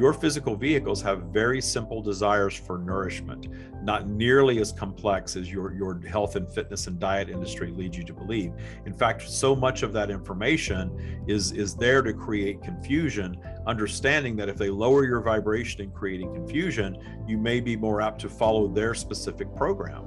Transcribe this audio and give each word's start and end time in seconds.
Your 0.00 0.14
physical 0.14 0.56
vehicles 0.56 1.02
have 1.02 1.24
very 1.24 1.60
simple 1.60 2.00
desires 2.00 2.56
for 2.56 2.78
nourishment, 2.78 3.48
not 3.84 4.08
nearly 4.08 4.58
as 4.58 4.72
complex 4.72 5.36
as 5.36 5.52
your, 5.52 5.74
your 5.74 6.00
health 6.06 6.36
and 6.36 6.50
fitness 6.50 6.86
and 6.86 6.98
diet 6.98 7.28
industry 7.28 7.70
leads 7.70 7.98
you 7.98 8.04
to 8.04 8.14
believe. 8.14 8.54
In 8.86 8.94
fact, 8.94 9.28
so 9.28 9.54
much 9.54 9.82
of 9.82 9.92
that 9.92 10.10
information 10.10 11.22
is, 11.28 11.52
is 11.52 11.74
there 11.74 12.00
to 12.00 12.14
create 12.14 12.62
confusion, 12.62 13.36
understanding 13.66 14.36
that 14.36 14.48
if 14.48 14.56
they 14.56 14.70
lower 14.70 15.04
your 15.04 15.20
vibration 15.20 15.82
in 15.82 15.90
creating 15.90 16.32
confusion, 16.32 16.96
you 17.28 17.36
may 17.36 17.60
be 17.60 17.76
more 17.76 18.00
apt 18.00 18.22
to 18.22 18.30
follow 18.30 18.68
their 18.68 18.94
specific 18.94 19.54
program 19.54 20.06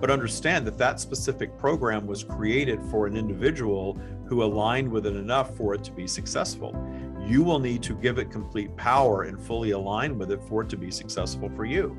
but 0.00 0.10
understand 0.10 0.66
that 0.66 0.78
that 0.78 0.98
specific 0.98 1.56
program 1.58 2.06
was 2.06 2.24
created 2.24 2.82
for 2.90 3.06
an 3.06 3.16
individual 3.16 3.98
who 4.26 4.42
aligned 4.42 4.90
with 4.90 5.06
it 5.06 5.16
enough 5.16 5.56
for 5.56 5.74
it 5.74 5.84
to 5.84 5.92
be 5.92 6.06
successful. 6.06 6.74
You 7.26 7.42
will 7.42 7.58
need 7.58 7.82
to 7.82 7.94
give 7.94 8.18
it 8.18 8.30
complete 8.30 8.74
power 8.76 9.24
and 9.24 9.40
fully 9.40 9.72
align 9.72 10.18
with 10.18 10.32
it 10.32 10.40
for 10.48 10.62
it 10.62 10.68
to 10.70 10.76
be 10.76 10.90
successful 10.90 11.50
for 11.50 11.64
you. 11.64 11.96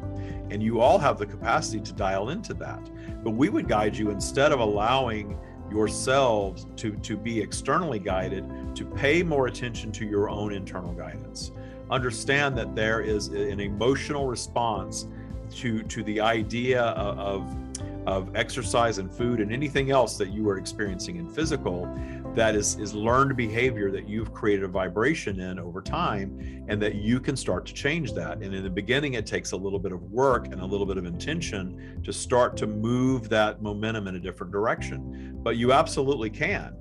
And 0.49 0.63
you 0.63 0.79
all 0.81 0.97
have 0.97 1.17
the 1.17 1.25
capacity 1.25 1.79
to 1.81 1.93
dial 1.93 2.29
into 2.29 2.53
that. 2.55 2.89
But 3.23 3.31
we 3.31 3.49
would 3.49 3.67
guide 3.67 3.95
you 3.95 4.09
instead 4.09 4.51
of 4.51 4.59
allowing 4.59 5.37
yourselves 5.69 6.65
to, 6.77 6.93
to 6.97 7.15
be 7.17 7.39
externally 7.39 7.99
guided, 7.99 8.45
to 8.75 8.85
pay 8.85 9.23
more 9.23 9.47
attention 9.47 9.91
to 9.93 10.05
your 10.05 10.29
own 10.29 10.53
internal 10.53 10.93
guidance. 10.93 11.51
Understand 11.89 12.57
that 12.57 12.75
there 12.75 13.01
is 13.01 13.27
an 13.27 13.59
emotional 13.59 14.27
response 14.27 15.07
to, 15.55 15.83
to 15.83 16.03
the 16.03 16.19
idea 16.19 16.81
of, 16.81 17.19
of 17.19 17.70
of 18.07 18.35
exercise 18.35 18.97
and 18.97 19.13
food 19.13 19.39
and 19.39 19.51
anything 19.51 19.91
else 19.91 20.17
that 20.17 20.29
you 20.29 20.49
are 20.49 20.57
experiencing 20.57 21.17
in 21.17 21.29
physical 21.29 21.87
that 22.33 22.55
is 22.55 22.77
is 22.79 22.93
learned 22.93 23.35
behavior 23.35 23.91
that 23.91 24.07
you've 24.07 24.33
created 24.33 24.63
a 24.63 24.67
vibration 24.67 25.39
in 25.39 25.59
over 25.59 25.81
time 25.81 26.65
and 26.67 26.81
that 26.81 26.95
you 26.95 27.19
can 27.19 27.35
start 27.35 27.65
to 27.65 27.73
change 27.73 28.13
that. 28.13 28.37
And 28.37 28.55
in 28.55 28.63
the 28.63 28.69
beginning 28.69 29.15
it 29.15 29.25
takes 29.25 29.51
a 29.51 29.57
little 29.57 29.79
bit 29.79 29.91
of 29.91 30.01
work 30.11 30.47
and 30.47 30.61
a 30.61 30.65
little 30.65 30.85
bit 30.85 30.97
of 30.97 31.05
intention 31.05 32.01
to 32.03 32.13
start 32.13 32.55
to 32.57 32.67
move 32.67 33.29
that 33.29 33.61
momentum 33.61 34.07
in 34.07 34.15
a 34.15 34.19
different 34.19 34.51
direction. 34.51 35.37
But 35.43 35.57
you 35.57 35.73
absolutely 35.73 36.29
can. 36.29 36.75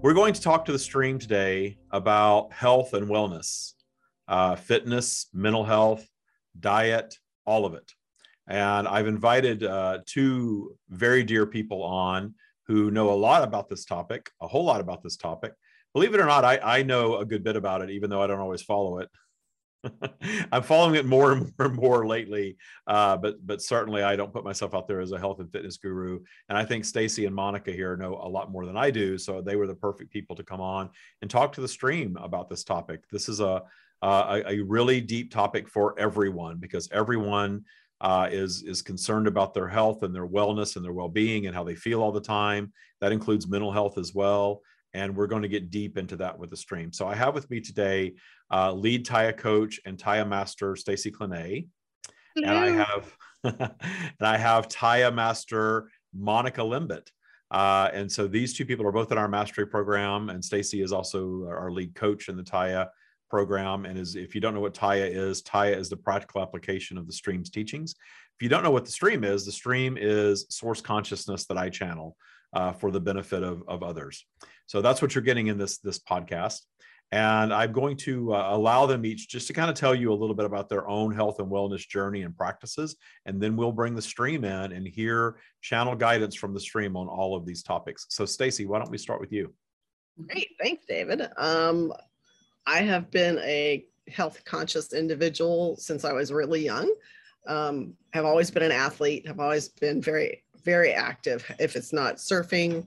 We're 0.00 0.14
going 0.14 0.34
to 0.34 0.40
talk 0.40 0.64
to 0.64 0.72
the 0.72 0.78
stream 0.78 1.18
today 1.18 1.78
about 1.90 2.52
health 2.52 2.94
and 2.94 3.06
wellness 3.06 3.74
uh, 4.28 4.56
fitness 4.56 5.26
mental 5.32 5.64
health 5.64 6.06
diet, 6.58 7.16
all 7.46 7.66
of 7.66 7.74
it. 7.74 7.92
And 8.48 8.88
I've 8.88 9.06
invited 9.06 9.64
uh, 9.64 9.98
two 10.06 10.76
very 10.88 11.22
dear 11.22 11.46
people 11.46 11.82
on 11.82 12.34
who 12.66 12.90
know 12.90 13.10
a 13.10 13.14
lot 13.14 13.42
about 13.42 13.68
this 13.68 13.84
topic, 13.84 14.30
a 14.40 14.48
whole 14.48 14.64
lot 14.64 14.80
about 14.80 15.02
this 15.02 15.16
topic. 15.16 15.52
Believe 15.94 16.14
it 16.14 16.20
or 16.20 16.26
not, 16.26 16.44
I, 16.44 16.58
I 16.58 16.82
know 16.82 17.18
a 17.18 17.24
good 17.24 17.44
bit 17.44 17.56
about 17.56 17.82
it, 17.82 17.90
even 17.90 18.08
though 18.10 18.22
I 18.22 18.26
don't 18.26 18.40
always 18.40 18.62
follow 18.62 18.98
it. 18.98 19.08
I'm 20.52 20.62
following 20.62 20.94
it 20.94 21.06
more 21.06 21.32
and 21.32 21.52
more 21.58 21.66
and 21.66 21.74
more 21.74 22.06
lately, 22.06 22.56
uh, 22.86 23.16
but 23.16 23.44
but 23.44 23.60
certainly 23.60 24.02
I 24.02 24.16
don't 24.16 24.32
put 24.32 24.44
myself 24.44 24.74
out 24.74 24.86
there 24.86 25.00
as 25.00 25.12
a 25.12 25.18
health 25.18 25.40
and 25.40 25.50
fitness 25.50 25.76
guru. 25.76 26.20
And 26.48 26.56
I 26.56 26.64
think 26.64 26.84
Stacie 26.84 27.26
and 27.26 27.36
Monika 27.36 27.74
here 27.74 27.96
know 27.96 28.14
a 28.22 28.28
lot 28.28 28.50
more 28.50 28.64
than 28.64 28.76
I 28.76 28.90
do, 28.90 29.18
so 29.18 29.40
they 29.40 29.56
were 29.56 29.66
the 29.66 29.74
perfect 29.74 30.12
people 30.12 30.36
to 30.36 30.44
come 30.44 30.60
on 30.60 30.90
and 31.20 31.30
talk 31.30 31.52
to 31.54 31.60
the 31.60 31.68
stream 31.68 32.16
about 32.20 32.48
this 32.48 32.64
topic. 32.64 33.02
This 33.10 33.28
is 33.28 33.40
a 33.40 33.62
uh, 34.02 34.42
a, 34.46 34.54
a, 34.54 34.60
really 34.62 35.00
deep 35.00 35.30
topic 35.30 35.68
for 35.68 35.98
everyone 35.98 36.58
because 36.58 36.88
everyone 36.92 37.64
uh, 38.00 38.28
is 38.30 38.64
is 38.64 38.82
concerned 38.82 39.28
about 39.28 39.54
their 39.54 39.68
health 39.68 40.02
and 40.02 40.14
their 40.14 40.26
wellness 40.26 40.74
and 40.74 40.84
their 40.84 40.92
well-being 40.92 41.46
and 41.46 41.54
how 41.54 41.62
they 41.62 41.76
feel 41.76 42.02
all 42.02 42.10
the 42.10 42.20
time. 42.20 42.72
That 43.00 43.12
includes 43.12 43.48
mental 43.48 43.70
health 43.70 43.98
as 43.98 44.12
well. 44.12 44.62
And 44.94 45.16
we're 45.16 45.28
going 45.28 45.42
to 45.42 45.48
get 45.48 45.70
deep 45.70 45.96
into 45.96 46.16
that 46.16 46.38
with 46.38 46.50
the 46.50 46.56
stream. 46.56 46.92
So 46.92 47.06
I 47.06 47.14
have 47.14 47.32
with 47.32 47.48
me 47.48 47.60
today 47.60 48.14
uh, 48.52 48.72
lead 48.72 49.06
Tya 49.06 49.32
coach 49.32 49.80
and 49.86 49.98
Tya 49.98 50.26
master 50.26 50.72
Stacie 50.72 51.12
Clenet, 51.12 51.66
and 52.36 52.50
I 52.50 52.70
have 52.70 53.16
and 53.44 54.28
I 54.28 54.36
have 54.36 54.68
Tya 54.68 55.12
master 55.12 55.88
Monika 56.18 56.58
Lembit. 56.58 57.08
Uh, 57.52 57.90
and 57.92 58.10
so 58.10 58.26
these 58.26 58.54
two 58.54 58.64
people 58.64 58.86
are 58.86 58.92
both 58.92 59.12
in 59.12 59.18
our 59.18 59.28
mastery 59.28 59.66
program, 59.66 60.28
and 60.28 60.42
Stacie 60.42 60.82
is 60.82 60.92
also 60.92 61.46
our 61.48 61.70
lead 61.70 61.94
coach 61.94 62.28
in 62.28 62.36
the 62.36 62.42
Tya 62.42 62.90
program. 63.32 63.86
And 63.86 63.98
is 63.98 64.14
if 64.14 64.34
you 64.34 64.42
don't 64.42 64.52
know 64.52 64.60
what 64.60 64.74
Tya 64.74 65.06
is, 65.06 65.40
Tya 65.40 65.74
is 65.74 65.88
the 65.88 65.96
practical 65.96 66.42
application 66.42 66.98
of 66.98 67.06
the 67.06 67.14
stream's 67.14 67.48
teachings. 67.48 67.94
If 68.36 68.42
you 68.42 68.50
don't 68.50 68.62
know 68.62 68.70
what 68.70 68.84
the 68.84 68.92
stream 68.92 69.24
is, 69.24 69.46
the 69.46 69.52
stream 69.52 69.96
is 69.98 70.44
source 70.50 70.82
consciousness 70.82 71.46
that 71.46 71.56
I 71.56 71.70
channel 71.70 72.14
uh, 72.52 72.72
for 72.72 72.90
the 72.90 73.00
benefit 73.00 73.42
of, 73.42 73.62
of 73.66 73.82
others. 73.82 74.26
So 74.66 74.82
that's 74.82 75.00
what 75.00 75.14
you're 75.14 75.24
getting 75.24 75.46
in 75.46 75.56
this 75.56 75.78
this 75.78 75.98
podcast. 75.98 76.60
And 77.10 77.52
I'm 77.54 77.72
going 77.72 77.96
to 78.08 78.34
uh, 78.34 78.48
allow 78.56 78.84
them 78.86 79.04
each 79.06 79.28
just 79.28 79.46
to 79.46 79.54
kind 79.54 79.70
of 79.70 79.76
tell 79.76 79.94
you 79.94 80.12
a 80.12 80.18
little 80.22 80.34
bit 80.34 80.46
about 80.46 80.68
their 80.68 80.86
own 80.86 81.14
health 81.14 81.40
and 81.40 81.50
wellness 81.50 81.86
journey 81.88 82.22
and 82.22 82.36
practices. 82.36 82.96
And 83.26 83.40
then 83.40 83.56
we'll 83.56 83.72
bring 83.80 83.94
the 83.94 84.02
stream 84.02 84.44
in 84.44 84.72
and 84.72 84.86
hear 84.86 85.36
channel 85.62 85.94
guidance 85.94 86.34
from 86.34 86.52
the 86.52 86.60
stream 86.60 86.96
on 86.96 87.08
all 87.08 87.34
of 87.34 87.46
these 87.46 87.62
topics. 87.62 88.06
So, 88.10 88.24
Stacie, 88.24 88.66
why 88.66 88.78
don't 88.78 88.90
we 88.90 88.98
start 88.98 89.20
with 89.20 89.32
you? 89.32 89.54
Great. 90.26 90.50
Thanks, 90.60 90.84
David. 90.86 91.28
Um, 91.36 91.92
I 92.66 92.82
have 92.82 93.10
been 93.10 93.38
a 93.38 93.84
health 94.08 94.44
conscious 94.44 94.92
individual 94.92 95.76
since 95.76 96.04
I 96.04 96.12
was 96.12 96.32
really 96.32 96.64
young. 96.64 96.92
Um, 97.46 97.94
have 98.12 98.24
always 98.24 98.50
been 98.50 98.62
an 98.62 98.72
athlete, 98.72 99.26
have 99.26 99.40
always 99.40 99.68
been 99.68 100.00
very, 100.00 100.44
very 100.64 100.92
active. 100.92 101.44
If 101.58 101.74
it's 101.74 101.92
not 101.92 102.16
surfing, 102.16 102.86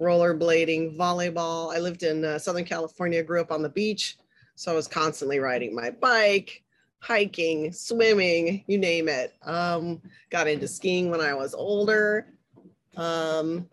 rollerblading, 0.00 0.96
volleyball. 0.96 1.74
I 1.74 1.78
lived 1.78 2.02
in 2.02 2.24
uh, 2.24 2.38
Southern 2.38 2.64
California, 2.64 3.22
grew 3.22 3.40
up 3.40 3.50
on 3.50 3.62
the 3.62 3.68
beach. 3.68 4.16
So 4.54 4.72
I 4.72 4.74
was 4.74 4.88
constantly 4.88 5.38
riding 5.38 5.74
my 5.74 5.90
bike, 5.90 6.62
hiking, 7.00 7.72
swimming, 7.72 8.64
you 8.66 8.78
name 8.78 9.08
it. 9.08 9.34
Um, 9.42 10.00
got 10.30 10.48
into 10.48 10.68
skiing 10.68 11.10
when 11.10 11.20
I 11.20 11.34
was 11.34 11.52
older. 11.52 12.28
Um, 12.96 13.68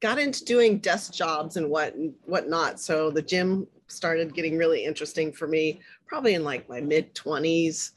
got 0.00 0.18
into 0.18 0.44
doing 0.44 0.78
desk 0.78 1.12
jobs 1.12 1.56
and 1.56 1.70
what 1.70 1.94
whatnot. 2.26 2.78
So 2.78 3.10
the 3.10 3.22
gym 3.22 3.66
started 3.94 4.34
getting 4.34 4.56
really 4.56 4.84
interesting 4.84 5.32
for 5.32 5.46
me 5.46 5.80
probably 6.06 6.34
in 6.34 6.44
like 6.44 6.68
my 6.68 6.80
mid 6.80 7.14
20s. 7.14 7.92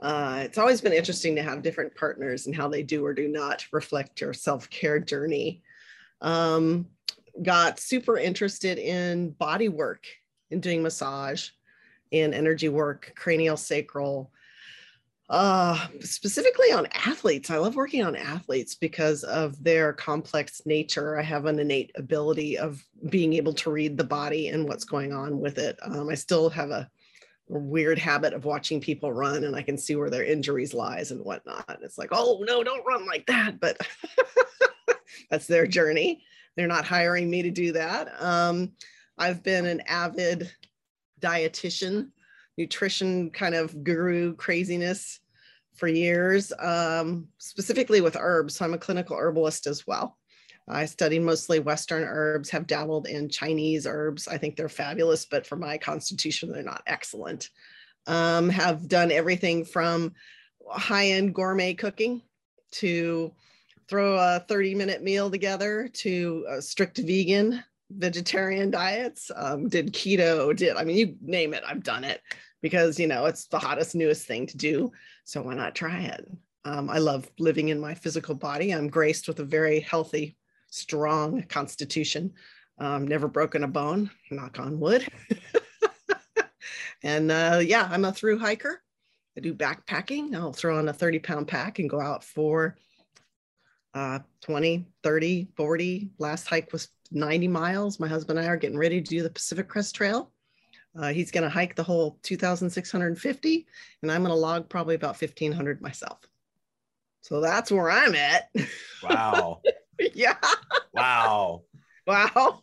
Uh, 0.00 0.40
it's 0.42 0.58
always 0.58 0.80
been 0.80 0.92
interesting 0.92 1.36
to 1.36 1.42
have 1.42 1.62
different 1.62 1.94
partners 1.94 2.46
and 2.46 2.56
how 2.56 2.68
they 2.68 2.82
do 2.82 3.04
or 3.04 3.12
do 3.12 3.28
not 3.28 3.66
reflect 3.72 4.20
your 4.20 4.32
self 4.32 4.68
care 4.70 4.98
journey. 4.98 5.62
Um, 6.20 6.86
got 7.42 7.78
super 7.78 8.16
interested 8.16 8.78
in 8.78 9.30
body 9.30 9.68
work 9.68 10.06
and 10.50 10.62
doing 10.62 10.82
massage 10.82 11.50
and 12.12 12.34
energy 12.34 12.68
work, 12.68 13.12
cranial 13.14 13.56
sacral, 13.56 14.30
uh, 15.30 15.86
specifically 16.00 16.72
on 16.72 16.86
athletes. 16.86 17.50
I 17.50 17.58
love 17.58 17.76
working 17.76 18.04
on 18.04 18.16
athletes 18.16 18.74
because 18.74 19.22
of 19.22 19.62
their 19.62 19.92
complex 19.92 20.62
nature. 20.66 21.16
I 21.16 21.22
have 21.22 21.46
an 21.46 21.60
innate 21.60 21.92
ability 21.94 22.58
of 22.58 22.84
being 23.08 23.34
able 23.34 23.54
to 23.54 23.70
read 23.70 23.96
the 23.96 24.04
body 24.04 24.48
and 24.48 24.66
what's 24.68 24.84
going 24.84 25.12
on 25.12 25.38
with 25.38 25.58
it. 25.58 25.78
Um, 25.82 26.08
I 26.08 26.16
still 26.16 26.50
have 26.50 26.70
a 26.70 26.90
weird 27.46 27.96
habit 27.96 28.34
of 28.34 28.44
watching 28.44 28.80
people 28.80 29.12
run 29.12 29.44
and 29.44 29.54
I 29.54 29.62
can 29.62 29.78
see 29.78 29.94
where 29.94 30.10
their 30.10 30.24
injuries 30.24 30.74
lies 30.74 31.12
and 31.12 31.24
whatnot. 31.24 31.78
It's 31.80 31.96
like, 31.96 32.10
oh 32.10 32.44
no, 32.44 32.64
don't 32.64 32.86
run 32.86 33.06
like 33.06 33.26
that. 33.26 33.60
But 33.60 33.80
that's 35.30 35.46
their 35.46 35.66
journey. 35.66 36.24
They're 36.56 36.66
not 36.66 36.84
hiring 36.84 37.30
me 37.30 37.42
to 37.42 37.50
do 37.52 37.72
that. 37.72 38.20
Um, 38.20 38.72
I've 39.16 39.44
been 39.44 39.66
an 39.66 39.82
avid 39.82 40.52
dietitian 41.20 42.08
nutrition 42.58 43.30
kind 43.30 43.54
of 43.54 43.84
guru 43.84 44.34
craziness 44.34 45.19
for 45.80 45.88
years, 45.88 46.52
um, 46.58 47.26
specifically 47.38 48.02
with 48.02 48.16
herbs. 48.20 48.54
So 48.54 48.64
I'm 48.66 48.74
a 48.74 48.78
clinical 48.78 49.16
herbalist 49.16 49.66
as 49.66 49.86
well. 49.86 50.18
I 50.68 50.84
study 50.84 51.18
mostly 51.18 51.58
Western 51.58 52.04
herbs, 52.04 52.50
have 52.50 52.66
dabbled 52.66 53.08
in 53.08 53.30
Chinese 53.30 53.86
herbs. 53.86 54.28
I 54.28 54.36
think 54.36 54.54
they're 54.54 54.68
fabulous, 54.68 55.24
but 55.24 55.46
for 55.46 55.56
my 55.56 55.78
constitution, 55.78 56.52
they're 56.52 56.62
not 56.62 56.82
excellent. 56.86 57.48
Um, 58.06 58.50
have 58.50 58.86
done 58.86 59.10
everything 59.10 59.64
from 59.64 60.12
high 60.68 61.08
end 61.08 61.34
gourmet 61.34 61.74
cooking 61.74 62.22
to 62.72 63.32
throw 63.88 64.16
a 64.16 64.44
30 64.46 64.74
minute 64.76 65.02
meal 65.02 65.30
together 65.30 65.88
to 65.94 66.46
strict 66.60 66.98
vegan 66.98 67.64
vegetarian 67.90 68.70
diets 68.70 69.32
um, 69.34 69.68
did 69.68 69.92
keto 69.92 70.54
did 70.54 70.76
i 70.76 70.84
mean 70.84 70.96
you 70.96 71.16
name 71.20 71.52
it 71.52 71.64
i've 71.66 71.82
done 71.82 72.04
it 72.04 72.20
because 72.62 73.00
you 73.00 73.08
know 73.08 73.26
it's 73.26 73.46
the 73.46 73.58
hottest 73.58 73.96
newest 73.96 74.26
thing 74.26 74.46
to 74.46 74.56
do 74.56 74.92
so 75.30 75.40
why 75.42 75.54
not 75.54 75.76
try 75.76 76.00
it 76.00 76.28
um, 76.64 76.90
i 76.90 76.98
love 76.98 77.30
living 77.38 77.68
in 77.68 77.78
my 77.78 77.94
physical 77.94 78.34
body 78.34 78.72
i'm 78.72 78.88
graced 78.88 79.28
with 79.28 79.38
a 79.38 79.44
very 79.44 79.78
healthy 79.78 80.36
strong 80.70 81.40
constitution 81.44 82.32
um, 82.78 83.06
never 83.06 83.28
broken 83.28 83.62
a 83.62 83.68
bone 83.68 84.10
knock 84.32 84.58
on 84.58 84.80
wood 84.80 85.06
and 87.04 87.30
uh, 87.30 87.60
yeah 87.62 87.88
i'm 87.92 88.04
a 88.04 88.12
through 88.12 88.40
hiker 88.40 88.82
i 89.36 89.40
do 89.40 89.54
backpacking 89.54 90.34
i'll 90.34 90.52
throw 90.52 90.76
on 90.76 90.88
a 90.88 90.92
30 90.92 91.20
pound 91.20 91.46
pack 91.46 91.78
and 91.78 91.88
go 91.88 92.00
out 92.00 92.24
for 92.24 92.76
uh, 93.92 94.20
20, 94.42 94.86
30, 95.02 95.48
40. 95.56 96.10
Last 96.18 96.46
hike 96.46 96.72
was 96.72 96.88
90 97.10 97.48
miles. 97.48 97.98
My 97.98 98.06
husband 98.06 98.38
and 98.38 98.46
I 98.46 98.50
are 98.52 98.56
getting 98.56 98.78
ready 98.78 99.02
to 99.02 99.10
do 99.10 99.24
the 99.24 99.30
Pacific 99.30 99.66
Crest 99.68 99.96
Trail. 99.96 100.30
Uh, 100.98 101.12
he's 101.12 101.30
going 101.30 101.44
to 101.44 101.50
hike 101.50 101.76
the 101.76 101.82
whole 101.82 102.18
2,650, 102.22 103.66
and 104.02 104.10
I'm 104.10 104.22
going 104.22 104.30
to 104.30 104.34
log 104.34 104.68
probably 104.68 104.96
about 104.96 105.20
1,500 105.20 105.80
myself. 105.80 106.18
So 107.20 107.40
that's 107.40 107.70
where 107.70 107.90
I'm 107.90 108.14
at. 108.14 108.50
Wow. 109.02 109.60
yeah. 110.14 110.36
Wow. 110.92 111.62
Wow. 112.06 112.58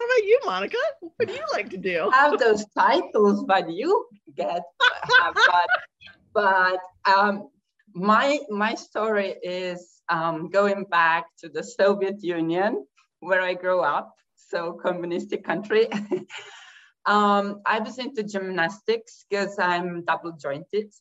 How 0.00 0.06
about 0.06 0.24
you, 0.24 0.40
Monika? 0.46 0.74
What 1.00 1.28
do 1.28 1.34
you 1.34 1.44
like 1.52 1.70
to 1.70 1.76
do? 1.76 2.08
I 2.12 2.28
have 2.28 2.38
those 2.38 2.64
titles, 2.76 3.44
but 3.44 3.70
you 3.70 4.06
get. 4.34 4.62
but 5.34 5.68
but 6.32 6.78
um, 7.04 7.50
my 7.92 8.38
my 8.48 8.74
story 8.74 9.34
is 9.42 10.00
um, 10.08 10.48
going 10.48 10.84
back 10.84 11.26
to 11.40 11.50
the 11.50 11.62
Soviet 11.62 12.22
Union, 12.22 12.86
where 13.20 13.42
I 13.42 13.52
grew 13.52 13.80
up, 13.80 14.14
so 14.36 14.72
communistic 14.72 15.44
country. 15.44 15.88
um, 17.06 17.62
I 17.66 17.80
was 17.80 17.98
into 17.98 18.22
gymnastics 18.22 19.24
because 19.28 19.58
I'm 19.58 20.04
double 20.04 20.32
jointed. 20.32 20.92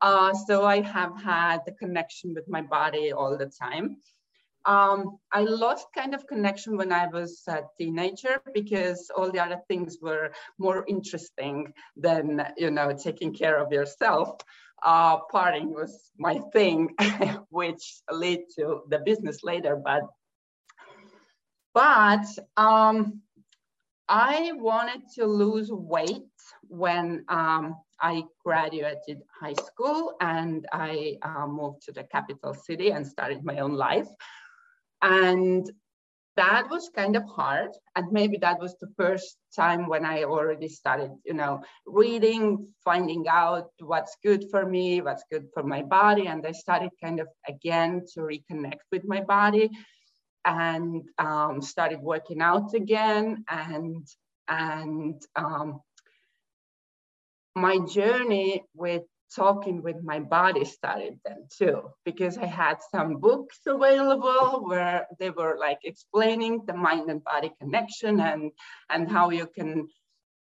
Uh, 0.00 0.34
so 0.34 0.64
I 0.64 0.82
have 0.82 1.20
had 1.20 1.60
the 1.64 1.72
connection 1.72 2.34
with 2.34 2.48
my 2.48 2.62
body 2.62 3.12
all 3.12 3.36
the 3.36 3.46
time. 3.46 3.96
Um, 4.66 5.18
I 5.32 5.44
lost 5.44 5.86
kind 5.94 6.14
of 6.14 6.26
connection 6.26 6.76
when 6.76 6.92
I 6.92 7.06
was 7.06 7.42
a 7.48 7.62
teenager 7.78 8.42
because 8.52 9.10
all 9.16 9.32
the 9.32 9.40
other 9.40 9.60
things 9.68 9.98
were 10.02 10.32
more 10.58 10.84
interesting 10.86 11.72
than, 11.96 12.44
you 12.58 12.70
know, 12.70 12.92
taking 12.92 13.32
care 13.32 13.58
of 13.58 13.72
yourself. 13.72 14.36
Uh, 14.82 15.18
partying 15.32 15.68
was 15.68 16.10
my 16.18 16.40
thing, 16.52 16.94
which 17.50 18.00
led 18.10 18.40
to 18.56 18.82
the 18.88 18.98
business 18.98 19.42
later. 19.42 19.76
But, 19.76 20.02
but 21.72 22.26
um, 22.56 23.22
I 24.10 24.50
wanted 24.56 25.02
to 25.14 25.24
lose 25.24 25.70
weight 25.70 26.26
when 26.66 27.24
um, 27.28 27.76
I 28.00 28.24
graduated 28.44 29.22
high 29.40 29.54
school 29.54 30.14
and 30.20 30.66
I 30.72 31.16
uh, 31.22 31.46
moved 31.46 31.82
to 31.82 31.92
the 31.92 32.02
capital 32.02 32.52
city 32.52 32.90
and 32.90 33.06
started 33.06 33.44
my 33.44 33.60
own 33.60 33.74
life. 33.74 34.08
And 35.00 35.70
that 36.36 36.68
was 36.70 36.90
kind 36.92 37.14
of 37.14 37.22
hard. 37.24 37.70
And 37.94 38.10
maybe 38.10 38.36
that 38.38 38.58
was 38.58 38.76
the 38.80 38.92
first 38.96 39.36
time 39.54 39.86
when 39.86 40.04
I 40.04 40.24
already 40.24 40.68
started, 40.68 41.12
you 41.24 41.34
know, 41.34 41.62
reading, 41.86 42.66
finding 42.84 43.28
out 43.28 43.70
what's 43.78 44.16
good 44.24 44.44
for 44.50 44.66
me, 44.66 45.02
what's 45.02 45.24
good 45.30 45.46
for 45.54 45.62
my 45.62 45.82
body. 45.82 46.26
And 46.26 46.44
I 46.44 46.52
started 46.52 46.90
kind 47.00 47.20
of 47.20 47.28
again 47.46 48.02
to 48.14 48.20
reconnect 48.20 48.82
with 48.90 49.04
my 49.04 49.20
body 49.20 49.70
and 50.44 51.02
um, 51.18 51.60
started 51.60 52.00
working 52.00 52.40
out 52.40 52.74
again 52.74 53.44
and 53.48 54.06
and 54.48 55.22
um, 55.36 55.80
my 57.54 57.78
journey 57.78 58.64
with 58.74 59.02
talking 59.34 59.80
with 59.82 60.02
my 60.02 60.18
body 60.18 60.64
started 60.64 61.20
then 61.24 61.46
too 61.56 61.82
because 62.04 62.36
i 62.36 62.46
had 62.46 62.78
some 62.90 63.16
books 63.16 63.60
available 63.64 64.64
where 64.66 65.06
they 65.20 65.30
were 65.30 65.56
like 65.56 65.78
explaining 65.84 66.60
the 66.66 66.74
mind 66.74 67.08
and 67.08 67.22
body 67.22 67.52
connection 67.60 68.18
and 68.18 68.50
and 68.88 69.08
how 69.08 69.30
you 69.30 69.46
can 69.46 69.86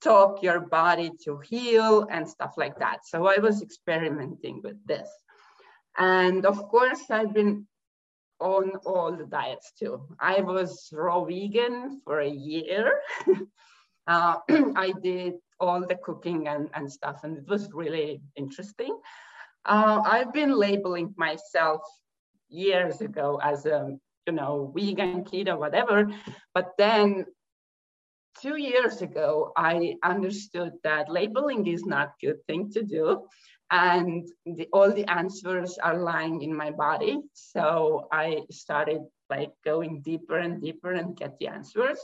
talk 0.03 0.43
your 0.43 0.61
body 0.61 1.13
to 1.25 1.39
heal 1.39 2.07
and 2.11 2.29
stuff 2.29 2.55
like 2.57 2.79
that. 2.79 3.07
So 3.07 3.27
i 3.27 3.39
was 3.39 3.63
experimenting 3.63 4.61
with 4.63 4.85
this. 4.87 5.09
And 5.99 6.47
of 6.47 6.59
course 6.69 7.03
i've 7.11 7.35
been 7.35 7.67
on 8.43 8.73
all 8.85 9.17
the 9.17 9.25
diets 9.27 9.73
too 9.79 10.03
i 10.21 10.41
was 10.41 10.89
raw 10.93 11.25
vegan 11.25 12.01
for 12.05 12.21
a 12.21 12.29
year 12.29 13.01
uh, 14.07 14.37
i 14.77 14.93
did 15.03 15.35
all 15.63 15.81
the 15.87 15.95
cooking 15.95 16.49
and, 16.49 16.69
and 16.75 16.91
stuff. 16.93 17.21
And 17.23 17.39
it 17.39 17.49
was 17.49 17.71
really 17.73 18.21
interesting. 18.37 18.99
Uh, 19.65 20.03
I've 20.05 20.33
been 20.33 20.53
labeling 20.53 21.15
myself 21.17 21.83
years 22.49 23.01
ago 23.01 23.41
as 23.43 23.65
a, 23.65 23.97
you 24.27 24.33
know, 24.33 24.73
vegan, 24.77 25.25
keto, 25.25 25.57
whatever. 25.57 26.11
But 26.53 26.73
then 26.77 27.27
two 28.41 28.57
years 28.57 29.03
ago, 29.03 29.53
I 29.57 29.95
understood 30.03 30.73
that 30.83 31.09
labeling 31.09 31.69
is 31.69 31.85
not 31.85 32.09
a 32.09 32.27
good 32.27 32.45
thing 32.49 32.73
to 32.73 32.83
do. 32.83 33.29
And 33.73 34.29
the, 34.45 34.69
all 34.73 34.93
the 34.93 35.07
answers 35.11 35.79
are 35.79 35.97
lying 35.97 36.43
in 36.43 36.55
my 36.55 36.71
body. 36.71 37.21
So 37.33 38.07
I 38.13 38.43
started 38.51 39.01
like 39.31 39.53
going 39.65 40.03
deeper 40.03 40.37
and 40.37 40.61
deeper 40.61 40.93
and 40.93 41.17
get 41.17 41.39
the 41.39 41.49
answers. 41.49 41.99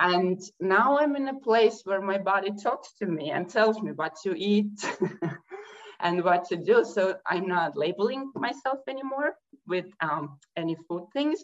And 0.00 0.42
now 0.60 0.98
I'm 0.98 1.14
in 1.14 1.28
a 1.28 1.40
place 1.40 1.82
where 1.84 2.02
my 2.02 2.18
body 2.18 2.50
talks 2.60 2.92
to 2.98 3.06
me 3.06 3.30
and 3.30 3.48
tells 3.48 3.80
me 3.80 3.92
what 3.92 4.16
to 4.24 4.36
eat 4.36 4.84
and 6.00 6.24
what 6.24 6.44
to 6.48 6.56
do. 6.56 6.84
So 6.84 7.16
I'm 7.24 7.46
not 7.46 7.76
labeling 7.76 8.32
myself 8.34 8.80
anymore 8.88 9.36
with 9.66 9.86
um, 10.00 10.38
any 10.56 10.76
food 10.88 11.06
things, 11.12 11.42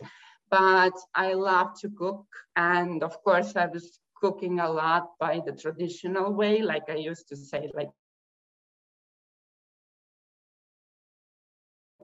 but 0.51 0.93
I 1.15 1.35
love 1.35 1.81
to 1.81 1.89
cook. 1.91 2.27
And 2.57 3.03
of 3.03 3.23
course, 3.23 3.55
I 3.57 3.67
was 3.67 4.01
cooking 4.21 4.61
a 4.61 4.71
lot 4.71 5.11
by 5.19 5.41
the 5.47 5.53
traditional 5.53 6.33
way, 6.33 6.63
like 6.63 6.89
I 6.89 6.97
used 6.97 7.29
to 7.29 7.37
say, 7.37 7.71
like 7.75 7.91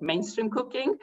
mainstream 0.01 0.51
cooking 0.51 0.97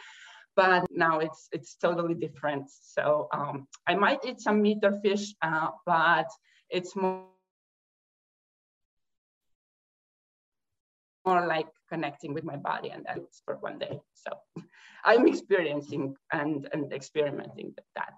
but 0.56 0.86
now 0.90 1.20
it's 1.20 1.50
it's 1.52 1.76
totally 1.76 2.14
different. 2.16 2.70
So 2.70 3.28
um, 3.34 3.68
I 3.88 3.96
might 3.96 4.24
eat 4.26 4.40
some 4.40 4.62
meat 4.62 4.80
or 4.84 5.00
fish, 5.02 5.36
uh, 5.42 5.70
but 5.86 6.28
it's 6.70 6.96
more 6.96 7.26
more 11.26 11.46
like 11.48 11.68
connecting 11.90 12.34
with 12.34 12.44
my 12.44 12.56
body 12.56 12.92
and 12.92 13.06
that's 13.06 13.42
for 13.46 13.56
one 13.56 13.80
day. 13.80 14.00
So 14.14 14.32
I'm 15.04 15.28
experiencing 15.28 16.16
and, 16.32 16.68
and 16.72 16.94
experimenting 16.94 17.74
with 17.76 17.86
that 17.96 18.14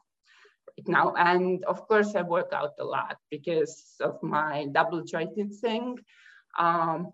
right 0.78 0.88
now. 0.88 1.14
And 1.18 1.64
of 1.66 1.88
course 1.88 2.16
I 2.16 2.22
work 2.22 2.52
out 2.52 2.74
a 2.80 2.84
lot 2.84 3.18
because 3.32 3.96
of 4.02 4.22
my 4.22 4.68
double 4.74 5.04
jointed 5.04 5.54
thing. 5.54 5.98
Um, 6.60 7.14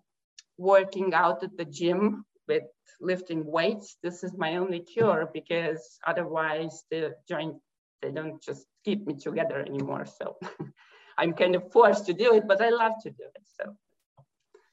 working 0.58 1.14
out 1.14 1.44
at 1.44 1.58
the 1.58 1.66
gym 1.66 2.26
with 2.48 2.64
lifting 3.00 3.46
weights, 3.46 3.98
this 4.04 4.24
is 4.24 4.38
my 4.38 4.58
only 4.58 4.80
cure 4.80 5.30
because 5.34 6.00
otherwise 6.06 6.84
the 6.92 7.16
joint, 7.28 7.56
they 8.02 8.12
don't 8.12 8.42
just 8.42 8.66
keep 8.84 9.06
me 9.06 9.16
together 9.16 9.60
anymore. 9.60 10.06
So 10.06 10.38
I'm 11.18 11.34
kind 11.34 11.56
of 11.56 11.72
forced 11.72 12.06
to 12.08 12.14
do 12.14 12.36
it, 12.36 12.48
but 12.48 12.62
I 12.62 12.70
love 12.70 12.94
to 13.04 13.10
do 13.10 13.24
it. 13.36 13.44
So 13.60 13.76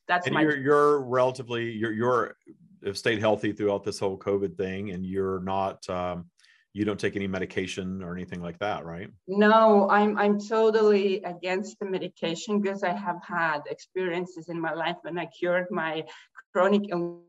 that's 0.09 0.27
and 0.27 0.35
my. 0.35 0.43
You're, 0.43 0.57
you're 0.57 1.01
relatively, 1.01 1.71
you're, 1.71 1.93
you're 1.93 2.37
have 2.85 2.99
stayed 2.99 3.21
healthy 3.21 3.53
throughout 3.53 3.85
this 3.85 3.99
whole 3.99 4.19
COVID 4.19 4.57
thing 4.57 4.91
and 4.91 5.05
you're 5.05 5.41
not, 5.41 5.89
um, 5.91 6.31
you 6.73 6.85
don't 6.85 7.01
take 7.01 7.17
any 7.17 7.27
medication 7.27 8.03
or 8.03 8.15
anything 8.15 8.41
like 8.41 8.59
that, 8.61 8.85
right? 8.85 9.11
No, 9.27 9.91
I'm 9.91 10.17
I'm 10.17 10.39
totally 10.39 11.21
against 11.25 11.81
the 11.81 11.87
medication 11.87 12.61
because 12.61 12.85
I 12.85 12.93
have 12.93 13.19
had 13.27 13.63
experiences 13.69 14.49
in 14.49 14.61
my 14.61 14.73
life 14.73 14.97
when 15.03 15.19
I 15.19 15.27
cured 15.27 15.67
my 15.71 16.05
chronic 16.53 16.83
illness 16.91 17.25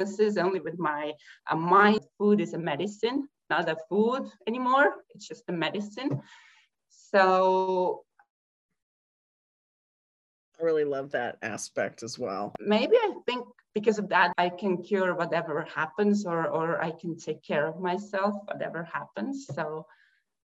is 0.00 0.36
only 0.36 0.60
with 0.60 0.78
my 0.78 1.12
uh, 1.50 1.56
mind. 1.56 2.00
Food 2.18 2.40
is 2.40 2.54
a 2.54 2.58
medicine, 2.58 3.28
not 3.48 3.68
a 3.68 3.76
food 3.88 4.28
anymore. 4.46 4.94
It's 5.14 5.28
just 5.28 5.44
a 5.48 5.52
medicine. 5.52 6.20
So 6.88 8.04
I 10.58 10.64
really 10.64 10.84
love 10.84 11.12
that 11.12 11.38
aspect 11.42 12.02
as 12.02 12.18
well. 12.18 12.54
Maybe 12.60 12.96
I 12.96 13.14
think 13.26 13.46
because 13.74 13.98
of 13.98 14.08
that, 14.08 14.32
I 14.36 14.48
can 14.48 14.82
cure 14.82 15.14
whatever 15.14 15.66
happens 15.74 16.26
or, 16.26 16.48
or 16.48 16.82
I 16.82 16.90
can 16.90 17.18
take 17.18 17.42
care 17.42 17.66
of 17.66 17.80
myself, 17.80 18.34
whatever 18.46 18.88
happens. 18.92 19.46
So 19.54 19.86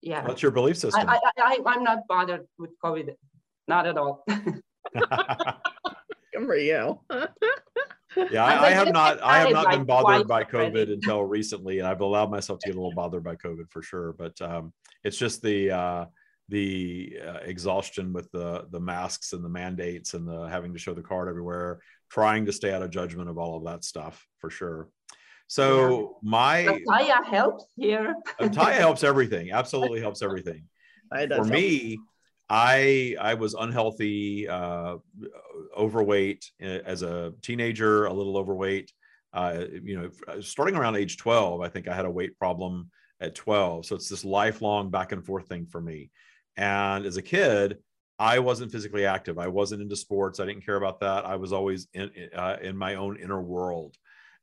yeah. 0.03 0.27
What's 0.27 0.43
your 0.43 0.51
belief 0.51 0.77
system? 0.77 1.09
I, 1.09 1.19
I, 1.39 1.59
I, 1.67 1.73
am 1.73 1.83
not 1.83 2.07
bothered 2.09 2.47
with 2.59 2.71
COVID, 2.85 3.15
not 3.67 3.87
at 3.87 3.97
all. 3.97 4.25
Good 4.27 4.63
for 6.47 6.57
you. 6.57 7.01
Yeah, 8.31 8.45
I, 8.45 8.67
I, 8.67 8.71
have 8.71 8.93
not. 8.93 9.23
I 9.23 9.41
have 9.41 9.51
not 9.51 9.71
been 9.71 9.85
bothered 9.85 10.29
by 10.29 10.45
COVID 10.45 10.93
until 10.93 11.23
recently, 11.25 11.79
and 11.79 11.89
I've 11.89 12.01
allowed 12.01 12.31
myself 12.31 12.59
to 12.61 12.69
get 12.69 12.77
a 12.77 12.79
little 12.79 12.95
bothered 12.95 13.25
by 13.25 13.37
COVID 13.37 13.71
for 13.71 13.83
sure. 13.83 14.13
But 14.13 14.41
um, 14.41 14.73
it's 15.03 15.17
just 15.17 15.43
the 15.43 15.71
uh, 15.71 16.05
the 16.49 17.19
uh, 17.27 17.39
exhaustion 17.43 18.13
with 18.13 18.31
the 18.33 18.67
the 18.71 18.81
masks 18.81 19.33
and 19.33 19.45
the 19.45 19.49
mandates 19.49 20.15
and 20.15 20.27
the 20.27 20.47
having 20.49 20.73
to 20.73 20.79
show 20.79 20.95
the 20.95 21.03
card 21.03 21.29
everywhere, 21.29 21.81
trying 22.11 22.47
to 22.47 22.53
stay 22.53 22.73
out 22.73 22.83
of 22.83 22.91
judgment 22.91 23.29
of 23.29 23.39
all 23.39 23.57
of 23.57 23.65
that 23.65 23.85
stuff 23.85 24.27
for 24.39 24.51
sure. 24.51 24.89
So 25.47 26.19
yeah. 26.23 26.31
my 26.31 26.81
Tya 26.89 27.25
helps 27.25 27.67
here. 27.77 28.15
Tya 28.41 28.73
helps 28.73 29.05
everything. 29.05 29.53
Absolutely 29.53 30.01
helps 30.01 30.23
everything. 30.23 30.65
For 31.11 31.45
me, 31.45 31.99
I 32.49 33.17
I 33.21 33.35
was 33.35 33.55
unhealthy, 33.55 34.49
uh, 34.49 34.97
overweight 35.77 36.51
uh, 36.63 36.81
as 36.85 37.03
a 37.03 37.33
teenager, 37.43 38.07
a 38.07 38.13
little 38.13 38.37
overweight. 38.37 38.93
Uh, 39.33 39.65
you 39.83 39.99
know, 39.99 40.41
starting 40.41 40.77
around 40.77 40.95
age 40.95 41.17
12, 41.17 41.61
I 41.61 41.69
think 41.69 41.89
I 41.89 41.95
had 41.95 42.05
a 42.05 42.11
weight 42.11 42.39
problem 42.39 42.91
at 43.21 43.35
12. 43.35 43.87
So 43.87 43.97
it's 43.97 44.09
this 44.09 44.25
lifelong 44.25 44.91
back 44.91 45.11
and 45.11 45.25
forth 45.25 45.49
thing 45.49 45.67
for 45.67 45.81
me. 45.81 46.11
And 46.57 47.05
as 47.05 47.17
a 47.17 47.23
kid, 47.23 47.79
I 48.19 48.39
wasn't 48.39 48.71
physically 48.71 49.07
active. 49.07 49.39
I 49.39 49.49
wasn't 49.49 49.83
into 49.83 49.97
sports. 49.97 50.39
I 50.39 50.47
didn't 50.47 50.65
care 50.65 50.77
about 50.77 51.01
that. 51.01 51.25
I 51.27 51.37
was 51.37 51.53
always 51.53 51.89
in 51.95 52.11
uh, 52.35 52.59
in 52.63 52.77
my 52.77 52.95
own 52.95 53.17
inner 53.17 53.43
world, 53.43 53.97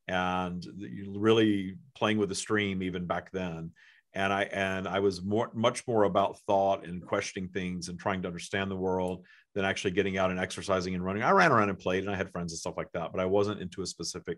and 0.08 0.66
really 1.08 1.78
playing 1.96 2.18
with 2.18 2.30
the 2.30 2.36
stream 2.36 2.84
even 2.84 3.06
back 3.06 3.32
then. 3.32 3.72
And 4.14 4.34
I 4.34 4.44
and 4.44 4.88
I 4.88 5.00
was 5.00 5.22
more 5.22 5.50
much 5.54 5.88
more 5.88 6.04
about 6.04 6.40
thought 6.42 6.86
and 6.86 7.06
questioning 7.06 7.50
things 7.50 7.88
and 7.88 7.98
trying 7.98 8.22
to 8.24 8.28
understand 8.28 8.70
the 8.70 8.76
world 8.76 9.26
than 9.56 9.66
actually 9.66 9.92
getting 9.92 10.18
out 10.18 10.32
and 10.32 10.40
exercising 10.40 10.96
and 10.96 11.04
running. 11.04 11.24
I 11.24 11.32
ran 11.32 11.52
around 11.52 11.70
and 11.70 11.80
played, 11.80 12.04
and 12.04 12.12
I 12.12 12.18
had 12.18 12.32
friends 12.32 12.52
and 12.52 12.60
stuff 12.60 12.78
like 12.78 12.92
that, 12.94 13.12
but 13.14 13.22
I 13.22 13.26
wasn't 13.26 13.62
into 13.62 13.82
a 13.82 13.86
specific 13.86 14.38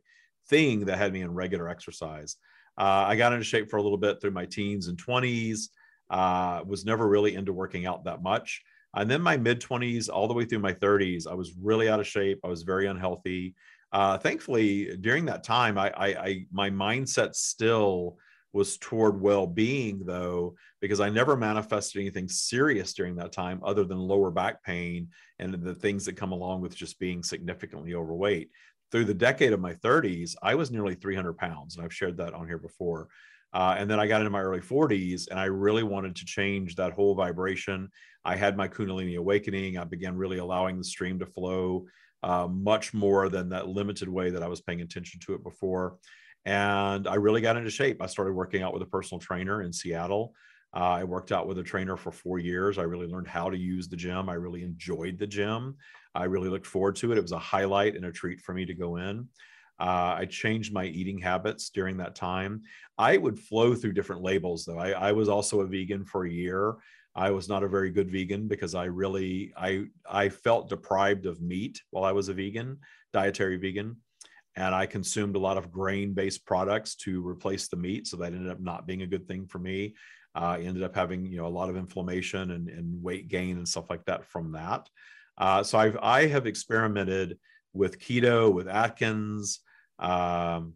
thing 0.50 0.86
that 0.86 0.98
had 0.98 1.14
me 1.14 1.22
in 1.22 1.34
regular 1.34 1.70
exercise. 1.70 2.38
Uh, 2.78 3.06
I 3.08 3.16
got 3.16 3.34
into 3.34 3.46
shape 3.46 3.70
for 3.70 3.78
a 3.78 3.84
little 3.84 3.98
bit 3.98 4.22
through 4.22 4.32
my 4.32 4.46
teens 4.46 4.88
and 4.88 4.98
20s. 4.98 5.70
Uh, 6.10 6.62
was 6.68 6.86
never 6.86 7.08
really 7.08 7.34
into 7.34 7.54
working 7.54 7.86
out 7.86 8.04
that 8.04 8.22
much. 8.22 8.62
And 8.96 9.10
then 9.10 9.22
my 9.22 9.38
mid 9.38 9.60
20s, 9.60 10.10
all 10.10 10.28
the 10.28 10.34
way 10.34 10.46
through 10.46 10.60
my 10.60 10.74
30s, 10.74 11.26
I 11.28 11.34
was 11.34 11.54
really 11.60 11.90
out 11.90 12.00
of 12.00 12.08
shape. 12.08 12.40
I 12.44 12.48
was 12.48 12.64
very 12.64 12.88
unhealthy. 12.88 13.56
Uh, 13.92 14.18
thankfully, 14.18 14.96
during 14.98 15.26
that 15.26 15.44
time, 15.44 15.78
I, 15.78 15.92
I, 15.96 16.08
I 16.08 16.46
my 16.52 16.70
mindset 16.70 17.36
still 17.36 18.18
was 18.54 18.78
toward 18.78 19.20
well-being 19.20 20.04
though 20.06 20.56
because 20.80 21.00
i 21.00 21.10
never 21.10 21.36
manifested 21.36 22.00
anything 22.00 22.30
serious 22.30 22.94
during 22.94 23.16
that 23.16 23.32
time 23.32 23.60
other 23.66 23.84
than 23.84 23.98
lower 23.98 24.32
back 24.32 24.64
pain 24.64 25.10
and 25.40 25.54
the 25.54 25.76
things 25.76 26.06
that 26.06 26.16
come 26.16 26.32
along 26.32 26.62
with 26.62 26.76
just 26.76 27.00
being 27.00 27.22
significantly 27.24 27.96
overweight. 27.96 28.50
Through 28.92 29.06
the 29.06 29.14
decade 29.14 29.54
of 29.54 29.60
my 29.60 29.74
30s 29.74 30.36
i 30.42 30.56
was 30.56 30.72
nearly 30.72 30.96
300 30.96 31.34
pounds 31.34 31.76
and 31.76 31.84
i've 31.84 31.94
shared 31.94 32.18
that 32.18 32.34
on 32.34 32.48
here 32.48 32.60
before. 32.60 33.10
Uh, 33.52 33.76
and 33.78 33.90
then 33.90 34.00
i 34.00 34.08
got 34.08 34.22
into 34.22 34.30
my 34.30 34.42
early 34.42 34.62
40s 34.62 35.28
and 35.30 35.40
i 35.40 35.46
really 35.46 35.84
wanted 35.84 36.16
to 36.16 36.26
change 36.26 36.76
that 36.76 36.94
whole 36.94 37.16
vibration. 37.16 37.90
I 38.24 38.36
had 38.36 38.56
my 38.56 38.68
kundalini 38.68 39.18
awakening. 39.18 39.78
I 39.78 39.84
began 39.84 40.16
really 40.16 40.38
allowing 40.38 40.78
the 40.78 40.84
stream 40.84 41.20
to 41.20 41.26
flow 41.26 41.88
uh, 42.22 42.48
much 42.48 42.94
more 42.94 43.28
than 43.28 43.50
that 43.50 43.68
limited 43.68 44.08
way 44.08 44.30
that 44.30 44.44
i 44.44 44.48
was 44.48 44.62
paying 44.62 44.82
attention 44.82 45.20
to 45.22 45.34
it 45.34 45.44
before 45.44 45.98
and 46.46 47.08
I 47.08 47.16
really 47.16 47.42
got 47.42 47.58
into 47.58 47.70
shape. 47.70 48.02
I 48.02 48.08
started 48.08 48.34
working 48.34 48.64
out 48.64 48.74
with 48.74 48.82
a 48.82 48.88
personal 48.88 49.20
trainer 49.20 49.62
in 49.62 49.72
Seattle. 49.72 50.34
Uh, 50.76 50.80
I 50.80 51.04
worked 51.04 51.32
out 51.32 51.48
with 51.48 51.60
a 51.60 51.64
trainer 51.64 51.96
for 51.96 52.12
four 52.12 52.40
years. 52.40 52.78
I 52.78 52.84
really 52.84 53.08
learned 53.08 53.28
how 53.28 53.50
to 53.50 53.58
use 53.58 53.88
the 53.88 53.96
gym. 53.96 54.28
I 54.28 54.34
really 54.34 54.64
enjoyed 54.64 55.20
the 55.20 55.28
gym. 55.28 55.76
I 56.16 56.26
really 56.26 56.50
looked 56.50 56.66
forward 56.66 56.96
to 56.98 57.12
it. 57.12 57.18
It 57.18 57.22
was 57.22 57.32
a 57.32 57.40
highlight 57.40 57.96
and 57.96 58.06
a 58.06 58.12
treat 58.12 58.42
for 58.42 58.54
me 58.54 58.66
to 58.66 58.74
go 58.74 58.98
in. 58.98 59.28
Uh, 59.80 60.16
I 60.18 60.26
changed 60.26 60.74
my 60.74 60.86
eating 60.86 61.18
habits 61.18 61.70
during 61.70 61.98
that 61.98 62.16
time. 62.16 62.62
I 62.98 63.18
would 63.18 63.40
flow 63.40 63.76
through 63.76 63.94
different 63.94 64.22
labels, 64.22 64.66
though. 64.66 64.80
I, 64.80 64.92
I 64.92 65.12
was 65.12 65.30
also 65.30 65.62
a 65.62 65.68
vegan 65.68 66.06
for 66.06 66.26
a 66.26 66.32
year. 66.32 66.76
I 67.16 67.30
was 67.30 67.48
not 67.48 67.64
a 67.64 67.68
very 67.68 67.92
good 67.92 68.12
vegan 68.12 68.48
because 68.48 68.74
I 68.74 68.86
really 68.86 69.54
I 69.56 69.86
I 70.10 70.30
felt 70.30 70.70
deprived 70.70 71.28
of 71.28 71.42
meat 71.42 71.82
while 71.92 72.04
I 72.04 72.12
was 72.12 72.30
a 72.30 72.34
vegan, 72.34 72.80
dietary 73.12 73.58
vegan 73.58 73.98
and 74.56 74.76
I 74.76 74.86
consumed 74.86 75.36
a 75.36 75.40
lot 75.40 75.58
of 75.58 75.72
grain-based 75.72 76.46
products 76.46 76.96
to 76.98 77.28
replace 77.28 77.68
the 77.68 77.78
meat. 77.78 78.08
So 78.08 78.18
that 78.18 78.34
ended 78.34 78.52
up 78.52 78.60
not 78.60 78.86
being 78.86 79.02
a 79.02 79.08
good 79.08 79.28
thing 79.28 79.48
for 79.48 79.60
me. 79.60 79.96
Uh, 80.36 80.58
I 80.58 80.60
ended 80.62 80.84
up 80.84 80.96
having 80.96 81.26
you 81.26 81.38
know 81.38 81.48
a 81.48 81.50
lot 81.50 81.70
of 81.70 81.78
inflammation 81.78 82.52
and, 82.52 82.70
and 82.70 83.04
weight 83.04 83.28
gain 83.28 83.58
and 83.58 83.68
stuff 83.68 83.90
like 83.90 84.06
that 84.06 84.26
from 84.26 84.54
that. 84.54 84.88
Uh, 85.38 85.64
so 85.64 85.78
I've 85.78 85.98
I 86.02 86.28
have 86.28 86.48
experimented 86.48 87.38
with 87.74 88.00
keto, 88.00 88.54
with 88.54 88.68
Atkins. 88.68 89.60
Um, 90.00 90.74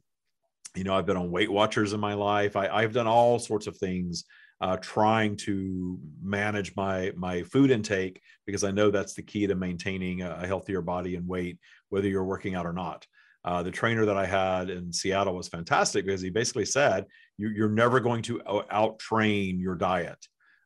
you 0.76 0.84
know, 0.84 0.96
I've 0.96 1.06
been 1.06 1.18
on 1.18 1.32
Weight 1.32 1.52
Watchers 1.52 1.94
in 1.94 2.00
my 2.00 2.14
life. 2.14 2.56
I, 2.56 2.82
have 2.82 2.94
done 2.94 3.08
all 3.08 3.40
sorts 3.40 3.66
of 3.66 3.78
things 3.78 4.26
uh, 4.62 4.78
trying 4.78 5.36
to 5.38 6.00
manage 6.22 6.76
my 6.76 7.12
my 7.16 7.44
food 7.44 7.72
intake 7.72 8.22
because 8.46 8.64
I 8.64 8.72
know 8.72 8.92
that's 8.92 9.14
the 9.14 9.22
key 9.24 9.48
to 9.48 9.56
maintaining 9.56 10.22
a 10.22 10.46
healthier 10.46 10.82
body 10.82 11.16
and 11.16 11.28
weight, 11.28 11.58
whether 11.90 12.08
you're 12.08 12.24
working 12.24 12.56
out 12.56 12.66
or 12.66 12.74
not. 12.74 13.06
Uh, 13.48 13.64
the 13.64 13.72
trainer 13.72 14.06
that 14.06 14.18
I 14.18 14.26
had 14.26 14.70
in 14.70 14.92
Seattle 14.92 15.34
was 15.34 15.48
fantastic 15.48 16.06
because 16.06 16.20
he 16.20 16.30
basically 16.30 16.66
said 16.66 17.06
you, 17.38 17.64
are 17.64 17.70
never 17.70 18.02
going 18.02 18.22
to 18.24 18.42
out 18.70 19.00
train 19.00 19.58
your 19.58 19.76
diet, 19.76 20.18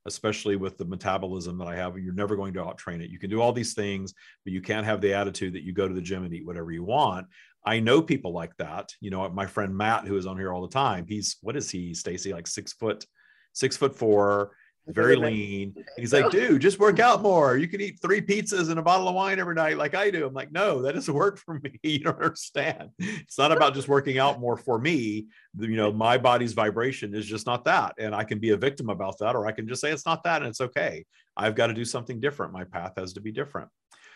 especially 0.08 0.56
with 0.56 0.80
the 0.80 0.86
metabolism 0.86 1.60
that 1.60 1.68
I 1.68 1.76
have. 1.76 1.96
You're 2.00 2.16
never 2.16 2.36
going 2.36 2.56
to 2.56 2.64
out 2.64 2.80
train 2.80 3.00
it. 3.00 3.12
You 3.12 3.20
can 3.20 3.30
do 3.30 3.40
all 3.40 3.54
these 3.54 3.76
things, 3.76 4.16
but 4.44 4.52
you 4.52 4.62
can't 4.62 4.84
have 4.88 5.00
the 5.00 5.14
attitude 5.14 5.54
that 5.54 5.62
you 5.62 5.74
go 5.74 5.88
to 5.88 5.94
the 5.94 6.02
gym 6.02 6.24
and 6.24 6.34
eat 6.34 6.44
whatever 6.44 6.72
you 6.72 6.84
want. 6.84 7.28
I 7.64 7.80
know 7.80 8.02
people 8.02 8.34
like 8.34 8.58
that. 8.58 8.90
You 9.00 9.12
know, 9.12 9.30
my 9.30 9.46
friend 9.46 9.78
Matt, 9.78 10.08
who 10.08 10.18
is 10.18 10.26
on 10.26 10.40
here 10.40 10.52
all 10.52 10.64
the 10.64 10.74
time, 10.74 11.06
he's 11.08 11.38
what 11.44 11.56
is 11.56 11.70
he, 11.70 11.92
Stacie, 11.92 12.34
like 12.34 12.48
six 12.48 12.74
foot, 12.74 13.06
six 13.54 13.78
foot 13.78 13.96
four 13.96 14.54
very 14.94 15.16
lean. 15.16 15.76
He's 15.98 16.14
like, 16.14 16.30
dude, 16.32 16.62
just 16.62 16.80
work 16.80 17.00
out 17.00 17.22
more. 17.22 17.58
You 17.58 17.68
can 17.68 17.82
eat 17.82 18.00
three 18.02 18.22
pizzas 18.22 18.70
and 18.70 18.80
a 18.80 18.82
bottle 18.82 19.08
of 19.08 19.16
wine 19.16 19.40
every 19.40 19.56
night, 19.56 19.78
like 19.78 19.96
I 19.96 20.12
do. 20.12 20.26
I'm 20.26 20.34
like, 20.34 20.52
no, 20.52 20.82
that 20.82 20.94
doesn't 20.94 21.14
work 21.14 21.38
for 21.38 21.56
me. 21.56 21.80
You 21.84 22.00
don't 22.00 22.22
understand. 22.22 22.90
It's 23.00 23.38
not 23.38 23.52
about 23.52 23.74
just 23.74 23.88
working 23.88 24.18
out 24.18 24.40
more 24.40 24.56
for 24.56 24.80
me. 24.80 25.28
You 25.58 25.76
know, 25.76 25.92
my 25.92 26.18
body's 26.18 26.54
vibration 26.54 27.14
is 27.14 27.26
just 27.26 27.46
not 27.46 27.66
that. 27.66 27.96
And 27.98 28.16
I 28.16 28.24
can 28.24 28.40
be 28.40 28.52
a 28.52 28.58
victim 28.58 28.90
about 28.90 29.18
that, 29.20 29.36
or 29.36 29.46
I 29.46 29.52
can 29.52 29.68
just 29.68 29.82
say 29.82 29.92
it's 29.92 30.06
not 30.06 30.24
that 30.24 30.42
and 30.42 30.50
it's 30.50 30.62
okay. 30.62 31.06
I've 31.36 31.56
got 31.56 31.68
to 31.68 31.74
do 31.74 31.86
something 31.86 32.20
different. 32.20 32.54
My 32.54 32.64
path 32.64 32.94
has 32.98 33.14
to 33.14 33.22
be 33.22 33.32
different. 33.32 33.70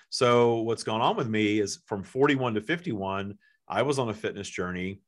So, 0.09 0.57
what's 0.57 0.83
going 0.83 1.01
on 1.01 1.17
with 1.17 1.27
me 1.27 1.59
is 1.59 1.79
from 1.85 2.03
41 2.03 2.53
to 2.53 2.61
51, 2.61 3.37
I 3.67 3.81
was 3.81 3.99
on 3.99 4.09
a 4.09 4.13
fitness 4.13 4.49
journey. 4.49 5.01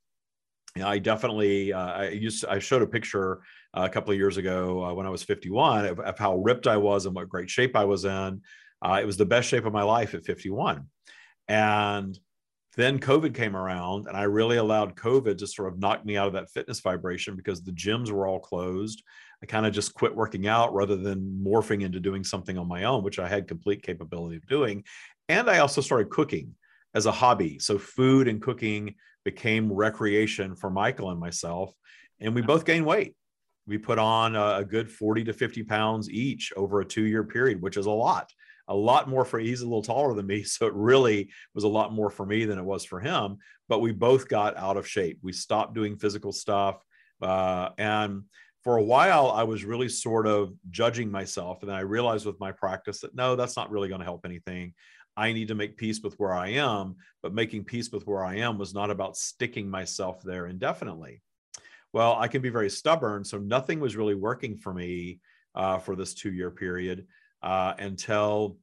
I 0.82 0.98
definitely, 0.98 1.72
uh, 1.72 1.92
I 1.92 2.08
used, 2.08 2.44
I 2.44 2.58
showed 2.58 2.82
a 2.82 2.86
picture 2.86 3.40
uh, 3.74 3.82
a 3.82 3.88
couple 3.88 4.12
of 4.12 4.18
years 4.18 4.36
ago 4.36 4.84
uh, 4.84 4.94
when 4.94 5.06
I 5.06 5.10
was 5.10 5.22
51 5.22 5.86
of, 5.86 6.00
of, 6.00 6.18
how 6.18 6.36
ripped 6.36 6.66
I 6.66 6.76
was 6.76 7.06
and 7.06 7.14
what 7.14 7.28
great 7.28 7.50
shape 7.50 7.76
I 7.76 7.84
was 7.84 8.04
in. 8.04 8.42
Uh, 8.82 8.98
it 9.00 9.06
was 9.06 9.16
the 9.16 9.26
best 9.26 9.48
shape 9.48 9.64
of 9.64 9.72
my 9.72 9.82
life 9.82 10.14
at 10.14 10.24
51. 10.24 10.86
And 11.48 12.18
then 12.76 13.00
COVID 13.00 13.34
came 13.34 13.56
around, 13.56 14.06
and 14.06 14.16
I 14.16 14.22
really 14.24 14.58
allowed 14.58 14.94
COVID 14.94 15.38
to 15.38 15.46
sort 15.46 15.72
of 15.72 15.80
knock 15.80 16.04
me 16.04 16.16
out 16.16 16.28
of 16.28 16.34
that 16.34 16.50
fitness 16.50 16.80
vibration 16.80 17.34
because 17.34 17.62
the 17.62 17.72
gyms 17.72 18.10
were 18.10 18.26
all 18.26 18.38
closed. 18.38 19.02
I 19.42 19.46
kind 19.46 19.66
of 19.66 19.72
just 19.72 19.94
quit 19.94 20.14
working 20.14 20.46
out 20.46 20.74
rather 20.74 20.96
than 20.96 21.42
morphing 21.44 21.82
into 21.82 21.98
doing 21.98 22.22
something 22.22 22.56
on 22.58 22.68
my 22.68 22.84
own, 22.84 23.02
which 23.02 23.18
I 23.18 23.28
had 23.28 23.48
complete 23.48 23.82
capability 23.82 24.36
of 24.36 24.46
doing. 24.46 24.84
And 25.28 25.50
I 25.50 25.58
also 25.58 25.80
started 25.80 26.10
cooking 26.10 26.54
as 26.94 27.06
a 27.06 27.12
hobby. 27.12 27.58
So 27.58 27.78
food 27.78 28.28
and 28.28 28.40
cooking 28.40 28.94
became 29.30 29.70
recreation 29.70 30.56
for 30.56 30.70
Michael 30.70 31.10
and 31.10 31.20
myself. 31.20 31.74
And 32.18 32.34
we 32.34 32.40
both 32.40 32.64
gained 32.64 32.86
weight. 32.86 33.14
We 33.66 33.76
put 33.76 33.98
on 33.98 34.34
a, 34.34 34.64
good 34.64 34.90
40 34.90 35.24
to 35.24 35.34
50 35.34 35.64
pounds 35.64 36.08
each 36.08 36.50
over 36.56 36.80
a 36.80 36.84
two 36.84 37.02
year 37.02 37.24
period, 37.24 37.60
which 37.60 37.76
is 37.76 37.86
a 37.86 37.90
lot 37.90 38.32
a 38.70 38.74
lot 38.74 39.08
more 39.08 39.24
for 39.24 39.38
he's 39.38 39.62
a 39.62 39.64
little 39.64 39.82
taller 39.82 40.14
than 40.14 40.26
me 40.26 40.42
so 40.54 40.66
it 40.66 40.74
really 40.74 41.30
was 41.54 41.64
a 41.64 41.68
lot 41.68 41.92
more 41.92 42.10
for 42.10 42.26
me 42.26 42.44
than 42.44 42.58
it 42.58 42.64
was 42.64 42.84
for 42.84 43.00
him 43.00 43.38
but 43.66 43.80
we 43.80 43.92
both 43.92 44.28
got 44.28 44.56
out 44.56 44.76
of 44.76 44.88
shape. 44.88 45.18
We 45.22 45.32
stopped 45.32 45.74
doing 45.74 45.96
physical 45.96 46.32
stuff 46.32 46.82
uh, 47.22 47.70
and 47.78 48.24
for 48.62 48.76
a 48.76 48.82
while 48.82 49.30
i 49.30 49.42
was 49.42 49.64
really 49.64 49.88
sort 49.88 50.26
of 50.26 50.52
judging 50.70 51.10
myself 51.10 51.62
and 51.62 51.70
then 51.70 51.76
i 51.76 51.80
realized 51.80 52.26
with 52.26 52.38
my 52.40 52.52
practice 52.52 53.00
that 53.00 53.14
no 53.14 53.36
that's 53.36 53.56
not 53.56 53.70
really 53.70 53.88
going 53.88 54.00
to 54.00 54.04
help 54.04 54.26
anything 54.26 54.74
i 55.18 55.32
need 55.32 55.48
to 55.48 55.54
make 55.54 55.76
peace 55.76 56.00
with 56.02 56.14
where 56.18 56.34
i 56.34 56.48
am 56.48 56.96
but 57.22 57.34
making 57.34 57.64
peace 57.64 57.90
with 57.90 58.06
where 58.06 58.24
i 58.24 58.36
am 58.36 58.58
was 58.58 58.72
not 58.72 58.90
about 58.90 59.16
sticking 59.16 59.68
myself 59.68 60.22
there 60.22 60.46
indefinitely 60.46 61.20
well, 61.92 62.16
I 62.18 62.28
can 62.28 62.42
be 62.42 62.50
very 62.50 62.70
stubborn. 62.70 63.24
So 63.24 63.38
nothing 63.38 63.80
was 63.80 63.96
really 63.96 64.14
working 64.14 64.56
for 64.56 64.72
me 64.74 65.20
uh, 65.54 65.78
for 65.78 65.96
this 65.96 66.14
two 66.14 66.32
year 66.32 66.50
period 66.50 67.06
uh, 67.42 67.74
until 67.78 68.58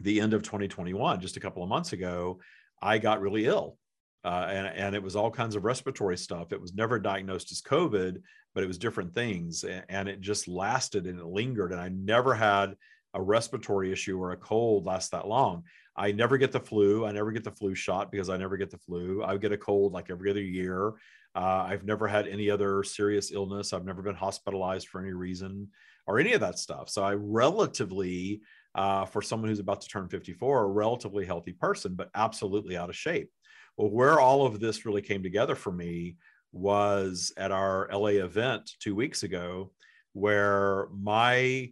the 0.00 0.20
end 0.20 0.34
of 0.34 0.42
2021, 0.42 1.20
just 1.20 1.36
a 1.36 1.40
couple 1.40 1.62
of 1.62 1.68
months 1.68 1.92
ago. 1.92 2.40
I 2.80 2.98
got 2.98 3.20
really 3.20 3.46
ill. 3.46 3.78
Uh, 4.24 4.46
and, 4.50 4.66
and 4.66 4.94
it 4.96 5.02
was 5.02 5.14
all 5.14 5.30
kinds 5.30 5.54
of 5.54 5.64
respiratory 5.64 6.18
stuff. 6.18 6.52
It 6.52 6.60
was 6.60 6.74
never 6.74 6.98
diagnosed 6.98 7.52
as 7.52 7.62
COVID, 7.62 8.20
but 8.54 8.64
it 8.64 8.66
was 8.66 8.78
different 8.78 9.14
things. 9.14 9.64
And 9.88 10.08
it 10.08 10.20
just 10.20 10.48
lasted 10.48 11.06
and 11.06 11.20
it 11.20 11.26
lingered. 11.26 11.72
And 11.72 11.80
I 11.80 11.88
never 11.88 12.34
had 12.34 12.74
a 13.14 13.22
respiratory 13.22 13.92
issue 13.92 14.20
or 14.20 14.32
a 14.32 14.36
cold 14.36 14.86
lasts 14.86 15.10
that 15.10 15.28
long. 15.28 15.64
I 15.96 16.12
never 16.12 16.38
get 16.38 16.52
the 16.52 16.60
flu. 16.60 17.04
I 17.04 17.12
never 17.12 17.32
get 17.32 17.44
the 17.44 17.50
flu 17.50 17.74
shot 17.74 18.12
because 18.12 18.28
I 18.28 18.36
never 18.36 18.56
get 18.56 18.70
the 18.70 18.78
flu. 18.78 19.22
I 19.24 19.36
get 19.36 19.52
a 19.52 19.58
cold 19.58 19.92
like 19.92 20.10
every 20.10 20.30
other 20.30 20.42
year. 20.42 20.94
Uh, 21.34 21.66
I've 21.68 21.84
never 21.84 22.06
had 22.06 22.26
any 22.26 22.50
other 22.50 22.82
serious 22.82 23.32
illness. 23.32 23.72
I've 23.72 23.84
never 23.84 24.02
been 24.02 24.14
hospitalized 24.14 24.88
for 24.88 25.00
any 25.00 25.12
reason 25.12 25.68
or 26.06 26.18
any 26.18 26.32
of 26.32 26.40
that 26.40 26.58
stuff. 26.58 26.88
So 26.88 27.02
I 27.02 27.14
relatively, 27.14 28.40
uh, 28.74 29.04
for 29.06 29.22
someone 29.22 29.48
who's 29.48 29.58
about 29.58 29.80
to 29.82 29.88
turn 29.88 30.08
54, 30.08 30.62
a 30.62 30.66
relatively 30.66 31.26
healthy 31.26 31.52
person, 31.52 31.94
but 31.94 32.10
absolutely 32.14 32.76
out 32.76 32.88
of 32.88 32.96
shape. 32.96 33.30
Well, 33.76 33.90
where 33.90 34.18
all 34.20 34.46
of 34.46 34.58
this 34.58 34.86
really 34.86 35.02
came 35.02 35.22
together 35.22 35.54
for 35.54 35.72
me 35.72 36.16
was 36.52 37.32
at 37.36 37.52
our 37.52 37.88
LA 37.92 38.22
event 38.24 38.72
two 38.80 38.94
weeks 38.94 39.22
ago, 39.22 39.72
where 40.12 40.88
my 40.92 41.70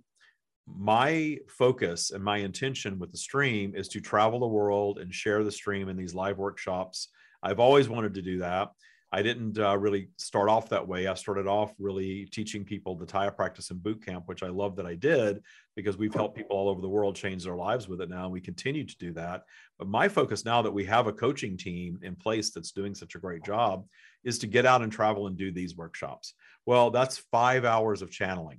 my 0.66 1.38
focus 1.48 2.10
and 2.10 2.22
my 2.22 2.38
intention 2.38 2.98
with 2.98 3.12
the 3.12 3.18
stream 3.18 3.74
is 3.74 3.88
to 3.88 4.00
travel 4.00 4.40
the 4.40 4.46
world 4.46 4.98
and 4.98 5.14
share 5.14 5.44
the 5.44 5.52
stream 5.52 5.88
in 5.88 5.96
these 5.96 6.14
live 6.14 6.38
workshops. 6.38 7.08
I've 7.42 7.60
always 7.60 7.88
wanted 7.88 8.14
to 8.14 8.22
do 8.22 8.38
that. 8.38 8.70
I 9.12 9.22
didn't 9.22 9.58
uh, 9.58 9.78
really 9.78 10.08
start 10.16 10.48
off 10.48 10.68
that 10.70 10.86
way. 10.86 11.06
I 11.06 11.14
started 11.14 11.46
off 11.46 11.72
really 11.78 12.26
teaching 12.26 12.64
people 12.64 12.96
the 12.96 13.06
Tya 13.06 13.30
practice 13.30 13.70
in 13.70 13.78
boot 13.78 14.04
camp, 14.04 14.24
which 14.26 14.42
I 14.42 14.48
love 14.48 14.74
that 14.76 14.86
I 14.86 14.94
did 14.94 15.42
because 15.76 15.96
we've 15.96 16.12
helped 16.12 16.36
people 16.36 16.56
all 16.56 16.68
over 16.68 16.80
the 16.80 16.88
world 16.88 17.14
change 17.14 17.44
their 17.44 17.54
lives 17.54 17.88
with 17.88 18.00
it 18.00 18.10
now. 18.10 18.24
And 18.24 18.32
we 18.32 18.40
continue 18.40 18.84
to 18.84 18.98
do 18.98 19.12
that. 19.12 19.44
But 19.78 19.88
my 19.88 20.08
focus 20.08 20.44
now 20.44 20.60
that 20.62 20.74
we 20.74 20.84
have 20.86 21.06
a 21.06 21.12
coaching 21.12 21.56
team 21.56 22.00
in 22.02 22.16
place 22.16 22.50
that's 22.50 22.72
doing 22.72 22.94
such 22.94 23.14
a 23.14 23.20
great 23.20 23.44
job 23.44 23.86
is 24.24 24.38
to 24.40 24.48
get 24.48 24.66
out 24.66 24.82
and 24.82 24.90
travel 24.90 25.28
and 25.28 25.36
do 25.36 25.52
these 25.52 25.76
workshops. 25.76 26.34
Well, 26.66 26.90
that's 26.90 27.18
five 27.30 27.64
hours 27.64 28.02
of 28.02 28.10
channeling. 28.10 28.58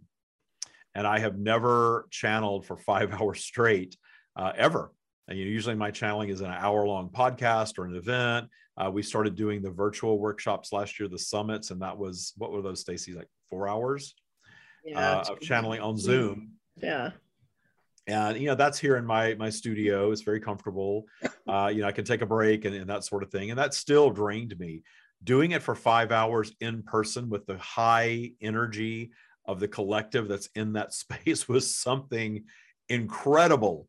And 0.98 1.06
I 1.06 1.20
have 1.20 1.38
never 1.38 2.08
channeled 2.10 2.66
for 2.66 2.76
five 2.76 3.14
hours 3.22 3.42
straight 3.42 3.96
uh, 4.36 4.52
ever. 4.58 4.92
And, 5.28 5.38
you 5.38 5.46
know, 5.46 5.52
usually 5.52 5.76
my 5.76 5.92
channeling 5.92 6.30
is 6.30 6.42
an 6.42 6.52
hour 6.52 6.88
long 6.88 7.10
podcast 7.10 7.78
or 7.78 7.86
an 7.86 7.96
event. 7.96 8.48
Uh, 8.78 8.90
we 8.90 9.04
started 9.04 9.36
doing 9.36 9.62
the 9.62 9.70
virtual 9.70 10.18
workshops 10.18 10.74
last 10.74 11.00
year, 11.00 11.08
the 11.08 11.20
summits, 11.20 11.70
and 11.70 11.82
that 11.82 11.98
was 11.98 12.34
what 12.38 12.52
were 12.52 12.62
those, 12.62 12.84
Stacie? 12.84 13.16
Like 13.16 13.28
four 13.50 13.68
hours 13.68 14.16
yeah, 14.84 15.20
uh, 15.20 15.34
of 15.34 15.40
channeling 15.40 15.82
on 15.82 15.98
Zoom. 15.98 16.54
Yeah. 16.82 17.12
And 18.08 18.38
you 18.38 18.48
know 18.48 18.56
that's 18.56 18.80
here 18.80 18.96
in 18.96 19.06
my 19.06 19.36
my 19.36 19.50
studio. 19.50 20.12
It's 20.12 20.22
very 20.22 20.40
comfortable. 20.40 21.06
Uh, 21.48 21.70
you 21.70 21.80
know 21.80 21.88
I 21.88 21.94
can 21.94 22.04
take 22.04 22.22
a 22.22 22.26
break 22.26 22.66
and, 22.66 22.76
and 22.76 22.90
that 22.90 23.06
sort 23.06 23.24
of 23.24 23.32
thing. 23.32 23.52
And 23.52 23.58
that 23.58 23.74
still 23.74 24.10
drained 24.10 24.60
me. 24.60 24.84
Doing 25.24 25.52
it 25.52 25.64
for 25.64 25.76
five 25.76 26.12
hours 26.12 26.54
in 26.60 26.84
person 26.84 27.30
with 27.30 27.46
the 27.46 27.58
high 27.58 28.32
energy 28.42 29.12
of 29.48 29.60
the 29.60 29.68
collective 29.68 30.28
that's 30.28 30.50
in 30.56 30.74
that 30.74 30.94
space 30.94 31.48
was 31.48 31.76
something 31.76 32.44
incredible 32.90 33.88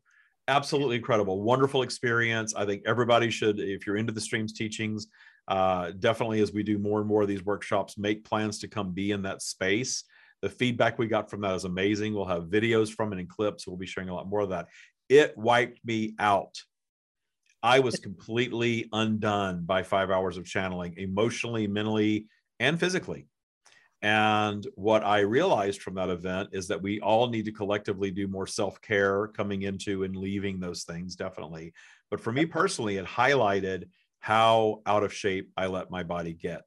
absolutely 0.49 0.95
incredible, 0.95 1.41
wonderful 1.41 1.83
experience. 1.83 2.55
I 2.55 2.65
think 2.65 2.81
everybody 2.85 3.29
should, 3.29 3.59
if 3.59 3.85
you're 3.85 3.97
into 3.97 4.11
the 4.11 4.19
streams 4.19 4.51
teachings, 4.51 5.07
uh, 5.47 5.91
definitely 5.99 6.41
as 6.41 6.51
we 6.51 6.63
do 6.63 6.77
more 6.77 6.99
and 6.99 7.07
more 7.07 7.21
of 7.21 7.27
these 7.27 7.45
workshops, 7.45 7.97
make 7.97 8.25
plans 8.25 8.59
to 8.59 8.67
come 8.67 8.91
be 8.91 9.11
in 9.11 9.21
that 9.21 9.41
space. 9.41 10.03
The 10.41 10.49
feedback 10.49 10.97
we 10.97 11.07
got 11.07 11.29
from 11.29 11.41
that 11.41 11.55
is 11.55 11.65
amazing. 11.65 12.13
We'll 12.13 12.25
have 12.25 12.45
videos 12.45 12.91
from 12.91 13.13
it 13.13 13.19
and 13.19 13.29
clips. 13.29 13.67
We'll 13.67 13.77
be 13.77 13.85
sharing 13.85 14.09
a 14.09 14.13
lot 14.13 14.27
more 14.27 14.41
of 14.41 14.49
that. 14.49 14.67
It 15.07 15.37
wiped 15.37 15.79
me 15.85 16.15
out. 16.19 16.55
I 17.61 17.79
was 17.79 17.97
completely 17.97 18.87
undone 18.93 19.65
by 19.65 19.83
five 19.83 20.11
hours 20.11 20.37
of 20.37 20.45
channeling, 20.45 20.95
emotionally, 20.97 21.67
mentally, 21.67 22.27
and 22.59 22.79
physically. 22.79 23.27
And 24.01 24.65
what 24.75 25.03
I 25.03 25.19
realized 25.19 25.81
from 25.81 25.95
that 25.95 26.09
event 26.09 26.49
is 26.53 26.67
that 26.69 26.81
we 26.81 27.01
all 27.01 27.27
need 27.27 27.45
to 27.45 27.51
collectively 27.51 28.11
do 28.11 28.27
more 28.27 28.47
self 28.47 28.81
care 28.81 29.27
coming 29.27 29.63
into 29.63 30.03
and 30.03 30.15
leaving 30.15 30.59
those 30.59 30.83
things, 30.83 31.15
definitely. 31.15 31.73
But 32.09 32.21
for 32.21 32.31
me 32.31 32.45
personally, 32.45 32.97
it 32.97 33.05
highlighted 33.05 33.89
how 34.19 34.81
out 34.85 35.03
of 35.03 35.13
shape 35.13 35.51
I 35.57 35.67
let 35.67 35.91
my 35.91 36.03
body 36.03 36.33
get. 36.33 36.63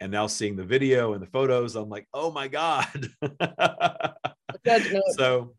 And 0.00 0.10
now 0.10 0.26
seeing 0.26 0.56
the 0.56 0.64
video 0.64 1.12
and 1.12 1.22
the 1.22 1.28
photos, 1.28 1.76
I'm 1.76 1.88
like, 1.88 2.08
oh 2.12 2.32
my 2.32 2.48
God. 2.48 3.08
so, 5.16 5.54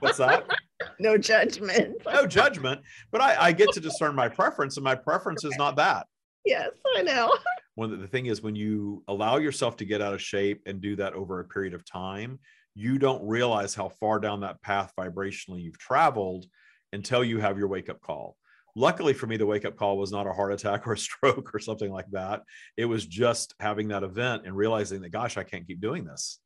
what's 0.00 0.18
that? 0.18 0.44
No 1.00 1.18
judgment. 1.18 1.96
no 2.06 2.26
judgment. 2.26 2.80
But 3.10 3.20
I, 3.20 3.46
I 3.46 3.52
get 3.52 3.72
to 3.72 3.80
discern 3.80 4.14
my 4.14 4.28
preference, 4.28 4.76
and 4.76 4.84
my 4.84 4.94
preference 4.94 5.44
okay. 5.44 5.52
is 5.52 5.58
not 5.58 5.76
that. 5.76 6.06
Yes, 6.44 6.70
I 6.96 7.02
know 7.02 7.32
one 7.78 8.00
the 8.00 8.08
thing 8.08 8.26
is 8.26 8.42
when 8.42 8.56
you 8.56 9.04
allow 9.06 9.36
yourself 9.36 9.76
to 9.76 9.84
get 9.84 10.02
out 10.02 10.12
of 10.12 10.20
shape 10.20 10.62
and 10.66 10.80
do 10.80 10.96
that 10.96 11.14
over 11.14 11.38
a 11.38 11.44
period 11.44 11.74
of 11.74 11.84
time 11.84 12.40
you 12.74 12.98
don't 12.98 13.26
realize 13.26 13.74
how 13.74 13.88
far 13.88 14.20
down 14.20 14.40
that 14.40 14.60
path 14.62 14.92
vibrationally 14.98 15.62
you've 15.62 15.78
traveled 15.78 16.46
until 16.92 17.24
you 17.24 17.40
have 17.40 17.58
your 17.58 17.66
wake 17.66 17.88
up 17.88 18.00
call. 18.00 18.36
Luckily 18.76 19.12
for 19.12 19.26
me 19.26 19.36
the 19.36 19.46
wake 19.46 19.64
up 19.64 19.76
call 19.76 19.98
was 19.98 20.12
not 20.12 20.26
a 20.26 20.32
heart 20.32 20.52
attack 20.52 20.86
or 20.86 20.92
a 20.92 20.98
stroke 20.98 21.54
or 21.54 21.58
something 21.58 21.90
like 21.90 22.10
that. 22.12 22.42
It 22.76 22.84
was 22.84 23.04
just 23.06 23.54
having 23.58 23.88
that 23.88 24.02
event 24.02 24.42
and 24.44 24.56
realizing 24.56 25.00
that 25.02 25.10
gosh 25.10 25.36
i 25.36 25.42
can't 25.42 25.66
keep 25.66 25.80
doing 25.80 26.04
this. 26.04 26.38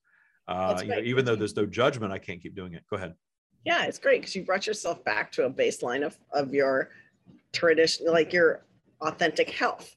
Uh, 0.49 0.81
you 0.83 0.89
know, 0.89 0.99
even 0.99 1.25
though 1.25 1.37
there's 1.37 1.57
no 1.57 1.67
judgment 1.67 2.13
i 2.13 2.19
can't 2.19 2.43
keep 2.43 2.55
doing 2.55 2.75
it. 2.75 2.83
Go 2.91 2.97
ahead. 2.97 3.15
Yeah 3.65 3.85
it's 3.85 3.99
great 3.99 4.21
because 4.21 4.35
you 4.35 4.45
brought 4.45 4.67
yourself 4.67 5.05
back 5.05 5.33
to 5.33 5.45
a 5.45 5.51
baseline 5.51 6.05
of, 6.05 6.19
of 6.33 6.55
your 6.55 6.91
tradition 7.53 8.07
like 8.07 8.33
your 8.33 8.65
authentic 9.03 9.51
health 9.51 9.97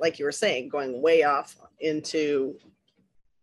like 0.00 0.18
you 0.18 0.24
were 0.24 0.32
saying, 0.32 0.68
going 0.68 1.00
way 1.02 1.22
off 1.22 1.56
into 1.80 2.56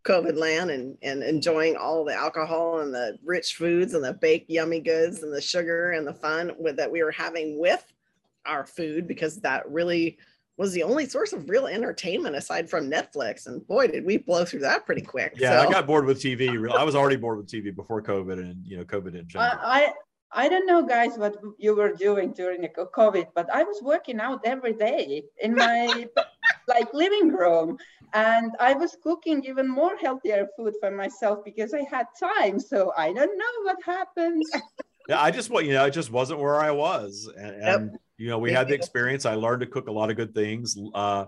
COVID 0.05 0.37
land 0.37 0.71
and, 0.71 0.97
and 1.01 1.23
enjoying 1.23 1.75
all 1.75 2.05
the 2.05 2.13
alcohol 2.13 2.79
and 2.79 2.93
the 2.93 3.17
rich 3.23 3.55
foods 3.55 3.93
and 3.93 4.03
the 4.03 4.13
baked 4.13 4.49
yummy 4.49 4.79
goods 4.79 5.23
and 5.23 5.33
the 5.33 5.41
sugar 5.41 5.91
and 5.91 6.07
the 6.07 6.13
fun 6.13 6.51
with, 6.57 6.77
that 6.77 6.91
we 6.91 7.03
were 7.03 7.11
having 7.11 7.59
with 7.59 7.85
our 8.45 8.65
food 8.65 9.07
because 9.07 9.41
that 9.41 9.69
really 9.69 10.17
was 10.57 10.73
the 10.73 10.83
only 10.83 11.07
source 11.07 11.31
of 11.31 11.49
real 11.49 11.67
entertainment 11.67 12.35
aside 12.35 12.69
from 12.69 12.91
Netflix. 12.91 13.47
And 13.47 13.65
boy, 13.67 13.87
did 13.87 14.05
we 14.05 14.17
blow 14.17 14.43
through 14.43 14.59
that 14.61 14.85
pretty 14.85 15.01
quick. 15.01 15.35
Yeah, 15.37 15.61
so. 15.61 15.67
I 15.67 15.71
got 15.71 15.87
bored 15.87 16.05
with 16.05 16.21
TV. 16.21 16.49
I 16.69 16.83
was 16.83 16.95
already 16.95 17.15
bored 17.15 17.37
with 17.37 17.47
TV 17.47 17.73
before 17.73 18.01
COVID, 18.01 18.33
and 18.33 18.65
you 18.65 18.77
know, 18.77 18.83
COVID 18.83 19.13
didn't 19.13 19.29
change. 19.29 19.35
I 19.37 19.93
I 20.31 20.47
don't 20.47 20.67
know, 20.67 20.83
guys, 20.83 21.17
what 21.17 21.37
you 21.57 21.75
were 21.75 21.93
doing 21.93 22.33
during 22.33 22.61
the 22.61 22.69
COVID, 22.69 23.27
but 23.33 23.49
I 23.51 23.63
was 23.63 23.81
working 23.81 24.19
out 24.19 24.41
every 24.45 24.73
day 24.73 25.23
in 25.41 25.55
my 25.55 26.07
like 26.67 26.93
living 26.93 27.29
room, 27.29 27.77
and 28.13 28.51
I 28.59 28.73
was 28.73 28.95
cooking 29.03 29.43
even 29.45 29.67
more 29.67 29.97
healthier 29.97 30.47
food 30.55 30.75
for 30.79 30.91
myself 30.91 31.39
because 31.43 31.73
I 31.73 31.83
had 31.89 32.05
time. 32.19 32.59
So 32.59 32.93
I 32.95 33.11
don't 33.11 33.37
know 33.37 33.63
what 33.63 33.77
happened. 33.83 34.43
yeah, 35.09 35.21
I 35.21 35.31
just 35.31 35.49
what 35.49 35.65
you 35.65 35.73
know, 35.73 35.85
it 35.85 35.91
just 35.91 36.11
wasn't 36.11 36.39
where 36.39 36.59
I 36.59 36.71
was, 36.71 37.27
and, 37.35 37.55
and 37.55 37.91
yep. 37.91 38.01
you 38.17 38.27
know, 38.29 38.37
we 38.37 38.51
had 38.51 38.67
the 38.67 38.75
experience. 38.75 39.25
I 39.25 39.33
learned 39.33 39.61
to 39.61 39.67
cook 39.67 39.87
a 39.87 39.91
lot 39.91 40.11
of 40.11 40.15
good 40.15 40.35
things. 40.35 40.77
Uh, 40.93 41.25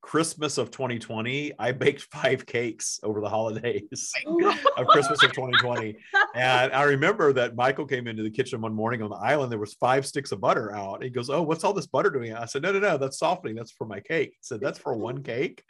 Christmas 0.00 0.56
of 0.56 0.70
2020, 0.70 1.52
I 1.58 1.72
baked 1.72 2.02
five 2.12 2.46
cakes 2.46 3.00
over 3.02 3.20
the 3.20 3.28
holidays 3.28 4.12
oh 4.26 4.58
of 4.76 4.86
Christmas 4.86 5.22
of 5.22 5.32
2020. 5.32 5.96
And 6.34 6.72
I 6.72 6.82
remember 6.84 7.32
that 7.32 7.56
Michael 7.56 7.86
came 7.86 8.06
into 8.06 8.22
the 8.22 8.30
kitchen 8.30 8.60
one 8.60 8.74
morning 8.74 9.02
on 9.02 9.10
the 9.10 9.16
island. 9.16 9.50
There 9.50 9.58
was 9.58 9.74
five 9.74 10.06
sticks 10.06 10.32
of 10.32 10.40
butter 10.40 10.74
out. 10.74 11.02
He 11.02 11.10
goes, 11.10 11.30
"Oh, 11.30 11.42
what's 11.42 11.64
all 11.64 11.72
this 11.72 11.86
butter 11.86 12.10
doing?" 12.10 12.34
I 12.34 12.44
said, 12.44 12.62
"No, 12.62 12.72
no, 12.72 12.78
no, 12.78 12.98
that's 12.98 13.18
softening. 13.18 13.56
That's 13.56 13.72
for 13.72 13.86
my 13.86 14.00
cake." 14.00 14.30
He 14.30 14.42
said, 14.42 14.60
"That's 14.60 14.78
for 14.78 14.96
one 14.96 15.22
cake." 15.22 15.62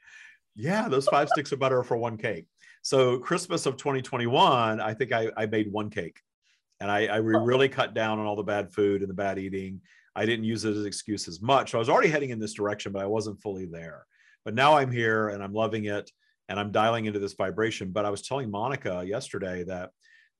Yeah, 0.54 0.88
those 0.88 1.06
five 1.06 1.28
sticks 1.28 1.52
of 1.52 1.58
butter 1.58 1.78
are 1.78 1.84
for 1.84 1.96
one 1.96 2.16
cake. 2.16 2.46
So 2.82 3.18
Christmas 3.18 3.66
of 3.66 3.76
2021, 3.76 4.80
I 4.80 4.94
think 4.94 5.12
I, 5.12 5.30
I 5.36 5.46
made 5.46 5.70
one 5.70 5.90
cake, 5.90 6.20
and 6.80 6.90
I, 6.90 7.06
I 7.06 7.16
really 7.16 7.68
cut 7.68 7.94
down 7.94 8.18
on 8.18 8.26
all 8.26 8.36
the 8.36 8.42
bad 8.42 8.72
food 8.72 9.02
and 9.02 9.10
the 9.10 9.14
bad 9.14 9.38
eating. 9.38 9.80
I 10.14 10.24
didn't 10.24 10.46
use 10.46 10.64
it 10.64 10.70
as 10.70 10.78
an 10.78 10.86
excuse 10.86 11.28
as 11.28 11.42
much. 11.42 11.72
So 11.72 11.78
I 11.78 11.80
was 11.80 11.90
already 11.90 12.08
heading 12.08 12.30
in 12.30 12.38
this 12.38 12.54
direction, 12.54 12.90
but 12.92 13.02
I 13.02 13.06
wasn't 13.06 13.42
fully 13.42 13.66
there. 13.66 14.06
But 14.46 14.54
now 14.54 14.76
I'm 14.76 14.92
here 14.92 15.30
and 15.30 15.42
I'm 15.42 15.52
loving 15.52 15.86
it 15.86 16.08
and 16.48 16.58
I'm 16.58 16.70
dialing 16.70 17.06
into 17.06 17.18
this 17.18 17.32
vibration. 17.34 17.90
But 17.90 18.04
I 18.04 18.10
was 18.10 18.22
telling 18.22 18.48
Monika 18.48 19.04
yesterday 19.04 19.64
that 19.64 19.90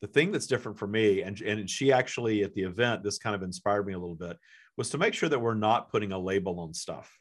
the 0.00 0.06
thing 0.06 0.30
that's 0.30 0.46
different 0.46 0.78
for 0.78 0.86
me, 0.86 1.22
and, 1.22 1.40
and 1.40 1.68
she 1.68 1.92
actually 1.92 2.44
at 2.44 2.54
the 2.54 2.62
event, 2.62 3.02
this 3.02 3.18
kind 3.18 3.34
of 3.34 3.42
inspired 3.42 3.84
me 3.84 3.94
a 3.94 3.98
little 3.98 4.14
bit, 4.14 4.38
was 4.76 4.90
to 4.90 4.98
make 4.98 5.12
sure 5.12 5.28
that 5.28 5.40
we're 5.40 5.54
not 5.54 5.90
putting 5.90 6.12
a 6.12 6.18
label 6.18 6.60
on 6.60 6.72
stuff. 6.72 7.12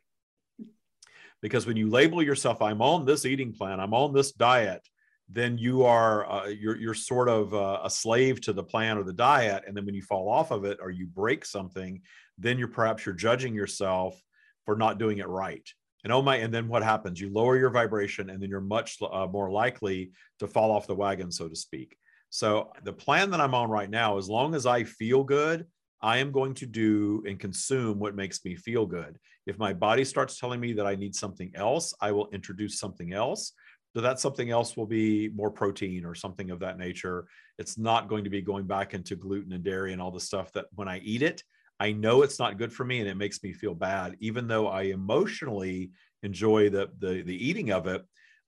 Because 1.41 1.65
when 1.65 1.76
you 1.76 1.89
label 1.89 2.21
yourself, 2.21 2.62
I'm 2.62 2.84
on 2.84 3.04
this 3.04 3.26
eating 3.26 3.52
plan, 3.52 3.80
I'm 3.80 3.95
on 3.95 4.13
this 4.13 4.32
diet, 4.32 4.88
then 5.28 5.58
you 5.58 5.84
are 5.86 6.32
uh, 6.32 6.45
you're 6.45 6.78
you're 6.78 6.93
sort 6.93 7.30
of 7.30 7.52
uh, 7.56 7.80
a 7.84 7.89
slave 7.89 8.41
to 8.41 8.54
the 8.54 8.63
plan 8.63 8.95
or 8.95 9.04
the 9.04 9.12
diet 9.12 9.63
and 9.65 9.76
then 9.76 9.84
when 9.84 9.95
you 9.95 10.04
fall 10.04 10.30
off 10.30 10.52
of 10.52 10.65
it 10.65 10.78
or 10.80 10.91
you 10.91 11.08
break 11.08 11.43
something 11.43 12.00
then 12.38 12.60
you're 12.60 12.67
perhaps 12.67 13.08
you're 13.08 13.15
judging 13.15 13.56
yourself 13.56 14.21
for 14.65 14.76
not 14.76 15.00
doing 15.00 15.17
it 15.17 15.28
right 15.28 15.67
and 16.06 16.13
oh 16.13 16.22
my 16.22 16.38
and 16.38 16.54
then 16.54 16.68
what 16.68 16.84
happens? 16.84 17.20
You 17.20 17.34
lower 17.34 17.58
your 17.58 17.72
vibration 17.72 18.30
and 18.30 18.41
then 18.41 18.48
you're 18.48 18.62
much 18.62 19.00
uh, 19.02 19.26
more 19.26 19.50
likely 19.50 20.12
to 20.38 20.48
fall 20.48 20.72
off 20.72 20.86
the 20.86 20.96
wagon 20.96 21.32
so 21.32 21.50
to 21.50 21.56
speak. 21.56 21.98
So 22.30 22.72
the 22.84 22.94
plan 22.94 23.32
that 23.32 23.41
i'm 23.41 23.56
on 23.56 23.70
right 23.70 23.89
now 23.89 24.18
as 24.18 24.30
long 24.30 24.54
as 24.54 24.65
i 24.68 24.84
feel 24.84 25.24
good 25.24 25.65
i 26.02 26.18
am 26.18 26.32
going 26.32 26.54
to 26.56 26.68
do 26.68 27.24
and 27.28 27.39
consume 27.39 27.98
what 27.98 28.15
makes 28.15 28.46
me 28.46 28.56
feel 28.56 28.86
good. 28.86 29.18
If 29.48 29.58
my 29.58 29.74
body 29.74 30.06
starts 30.06 30.39
telling 30.39 30.60
me 30.60 30.74
that 30.74 30.86
i 30.86 30.94
need 30.94 31.15
something 31.15 31.52
else 31.56 31.94
i 32.00 32.12
will 32.12 32.30
introduce 32.32 32.80
something 32.80 33.12
else. 33.12 33.54
So 33.96 34.02
that 34.02 34.20
something 34.20 34.52
else 34.52 34.78
will 34.78 34.86
be 34.86 35.30
more 35.30 35.50
protein 35.50 36.06
or 36.06 36.13
something 36.13 36.52
of 36.52 36.60
that 36.60 36.78
nature. 36.78 37.28
It's 37.58 37.78
not 37.78 38.10
going 38.10 38.26
to 38.26 38.30
be 38.30 38.41
going 38.41 38.68
back 38.68 38.94
into 38.94 39.15
gluten 39.15 39.54
and 39.54 39.63
dairy 39.63 39.94
and 39.94 40.02
all 40.02 40.12
the 40.12 40.20
stuff 40.20 40.52
that 40.52 40.65
when 40.76 40.88
i 40.88 41.00
eat 41.00 41.24
it 41.24 41.41
I 41.79 41.91
know 41.91 42.21
it's 42.21 42.39
not 42.39 42.57
good 42.57 42.71
for 42.71 42.85
me 42.85 42.99
and 42.99 43.09
it 43.09 43.15
makes 43.15 43.43
me 43.43 43.53
feel 43.53 43.75
bad, 43.75 44.15
even 44.19 44.47
though 44.47 44.67
I 44.67 44.83
emotionally 44.83 45.91
enjoy 46.23 46.69
the 46.69 46.89
the, 46.99 47.21
the 47.21 47.47
eating 47.47 47.71
of 47.71 47.88
it. 47.88 48.03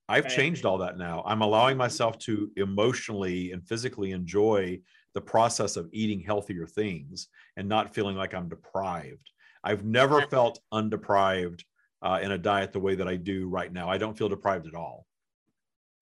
I've 0.09 0.23
right. 0.23 0.33
changed 0.33 0.65
all 0.65 0.77
that 0.77 0.97
now. 0.97 1.21
I'm 1.25 1.41
allowing 1.41 1.75
myself 1.75 2.17
to 2.19 2.49
emotionally 2.55 3.51
and 3.51 3.67
physically 3.67 4.11
enjoy 4.11 4.79
the 5.13 5.21
process 5.21 5.75
of 5.75 5.89
eating 5.91 6.21
healthier 6.21 6.65
things 6.65 7.27
and 7.57 7.67
not 7.67 7.93
feeling 7.93 8.15
like 8.15 8.33
I'm 8.33 8.47
deprived. 8.47 9.31
I've 9.63 9.83
never 9.83 10.21
felt 10.27 10.59
undeprived 10.71 11.65
uh, 12.01 12.19
in 12.21 12.31
a 12.31 12.37
diet 12.37 12.71
the 12.71 12.79
way 12.79 12.95
that 12.95 13.07
I 13.07 13.17
do 13.17 13.49
right 13.49 13.71
now. 13.73 13.89
I 13.89 13.97
don't 13.97 14.17
feel 14.17 14.29
deprived 14.29 14.67
at 14.67 14.75
all. 14.75 15.05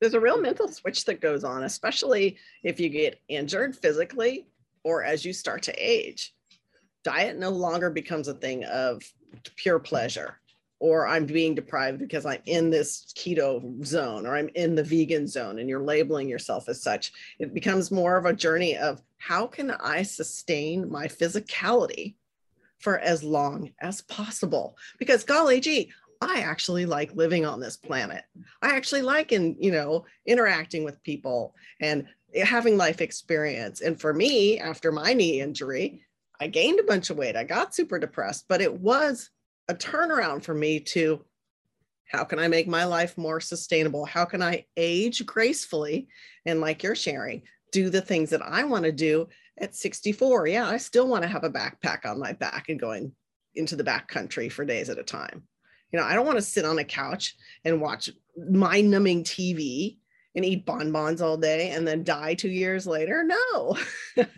there's 0.01 0.13
a 0.13 0.19
real 0.19 0.39
mental 0.39 0.67
switch 0.67 1.05
that 1.05 1.21
goes 1.21 1.43
on, 1.43 1.63
especially 1.63 2.37
if 2.63 2.79
you 2.79 2.89
get 2.89 3.21
injured 3.27 3.75
physically 3.75 4.47
or 4.83 5.03
as 5.03 5.25
you 5.25 5.33
start 5.33 5.63
to 5.63 5.73
age. 5.73 6.35
Diet 7.05 7.37
no 7.37 7.51
longer 7.51 7.89
becomes 7.89 8.27
a 8.27 8.33
thing 8.33 8.65
of 8.65 9.01
pure 9.55 9.79
pleasure 9.79 10.39
or 10.79 11.07
I'm 11.07 11.25
being 11.25 11.55
deprived 11.55 11.99
because 11.99 12.25
I'm 12.25 12.41
in 12.45 12.69
this 12.69 13.13
keto 13.15 13.83
zone 13.85 14.25
or 14.25 14.35
I'm 14.35 14.49
in 14.55 14.75
the 14.75 14.83
vegan 14.83 15.27
zone 15.27 15.59
and 15.59 15.69
you're 15.69 15.81
labeling 15.81 16.27
yourself 16.27 16.67
as 16.67 16.81
such. 16.81 17.13
It 17.39 17.53
becomes 17.53 17.91
more 17.91 18.17
of 18.17 18.25
a 18.25 18.33
journey 18.33 18.75
of 18.75 19.01
how 19.17 19.47
can 19.47 19.71
I 19.71 20.03
sustain 20.03 20.91
my 20.91 21.07
physicality 21.07 22.15
for 22.79 22.99
as 22.99 23.23
long 23.23 23.71
as 23.79 24.01
possible? 24.01 24.75
Because 24.99 25.23
golly 25.23 25.59
gee, 25.59 25.91
I 26.21 26.41
actually 26.41 26.85
like 26.85 27.15
living 27.15 27.45
on 27.45 27.59
this 27.59 27.77
planet. 27.77 28.23
I 28.61 28.75
actually 28.75 29.01
like 29.03 29.31
in, 29.31 29.55
you 29.59 29.71
know, 29.71 30.05
interacting 30.25 30.83
with 30.83 31.03
people 31.03 31.55
and 31.79 32.07
having 32.43 32.77
life 32.77 32.99
experience. 32.99 33.81
And 33.81 33.99
for 33.99 34.13
me, 34.13 34.59
after 34.59 34.91
my 34.91 35.13
knee 35.13 35.39
injury, 35.39 36.01
I 36.39 36.47
gained 36.47 36.79
a 36.79 36.83
bunch 36.83 37.09
of 37.09 37.17
weight. 37.17 37.35
I 37.35 37.43
got 37.43 37.75
super 37.75 37.99
depressed, 37.99 38.45
but 38.47 38.61
it 38.61 38.73
was 38.73 39.29
a 39.67 39.73
turnaround 39.73 40.43
for 40.43 40.53
me 40.53 40.79
to 40.79 41.23
how 42.05 42.23
can 42.23 42.39
I 42.39 42.47
make 42.47 42.67
my 42.67 42.85
life 42.85 43.17
more 43.17 43.39
sustainable? 43.39 44.05
How 44.05 44.25
can 44.25 44.41
I 44.41 44.65
age 44.77 45.25
gracefully? 45.25 46.07
And 46.45 46.61
like 46.61 46.83
you're 46.83 46.95
sharing, 46.95 47.41
do 47.71 47.89
the 47.89 48.01
things 48.01 48.29
that 48.29 48.43
I 48.43 48.63
want 48.63 48.85
to 48.85 48.91
do 48.91 49.27
at 49.59 49.75
64. 49.75 50.47
Yeah, 50.47 50.67
I 50.67 50.77
still 50.77 51.07
want 51.07 51.23
to 51.23 51.29
have 51.29 51.43
a 51.43 51.49
backpack 51.49 52.05
on 52.05 52.19
my 52.19 52.33
back 52.33 52.69
and 52.69 52.79
going 52.79 53.11
into 53.55 53.75
the 53.75 53.83
back 53.83 54.07
country 54.07 54.49
for 54.49 54.65
days 54.65 54.89
at 54.89 54.99
a 54.99 55.03
time. 55.03 55.43
You 55.91 55.99
know, 55.99 56.05
I 56.05 56.13
don't 56.13 56.25
want 56.25 56.37
to 56.37 56.43
sit 56.43 56.65
on 56.65 56.77
a 56.77 56.83
couch 56.83 57.35
and 57.63 57.81
watch 57.81 58.09
mind 58.37 58.91
numbing 58.91 59.23
TV 59.23 59.97
and 60.35 60.45
eat 60.45 60.65
bonbons 60.65 61.21
all 61.21 61.37
day 61.37 61.69
and 61.69 61.87
then 61.87 62.03
die 62.03 62.33
two 62.35 62.49
years 62.49 62.85
later. 62.85 63.23
No. 63.23 63.77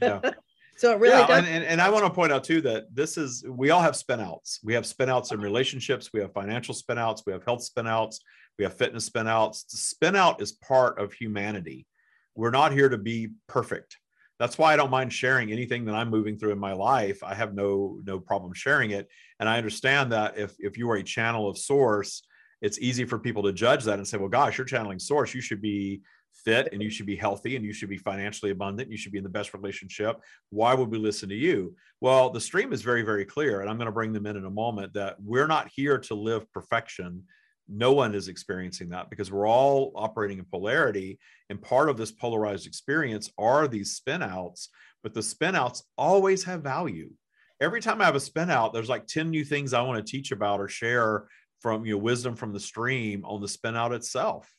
Yeah. 0.02 0.32
So 0.78 0.92
it 0.92 1.00
really 1.00 1.18
yeah, 1.18 1.28
does. 1.28 1.48
And, 1.48 1.64
and, 1.64 1.82
I 1.82 1.90
want 1.90 2.06
to 2.06 2.12
point 2.12 2.32
out 2.32 2.44
too 2.44 2.62
that 2.62 2.94
this 2.94 3.18
is 3.18 3.44
we 3.48 3.72
all 3.72 3.82
have 3.82 3.96
spinouts. 3.96 4.60
We 4.64 4.76
have 4.76 4.84
spinouts 4.84 5.32
in 5.32 5.42
relationships, 5.42 6.12
we 6.14 6.20
have 6.20 6.32
financial 6.34 6.76
spinouts, 6.76 7.24
we 7.26 7.34
have 7.34 7.44
health 7.44 7.68
spinouts, 7.68 8.18
we 8.60 8.64
have 8.64 8.76
fitness 8.76 9.10
spinouts. 9.10 9.66
The 9.68 9.78
spinout 9.78 10.40
is 10.40 10.52
part 10.52 11.00
of 11.00 11.14
humanity. 11.14 11.88
We're 12.36 12.52
not 12.52 12.72
here 12.72 12.90
to 12.90 12.98
be 12.98 13.30
perfect. 13.48 13.98
That's 14.40 14.60
why 14.60 14.74
I 14.74 14.76
don't 14.76 14.92
mind 14.92 15.12
sharing 15.12 15.52
anything 15.52 15.86
that 15.86 15.96
I'm 15.96 16.12
moving 16.12 16.38
through 16.38 16.52
in 16.52 16.60
my 16.60 16.74
life. 16.74 17.24
I 17.24 17.34
have 17.34 17.56
no 17.56 18.00
no 18.06 18.20
problem 18.20 18.54
sharing 18.54 18.92
it. 18.92 19.08
And 19.40 19.50
I 19.50 19.58
understand 19.58 20.12
that 20.12 20.38
if 20.38 20.56
if 20.60 20.78
you 20.78 20.90
are 20.92 20.98
a 20.98 21.04
channel 21.04 21.50
of 21.50 21.58
source, 21.58 22.22
it's 22.62 22.80
easy 22.80 23.06
for 23.06 23.18
people 23.18 23.44
to 23.44 23.54
judge 23.54 23.84
that 23.86 23.98
and 23.98 24.08
say, 24.08 24.18
well, 24.18 24.30
gosh, 24.30 24.58
you're 24.58 24.66
channeling 24.66 25.00
source. 25.00 25.34
You 25.34 25.42
should 25.42 25.62
be 25.62 26.02
fit 26.44 26.70
and 26.72 26.82
you 26.82 26.90
should 26.90 27.06
be 27.06 27.16
healthy 27.16 27.56
and 27.56 27.66
you 27.66 27.74
should 27.74 27.90
be 27.90 27.98
financially 27.98 28.52
abundant. 28.52 28.92
You 28.92 28.98
should 28.98 29.12
be 29.12 29.18
in 29.18 29.24
the 29.24 29.30
best 29.30 29.54
relationship. 29.54 30.22
Why 30.50 30.74
would 30.74 30.90
we 30.90 30.98
listen 30.98 31.30
to 31.30 31.36
you? 31.36 31.76
Well, 32.02 32.30
the 32.30 32.42
stream 32.42 32.74
is 32.74 32.82
very, 32.82 33.02
very 33.02 33.26
clear. 33.26 33.62
And 33.62 33.70
I'm 33.70 33.78
going 33.78 33.88
to 33.88 33.92
bring 33.92 34.14
them 34.14 34.26
in 34.26 34.38
in 34.38 34.46
a 34.46 34.50
moment 34.50 34.94
that 34.94 35.16
we're 35.20 35.48
not 35.48 35.70
here 35.74 35.98
to 36.00 36.16
live 36.16 36.52
perfection. 36.52 37.24
No 37.70 37.92
one 37.92 38.16
is 38.16 38.28
experiencing 38.28 38.90
that 38.90 39.10
because 39.10 39.32
we're 39.32 39.48
all 39.48 39.92
operating 39.96 40.40
in 40.40 40.46
polarity. 40.46 41.20
And 41.50 41.62
part 41.62 41.90
of 41.90 41.98
this 41.98 42.12
polarized 42.12 42.68
experience 42.68 43.32
are 43.38 43.68
these 43.68 44.00
spinouts, 44.00 44.68
but 45.04 45.14
the 45.14 45.22
spinouts 45.22 45.84
always 45.98 46.44
have 46.46 46.64
value. 46.64 47.12
Every 47.60 47.82
time 47.82 48.02
I 48.02 48.06
have 48.06 48.16
a 48.16 48.20
spin 48.20 48.52
out, 48.52 48.72
there's 48.72 48.90
like 48.90 49.08
10 49.08 49.30
new 49.30 49.44
things 49.44 49.74
I 49.74 49.82
want 49.82 50.06
to 50.06 50.12
teach 50.12 50.32
about 50.32 50.62
or 50.62 50.68
share 50.68 51.28
from 51.60 51.86
you 51.86 51.94
know 51.94 51.98
wisdom 51.98 52.36
from 52.36 52.54
the 52.54 52.60
stream 52.60 53.26
on 53.26 53.42
the 53.42 53.48
spin 53.48 53.76
out 53.76 53.92
itself 53.92 54.52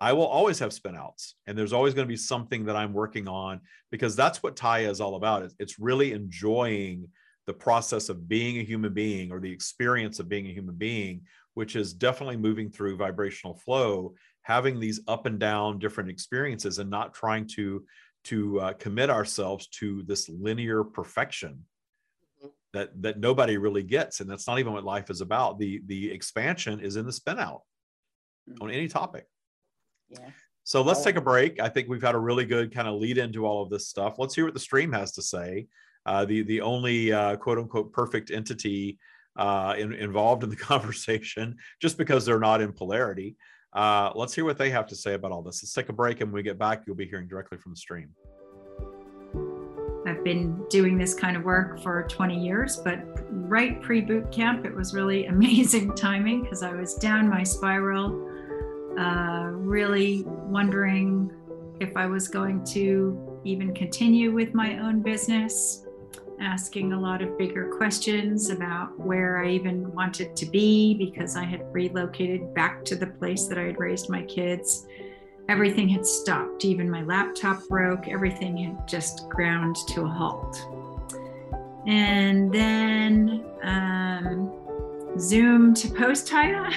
I 0.00 0.14
will 0.14 0.26
always 0.26 0.58
have 0.60 0.70
spinouts, 0.70 1.34
and 1.46 1.56
there's 1.56 1.74
always 1.74 1.92
going 1.92 2.06
to 2.06 2.12
be 2.12 2.16
something 2.16 2.64
that 2.64 2.76
I'm 2.76 2.94
working 2.94 3.28
on 3.28 3.60
because 3.90 4.16
that's 4.16 4.42
what 4.42 4.56
Tya 4.56 4.88
is 4.88 5.00
all 5.00 5.16
about. 5.16 5.50
It's 5.58 5.78
really 5.78 6.12
enjoying 6.12 7.08
the 7.46 7.52
process 7.52 8.08
of 8.08 8.26
being 8.26 8.58
a 8.58 8.64
human 8.64 8.94
being 8.94 9.30
or 9.30 9.40
the 9.40 9.52
experience 9.52 10.18
of 10.18 10.28
being 10.28 10.46
a 10.46 10.52
human 10.52 10.74
being, 10.74 11.22
which 11.54 11.76
is 11.76 11.92
definitely 11.92 12.38
moving 12.38 12.70
through 12.70 12.96
vibrational 12.96 13.54
flow, 13.54 14.14
having 14.42 14.80
these 14.80 15.00
up 15.06 15.26
and 15.26 15.38
down 15.38 15.78
different 15.78 16.08
experiences, 16.08 16.78
and 16.78 16.88
not 16.88 17.12
trying 17.12 17.46
to 17.46 17.84
to 18.24 18.60
uh, 18.60 18.72
commit 18.74 19.10
ourselves 19.10 19.66
to 19.66 20.02
this 20.04 20.28
linear 20.28 20.82
perfection 20.84 21.64
mm-hmm. 22.38 22.48
that 22.72 22.90
that 23.02 23.18
nobody 23.20 23.58
really 23.58 23.82
gets, 23.82 24.20
and 24.20 24.30
that's 24.30 24.46
not 24.46 24.58
even 24.58 24.72
what 24.72 24.84
life 24.84 25.10
is 25.10 25.20
about. 25.20 25.58
the 25.58 25.82
The 25.86 26.10
expansion 26.10 26.80
is 26.80 26.96
in 26.96 27.04
the 27.04 27.12
spinout 27.12 27.60
on 28.62 28.70
any 28.70 28.88
topic. 28.88 29.26
So 30.64 30.82
let's 30.82 31.02
take 31.02 31.16
a 31.16 31.20
break. 31.20 31.60
I 31.60 31.68
think 31.68 31.88
we've 31.88 32.02
had 32.02 32.14
a 32.14 32.18
really 32.18 32.44
good 32.44 32.72
kind 32.72 32.86
of 32.86 33.00
lead 33.00 33.18
into 33.18 33.44
all 33.44 33.62
of 33.62 33.70
this 33.70 33.88
stuff. 33.88 34.14
Let's 34.18 34.34
hear 34.34 34.44
what 34.44 34.54
the 34.54 34.60
stream 34.60 34.92
has 34.92 35.12
to 35.12 35.22
say. 35.22 35.66
Uh, 36.06 36.24
the 36.24 36.42
the 36.42 36.60
only 36.60 37.12
uh, 37.12 37.36
quote 37.36 37.58
unquote 37.58 37.92
perfect 37.92 38.30
entity 38.30 38.98
uh, 39.36 39.74
in, 39.76 39.92
involved 39.92 40.44
in 40.44 40.50
the 40.50 40.56
conversation, 40.72 41.56
just 41.80 41.98
because 41.98 42.24
they're 42.24 42.38
not 42.38 42.60
in 42.60 42.72
polarity. 42.72 43.36
Uh, 43.72 44.10
let's 44.14 44.34
hear 44.34 44.44
what 44.44 44.58
they 44.58 44.70
have 44.70 44.86
to 44.86 44.96
say 44.96 45.14
about 45.14 45.32
all 45.32 45.42
this. 45.42 45.62
Let's 45.62 45.72
take 45.72 45.88
a 45.88 45.92
break, 45.92 46.20
and 46.20 46.30
when 46.30 46.38
we 46.38 46.42
get 46.42 46.58
back, 46.58 46.84
you'll 46.86 46.96
be 46.96 47.06
hearing 47.06 47.28
directly 47.28 47.58
from 47.58 47.72
the 47.72 47.76
stream. 47.76 48.10
I've 50.06 50.24
been 50.24 50.64
doing 50.70 50.98
this 50.98 51.14
kind 51.14 51.36
of 51.36 51.44
work 51.44 51.82
for 51.82 52.06
20 52.08 52.38
years, 52.38 52.78
but 52.78 53.00
right 53.30 53.80
pre 53.82 54.00
boot 54.00 54.32
camp, 54.32 54.64
it 54.64 54.74
was 54.74 54.94
really 54.94 55.26
amazing 55.34 55.94
timing 55.94 56.42
because 56.42 56.62
I 56.62 56.74
was 56.74 56.94
down 56.94 57.28
my 57.28 57.42
spiral 57.42 58.29
uh, 59.00 59.48
really 59.52 60.22
wondering 60.26 61.32
if 61.80 61.96
I 61.96 62.06
was 62.06 62.28
going 62.28 62.62
to 62.66 63.40
even 63.44 63.74
continue 63.74 64.30
with 64.30 64.52
my 64.52 64.78
own 64.78 65.00
business, 65.00 65.86
asking 66.38 66.92
a 66.92 67.00
lot 67.00 67.22
of 67.22 67.38
bigger 67.38 67.74
questions 67.76 68.50
about 68.50 68.98
where 69.00 69.42
I 69.42 69.48
even 69.48 69.90
wanted 69.94 70.36
to 70.36 70.46
be 70.46 70.94
because 70.94 71.34
I 71.34 71.44
had 71.44 71.62
relocated 71.72 72.52
back 72.52 72.84
to 72.86 72.94
the 72.94 73.06
place 73.06 73.46
that 73.46 73.56
I 73.56 73.62
had 73.62 73.78
raised 73.78 74.10
my 74.10 74.22
kids. 74.24 74.86
Everything 75.48 75.88
had 75.88 76.04
stopped, 76.04 76.66
even 76.66 76.88
my 76.90 77.02
laptop 77.02 77.66
broke, 77.68 78.06
everything 78.06 78.58
had 78.58 78.86
just 78.86 79.30
ground 79.30 79.76
to 79.88 80.02
a 80.02 80.08
halt. 80.08 80.60
And 81.86 82.52
then 82.52 83.46
um, 83.62 84.52
Zoom 85.18 85.72
to 85.72 85.88
post 85.88 86.28
Tya. 86.28 86.70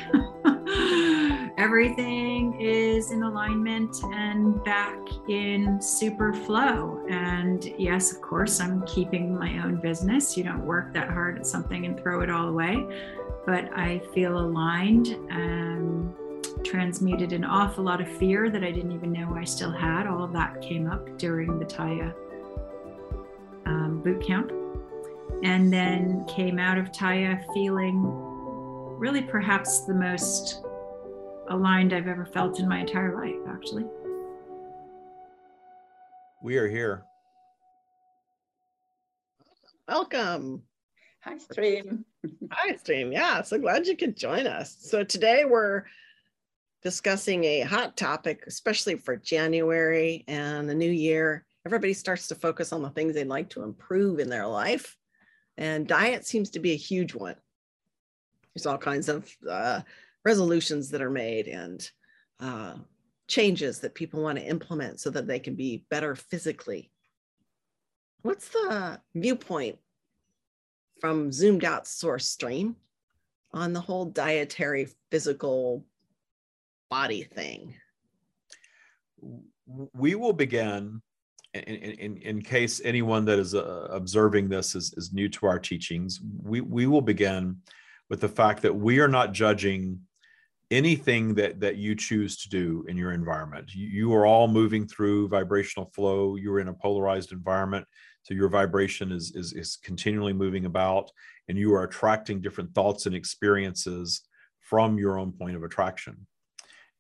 Everything 1.58 2.60
is 2.60 3.12
in 3.12 3.22
alignment 3.22 4.04
and 4.12 4.64
back 4.64 4.98
in 5.28 5.80
super 5.80 6.34
flow. 6.34 7.06
And 7.10 7.64
yes, 7.78 8.12
of 8.12 8.22
course, 8.22 8.60
I'm 8.60 8.84
keeping 8.88 9.38
my 9.38 9.64
own 9.64 9.80
business. 9.80 10.36
You 10.36 10.44
don't 10.46 10.66
work 10.66 10.94
that 10.94 11.10
hard 11.10 11.38
at 11.38 11.46
something 11.46 11.86
and 11.86 12.00
throw 12.00 12.22
it 12.22 12.30
all 12.32 12.50
away. 12.50 12.86
But 13.46 13.70
I 13.78 14.00
feel 14.16 14.40
aligned 14.40 15.10
and 15.30 16.16
transmuted 16.64 17.34
an 17.34 17.44
awful 17.44 17.84
lot 17.84 18.02
of 18.02 18.08
fear 18.18 18.50
that 18.50 18.64
I 18.64 18.72
didn't 18.72 18.92
even 18.92 19.12
know 19.12 19.36
I 19.36 19.44
still 19.44 19.72
had. 19.72 20.08
All 20.08 20.24
of 20.24 20.34
that 20.34 20.60
came 20.62 20.90
up 20.90 21.18
during 21.20 21.60
the 21.60 21.66
Tya 21.66 22.16
um, 23.66 24.02
boot 24.04 24.26
camp 24.26 24.52
and 25.44 25.72
then 25.72 26.26
came 26.26 26.58
out 26.58 26.78
of 26.78 26.92
Tya 26.92 27.44
feeling 27.54 28.02
really 28.98 29.22
perhaps 29.22 29.82
the 29.82 29.94
most 29.94 30.63
aligned 31.54 31.94
I've 31.94 32.08
ever 32.08 32.26
felt 32.26 32.60
in 32.60 32.68
my 32.68 32.80
entire 32.80 33.16
life, 33.16 33.40
actually. 33.48 33.86
We 36.42 36.58
are 36.58 36.68
here. 36.68 37.04
Welcome. 39.88 40.64
Hi, 41.22 41.38
Stream. 41.38 42.06
Hi, 42.52 42.76
Stream. 42.76 43.12
Yeah, 43.12 43.44
so 43.44 43.60
glad 43.60 43.86
you 43.86 43.96
could 43.96 44.18
join 44.18 44.48
us. 44.48 44.76
So 44.80 45.04
today 45.04 45.46
we're 45.46 45.84
discussing 46.82 47.44
a 47.44 47.62
hot 47.62 47.96
topic, 47.96 48.44
especially 48.48 48.96
for 48.96 49.16
January 49.16 50.26
and 50.28 50.68
the 50.68 50.76
new 50.76 50.92
year. 50.92 51.46
Everybody 51.66 51.94
starts 51.94 52.28
to 52.30 52.36
focus 52.36 52.74
on 52.74 52.82
the 52.82 52.90
things 52.90 53.14
they'd 53.14 53.28
like 53.28 53.50
to 53.52 53.64
improve 53.64 54.20
in 54.20 54.30
their 54.30 54.48
life. 54.48 54.98
And 55.58 55.88
diet 55.88 56.26
seems 56.26 56.50
to 56.52 56.60
be 56.60 56.72
a 56.72 56.78
huge 56.78 57.14
one. 57.14 57.36
There's 58.54 58.66
all 58.66 58.78
kinds 58.78 59.08
of 59.08 59.32
uh, 59.50 59.82
resolutions 60.26 60.90
that 60.90 61.02
are 61.02 61.10
made 61.10 61.48
and 61.48 61.90
uh, 62.40 62.76
changes 63.28 63.80
that 63.80 63.96
people 63.96 64.22
want 64.22 64.38
to 64.38 64.46
implement 64.46 65.00
so 65.00 65.10
that 65.10 65.28
they 65.28 65.40
can 65.40 65.56
be 65.56 65.86
better 65.90 66.16
physically. 66.16 66.92
What's 68.22 68.50
the 68.50 69.00
viewpoint 69.16 69.78
from 71.02 71.32
zoomed 71.32 71.66
out 71.66 71.88
source 71.88 72.28
stream 72.28 72.76
on 73.52 73.74
the 73.74 73.82
whole 73.82 74.06
dietary 74.06 74.88
physical 75.12 75.86
body 76.90 77.24
thing? 77.24 77.76
We 79.94 80.16
will 80.16 80.34
begin 80.34 81.02
in, 81.54 81.62
in, 81.62 82.18
in 82.18 82.42
case 82.42 82.82
anyone 82.84 83.26
that 83.26 83.38
is 83.38 83.54
uh, 83.54 83.88
observing 83.92 84.50
this 84.50 84.76
is, 84.76 84.94
is 84.98 85.14
new 85.14 85.30
to 85.30 85.46
our 85.46 85.60
teachings, 85.60 86.20
we, 86.42 86.62
we 86.62 86.88
will 86.88 87.02
begin 87.02 87.58
with 88.10 88.22
the 88.22 88.30
fact 88.30 88.62
that 88.64 88.76
we 88.76 89.00
are 89.00 89.08
not 89.08 89.34
judging 89.34 90.00
anything 90.72 91.36
that 91.36 91.60
that 91.60 91.78
you 91.78 91.96
choose 91.96 92.38
to 92.38 92.50
do 92.50 92.86
in 92.88 92.98
your 92.98 93.12
environment. 93.12 93.74
You, 93.74 93.88
you, 93.88 94.14
are 94.14 94.26
all 94.26 94.48
moving 94.48 94.88
through 94.88 95.28
vibrational 95.28 95.92
flow. 95.94 96.36
You're 96.36 96.60
in 96.60 96.68
a 96.68 96.74
polarized 96.74 97.32
environment. 97.32 97.86
So 98.24 98.34
your 98.34 98.50
vibration 98.50 99.12
is, 99.12 99.34
is 99.36 99.54
is 99.54 99.78
continually 99.78 100.34
moving 100.34 100.66
about 100.66 101.12
and 101.48 101.58
you 101.58 101.74
are 101.74 101.84
attracting 101.84 102.42
different 102.42 102.74
thoughts 102.74 103.06
and 103.06 103.16
experiences 103.16 104.22
from 104.60 104.98
your 104.98 105.20
own 105.20 105.32
point 105.32 105.56
of 105.56 105.64
attraction. 105.64 106.26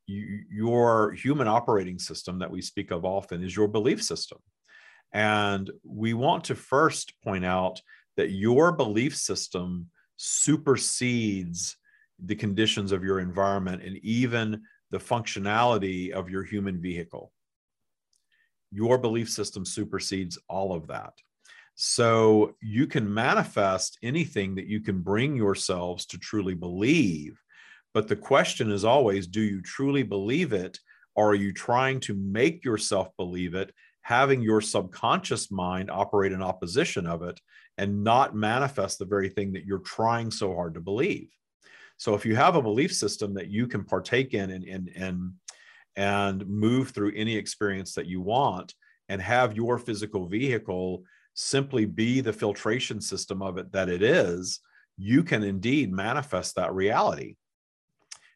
You, 0.06 0.42
your 0.52 1.14
human 1.14 1.48
operating 1.48 1.98
system 1.98 2.40
that 2.40 2.52
we 2.52 2.62
speak 2.62 2.92
of 2.92 3.06
often 3.06 3.42
is 3.42 3.56
your 3.56 3.70
belief 3.70 4.04
system. 4.04 4.40
And 5.14 5.72
we 5.84 6.14
want 6.14 6.46
to 6.46 6.56
first 6.56 7.14
point 7.24 7.46
out 7.46 7.82
that 8.18 8.32
your 8.32 8.72
belief 8.72 9.16
system 9.16 9.90
supersedes 10.18 11.78
the 12.26 12.36
conditions 12.36 12.92
of 12.92 13.04
your 13.04 13.20
environment 13.20 13.84
and 13.84 13.98
even 13.98 14.62
the 14.92 15.00
functionality 15.00 16.12
of 16.12 16.30
your 16.30 16.44
human 16.44 16.82
vehicle. 16.82 17.32
Your 18.72 18.98
belief 18.98 19.30
system 19.30 19.66
supersedes 19.66 20.38
all 20.48 20.74
of 20.74 20.88
that. 20.88 21.14
So 21.76 22.56
you 22.62 22.86
can 22.88 23.12
manifest 23.12 23.98
anything 24.04 24.56
that 24.56 24.68
you 24.68 24.80
can 24.80 25.02
bring 25.02 25.36
yourselves 25.36 26.06
to 26.08 26.20
truly 26.20 26.54
believe. 26.54 27.40
But 27.94 28.08
the 28.08 28.16
question 28.16 28.72
is 28.72 28.86
always 28.86 29.28
do 29.28 29.42
you 29.42 29.62
truly 29.62 30.04
believe 30.04 30.54
it? 30.54 30.80
Or 31.16 31.32
are 31.32 31.36
you 31.36 31.54
trying 31.54 32.00
to 32.02 32.16
make 32.16 32.66
yourself 32.66 33.10
believe 33.18 33.54
it, 33.54 33.72
having 34.02 34.42
your 34.42 34.62
subconscious 34.62 35.52
mind 35.52 35.92
operate 35.92 36.32
in 36.32 36.42
opposition 36.42 37.06
of 37.06 37.22
it 37.22 37.40
and 37.78 38.04
not 38.04 38.36
manifest 38.36 39.00
the 39.00 39.06
very 39.06 39.30
thing 39.30 39.54
that 39.54 39.66
you're 39.66 39.80
trying 39.80 40.32
so 40.32 40.56
hard 40.56 40.74
to 40.76 40.80
believe? 40.80 41.30
So 42.04 42.16
if 42.16 42.26
you 42.26 42.36
have 42.36 42.58
a 42.58 42.62
belief 42.62 42.94
system 42.94 43.34
that 43.36 43.48
you 43.48 43.66
can 43.66 43.86
partake 43.86 44.34
in 44.34 44.50
and, 44.50 44.66
and, 44.66 44.90
and, 44.94 45.32
and 45.96 46.46
move 46.46 46.90
through 46.90 47.14
any 47.16 47.38
experience 47.38 47.94
that 47.94 48.08
you 48.08 48.20
want 48.20 48.74
and 49.08 49.22
have 49.22 49.56
your 49.56 49.78
physical 49.78 50.28
vehicle 50.28 51.06
simply 51.34 51.86
be 51.86 52.20
the 52.20 52.34
filtration 52.34 53.00
system 53.00 53.42
of 53.42 53.58
it 53.58 53.72
that 53.72 53.88
it 53.88 54.04
is, 54.04 54.60
you 54.98 55.24
can 55.24 55.44
indeed 55.44 55.94
manifest 55.94 56.58
that 56.58 56.74
reality. 56.74 57.38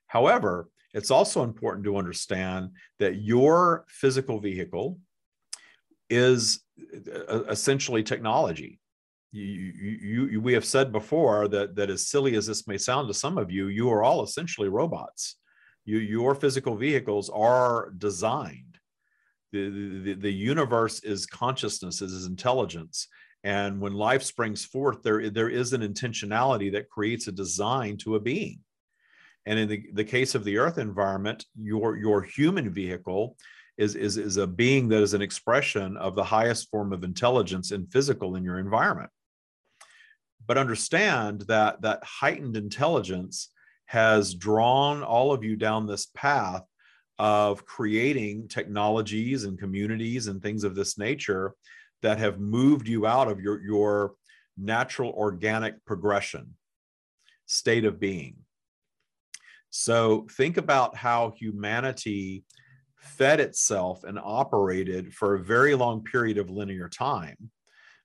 However, 0.06 0.69
it's 0.93 1.12
also 1.12 1.43
important 1.43 1.84
to 1.88 1.97
understand 1.97 2.69
that 2.99 3.17
your 3.17 3.84
physical 3.89 4.39
vehicle 4.39 4.97
is 6.10 6.62
uh, 7.21 7.43
essentially 7.49 8.01
technology 8.01 8.80
you, 9.31 9.43
you, 9.43 10.25
you, 10.27 10.41
we 10.41 10.53
have 10.53 10.65
said 10.65 10.91
before 10.91 11.47
that, 11.49 11.75
that 11.75 11.89
as 11.89 12.07
silly 12.07 12.35
as 12.35 12.47
this 12.47 12.67
may 12.67 12.77
sound 12.77 13.07
to 13.07 13.13
some 13.13 13.37
of 13.37 13.51
you, 13.51 13.67
you 13.67 13.89
are 13.91 14.03
all 14.03 14.23
essentially 14.23 14.69
robots. 14.69 15.35
You, 15.85 15.99
your 15.99 16.33
physical 16.33 16.75
vehicles 16.75 17.29
are 17.29 17.91
designed. 17.97 18.79
The, 19.51 19.69
the, 20.03 20.13
the 20.13 20.33
universe 20.33 20.99
is 21.03 21.25
consciousness, 21.25 22.01
is 22.01 22.25
intelligence. 22.25 23.07
And 23.43 23.79
when 23.79 23.93
life 23.93 24.23
springs 24.23 24.65
forth, 24.65 25.03
there, 25.03 25.29
there 25.29 25.49
is 25.49 25.73
an 25.73 25.81
intentionality 25.81 26.71
that 26.73 26.89
creates 26.89 27.27
a 27.27 27.31
design 27.31 27.97
to 27.97 28.15
a 28.15 28.19
being. 28.19 28.59
And 29.45 29.59
in 29.59 29.69
the, 29.69 29.83
the 29.93 30.03
case 30.03 30.35
of 30.35 30.43
the 30.43 30.57
earth 30.57 30.77
environment, 30.77 31.45
your, 31.55 31.97
your 31.97 32.21
human 32.21 32.69
vehicle 32.69 33.37
is, 33.77 33.95
is, 33.95 34.17
is 34.17 34.37
a 34.37 34.47
being 34.47 34.89
that 34.89 35.01
is 35.01 35.13
an 35.13 35.21
expression 35.21 35.95
of 35.97 36.15
the 36.15 36.23
highest 36.23 36.69
form 36.69 36.91
of 36.91 37.03
intelligence 37.03 37.71
and 37.71 37.89
physical 37.91 38.35
in 38.35 38.43
your 38.43 38.59
environment 38.59 39.09
but 40.47 40.57
understand 40.57 41.41
that 41.41 41.81
that 41.81 42.03
heightened 42.03 42.55
intelligence 42.55 43.51
has 43.86 44.33
drawn 44.33 45.03
all 45.03 45.31
of 45.31 45.43
you 45.43 45.55
down 45.55 45.86
this 45.86 46.07
path 46.15 46.63
of 47.19 47.65
creating 47.65 48.47
technologies 48.47 49.43
and 49.43 49.60
communities 49.60 50.27
and 50.27 50.41
things 50.41 50.63
of 50.63 50.75
this 50.75 50.97
nature 50.97 51.53
that 52.01 52.17
have 52.17 52.39
moved 52.39 52.88
you 52.88 53.07
out 53.07 53.27
of 53.27 53.39
your, 53.39 53.62
your 53.62 54.13
natural 54.57 55.12
organic 55.12 55.83
progression 55.86 56.53
state 57.45 57.86
of 57.86 57.99
being. 57.99 58.36
So 59.69 60.27
think 60.31 60.57
about 60.57 60.95
how 60.95 61.33
humanity 61.38 62.43
fed 62.99 63.39
itself 63.39 64.03
and 64.03 64.19
operated 64.19 65.13
for 65.13 65.36
a 65.36 65.43
very 65.43 65.75
long 65.75 66.03
period 66.03 66.38
of 66.38 66.49
linear 66.49 66.89
time 66.89 67.51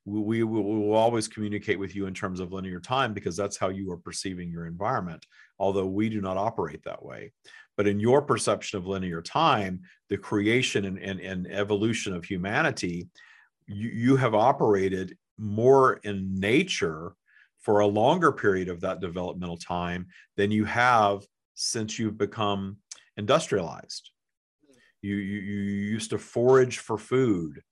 we, 0.05 0.43
will 0.43 0.95
always 0.95 1.29
communicate 1.29 1.79
with 1.79 1.95
you 1.95 2.07
in 2.07 2.15
terms 2.15 2.41
of 2.41 2.53
linear 2.53 2.81
time 2.81 3.13
because 3.13 3.37
that's 3.37 3.57
how 3.57 3.69
you 3.69 3.91
are 3.93 3.97
perceiving 3.97 4.51
your 4.51 4.67
environment, 4.67 5.25
although 5.59 5.87
we 5.87 6.09
do 6.09 6.21
not 6.21 6.37
operate 6.37 6.83
that 6.85 7.05
way. 7.05 7.33
But 7.77 7.87
in 7.87 8.01
your 8.01 8.21
perception 8.21 8.79
of 8.79 8.87
linear 8.87 9.23
time, 9.23 9.81
the 10.09 10.19
creation 10.19 10.85
and, 10.85 10.99
and, 10.99 11.21
and 11.21 11.47
evolution 11.47 12.15
of 12.15 12.25
humanity, 12.25 13.09
you, 13.67 13.91
you 13.91 14.17
have 14.17 14.35
operated 14.35 15.17
more 15.39 15.95
in 16.05 16.35
nature 16.35 17.15
for 17.61 17.81
a 17.81 17.87
longer 17.87 18.33
period 18.33 18.69
of 18.69 18.81
that 18.81 19.01
developmental 19.01 19.57
time 19.57 20.09
than 20.37 20.51
you 20.51 20.65
have 20.65 21.25
since 21.55 21.99
you've 21.99 22.19
become 22.19 22.77
industrialized. 23.17 24.11
You, 25.01 25.15
you, 25.15 25.41
you 25.41 25.61
used 25.61 26.11
to 26.11 26.19
forage 26.19 26.79
for 26.79 26.99
food 26.99 27.63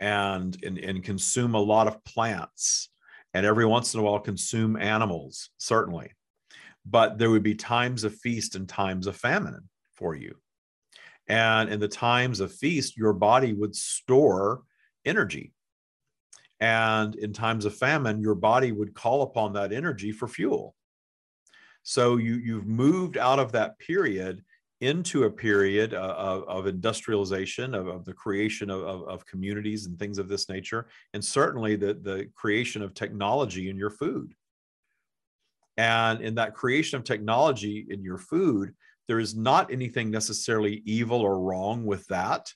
and, 0.00 0.56
and, 0.64 0.78
and 0.78 1.04
consume 1.04 1.54
a 1.54 1.60
lot 1.60 1.86
of 1.86 2.02
plants 2.04 2.90
and 3.34 3.44
every 3.44 3.66
once 3.66 3.92
in 3.92 4.00
a 4.00 4.02
while 4.02 4.20
consume 4.20 4.76
animals, 4.76 5.50
certainly. 5.58 6.12
But 6.86 7.18
there 7.18 7.30
would 7.30 7.42
be 7.42 7.54
times 7.54 8.04
of 8.04 8.14
feast 8.14 8.54
and 8.54 8.68
times 8.68 9.06
of 9.06 9.16
famine 9.16 9.68
for 9.96 10.14
you. 10.14 10.36
And 11.26 11.68
in 11.68 11.80
the 11.80 11.88
times 11.88 12.40
of 12.40 12.52
feast, 12.52 12.96
your 12.96 13.12
body 13.12 13.52
would 13.52 13.74
store 13.74 14.62
energy. 15.04 15.52
And 16.60 17.16
in 17.16 17.32
times 17.32 17.64
of 17.64 17.74
famine, 17.74 18.20
your 18.20 18.34
body 18.34 18.70
would 18.70 18.94
call 18.94 19.22
upon 19.22 19.54
that 19.54 19.72
energy 19.72 20.12
for 20.12 20.28
fuel. 20.28 20.74
So 21.82 22.16
you, 22.16 22.34
you've 22.36 22.66
moved 22.66 23.18
out 23.18 23.38
of 23.38 23.52
that 23.52 23.78
period 23.78 24.44
into 24.84 25.24
a 25.24 25.30
period 25.30 25.94
uh, 25.94 26.14
of, 26.16 26.44
of 26.44 26.66
industrialization, 26.66 27.74
of, 27.74 27.86
of, 27.86 28.04
the 28.04 28.12
creation 28.12 28.70
of, 28.70 28.82
of, 29.08 29.24
communities 29.24 29.86
and 29.86 29.98
things 29.98 30.18
of 30.18 30.28
this 30.28 30.48
nature, 30.48 30.86
and 31.14 31.24
certainly 31.24 31.74
the, 31.74 31.94
the 31.94 32.28
creation 32.34 32.82
of 32.82 32.92
technology 32.92 33.70
in 33.70 33.76
your 33.76 33.90
food. 33.90 34.34
And 35.76 36.20
in 36.20 36.34
that 36.36 36.54
creation 36.54 36.98
of 36.98 37.04
technology 37.04 37.86
in 37.88 38.02
your 38.02 38.18
food, 38.18 38.74
there 39.08 39.18
is 39.18 39.34
not 39.34 39.72
anything 39.72 40.10
necessarily 40.10 40.82
evil 40.84 41.20
or 41.20 41.40
wrong 41.40 41.84
with 41.84 42.06
that. 42.08 42.52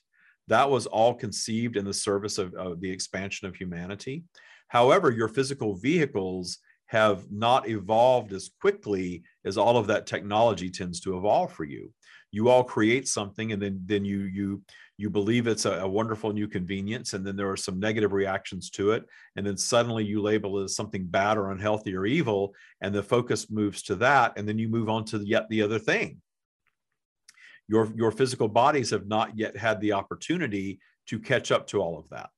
That 0.47 0.69
was 0.69 0.85
all 0.85 1.13
conceived 1.13 1.77
in 1.77 1.85
the 1.85 1.93
service 1.93 2.37
of, 2.37 2.53
of 2.53 2.79
the 2.79 2.89
expansion 2.89 3.47
of 3.47 3.55
humanity. 3.55 4.23
However, 4.67 5.11
your 5.11 5.27
physical 5.27 5.75
vehicles 5.75 6.59
have 6.87 7.31
not 7.31 7.67
evolved 7.67 8.33
as 8.33 8.49
quickly 8.61 9.23
as 9.45 9.57
all 9.57 9.77
of 9.77 9.87
that 9.87 10.07
technology 10.07 10.69
tends 10.69 10.99
to 10.99 11.17
evolve 11.17 11.51
for 11.51 11.63
you 11.63 11.93
you 12.31 12.49
all 12.49 12.63
create 12.63 13.07
something 13.07 13.51
and 13.51 13.61
then 13.61 13.81
then 13.85 14.05
you 14.05 14.19
you 14.21 14.61
you 14.97 15.09
believe 15.09 15.47
it's 15.47 15.65
a, 15.65 15.79
a, 15.79 15.87
wonderful 15.87 16.33
new 16.33 16.47
convenience 16.47 17.13
and 17.13 17.25
then 17.25 17.37
there 17.37 17.49
are 17.49 17.55
some 17.55 17.79
negative 17.79 18.11
reactions 18.11 18.69
to 18.69 18.91
it. 18.91 19.05
And 19.37 19.47
then 19.47 19.55
suddenly 19.55 20.03
you 20.03 20.21
label 20.21 20.59
it 20.59 20.65
as 20.65 20.75
something 20.75 21.05
bad 21.05 21.37
or 21.37 21.51
unhealthy 21.51 21.95
or 21.95 22.05
evil 22.05 22.53
and 22.81 22.93
the 22.93 23.01
focus 23.01 23.49
moves 23.49 23.81
to 23.83 23.95
that 23.95 24.33
and 24.35 24.45
then 24.45 24.59
you 24.59 24.67
move 24.67 24.89
on 24.89 25.05
to 25.05 25.19
yet 25.19 25.47
the 25.49 25.61
other 25.61 25.79
thing. 25.79 26.21
Your 27.67 27.91
your 27.95 28.11
physical 28.11 28.47
bodies 28.47 28.89
have 28.89 29.07
not 29.07 29.37
yet 29.37 29.55
had 29.55 29.79
the 29.79 29.93
opportunity 29.93 30.79
to 31.07 31.19
catch 31.19 31.51
up 31.51 31.67
to 31.67 31.81
all 31.81 31.97
of 31.97 32.09
that 32.09 32.31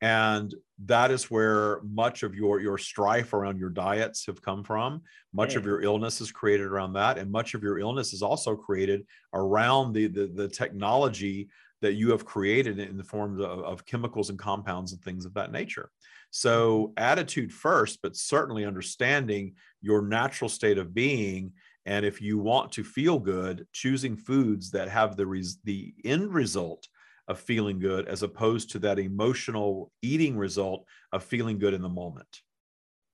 and 0.00 0.54
that 0.86 1.10
is 1.10 1.30
where 1.30 1.80
much 1.82 2.22
of 2.22 2.34
your 2.34 2.60
your 2.60 2.78
strife 2.78 3.34
around 3.34 3.58
your 3.58 3.68
diets 3.68 4.24
have 4.26 4.40
come 4.40 4.64
from 4.64 5.02
much 5.32 5.52
yeah. 5.52 5.58
of 5.58 5.66
your 5.66 5.82
illness 5.82 6.20
is 6.20 6.32
created 6.32 6.66
around 6.66 6.92
that 6.92 7.18
and 7.18 7.30
much 7.30 7.54
of 7.54 7.62
your 7.62 7.78
illness 7.78 8.12
is 8.12 8.22
also 8.22 8.56
created 8.56 9.06
around 9.34 9.92
the 9.92 10.06
the, 10.06 10.26
the 10.34 10.48
technology 10.48 11.48
that 11.82 11.94
you 11.94 12.10
have 12.10 12.26
created 12.26 12.78
in 12.78 12.96
the 12.98 13.04
forms 13.04 13.40
of, 13.40 13.60
of 13.60 13.86
chemicals 13.86 14.30
and 14.30 14.38
compounds 14.38 14.92
and 14.92 15.02
things 15.02 15.24
of 15.24 15.34
that 15.34 15.52
nature 15.52 15.90
so 16.30 16.86
mm-hmm. 16.86 16.92
attitude 17.04 17.52
first 17.52 18.00
but 18.02 18.16
certainly 18.16 18.64
understanding 18.64 19.52
your 19.82 20.02
natural 20.02 20.48
state 20.48 20.78
of 20.78 20.94
being 20.94 21.52
and 21.86 22.04
if 22.04 22.20
you 22.20 22.38
want 22.38 22.72
to 22.72 22.84
feel 22.84 23.18
good 23.18 23.66
choosing 23.72 24.16
foods 24.16 24.70
that 24.70 24.88
have 24.88 25.16
the 25.16 25.26
res- 25.26 25.58
the 25.64 25.92
end 26.04 26.32
result 26.32 26.86
of 27.30 27.38
feeling 27.38 27.78
good 27.78 28.08
as 28.08 28.24
opposed 28.24 28.70
to 28.70 28.80
that 28.80 28.98
emotional 28.98 29.92
eating 30.02 30.36
result 30.36 30.84
of 31.12 31.22
feeling 31.22 31.58
good 31.58 31.74
in 31.74 31.80
the 31.80 31.88
moment. 31.88 32.42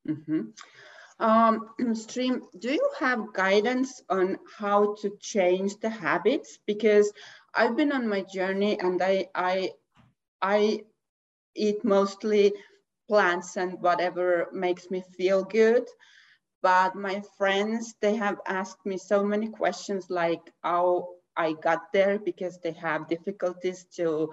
Mm-hmm. 0.09 0.41
Um, 1.21 1.69
Stream, 1.95 2.43
do 2.59 2.73
you 2.73 2.91
have 2.99 3.35
guidance 3.35 4.03
on 4.09 4.39
how 4.59 4.95
to 5.03 5.13
change 5.21 5.77
the 5.81 5.91
habits? 5.91 6.59
Because 6.67 7.13
I've 7.55 7.77
been 7.77 7.93
on 7.93 8.09
my 8.09 8.23
journey 8.23 8.81
and 8.81 9.03
I, 9.03 9.29
I, 9.35 9.73
I 10.41 10.81
eat 11.55 11.85
mostly 11.85 12.55
plants 13.09 13.57
and 13.57 13.81
whatever 13.83 14.49
makes 14.53 14.91
me 14.91 15.03
feel 15.17 15.45
good. 15.45 15.85
but 16.63 16.97
my 16.97 17.23
friends, 17.37 17.95
they 18.01 18.17
have 18.17 18.41
asked 18.49 18.85
me 18.85 18.97
so 18.99 19.23
many 19.23 19.49
questions 19.49 20.07
like 20.09 20.41
how 20.63 21.16
I 21.37 21.53
got 21.53 21.93
there 21.93 22.19
because 22.19 22.59
they 22.59 22.73
have 22.73 23.09
difficulties 23.09 23.85
to 23.97 24.33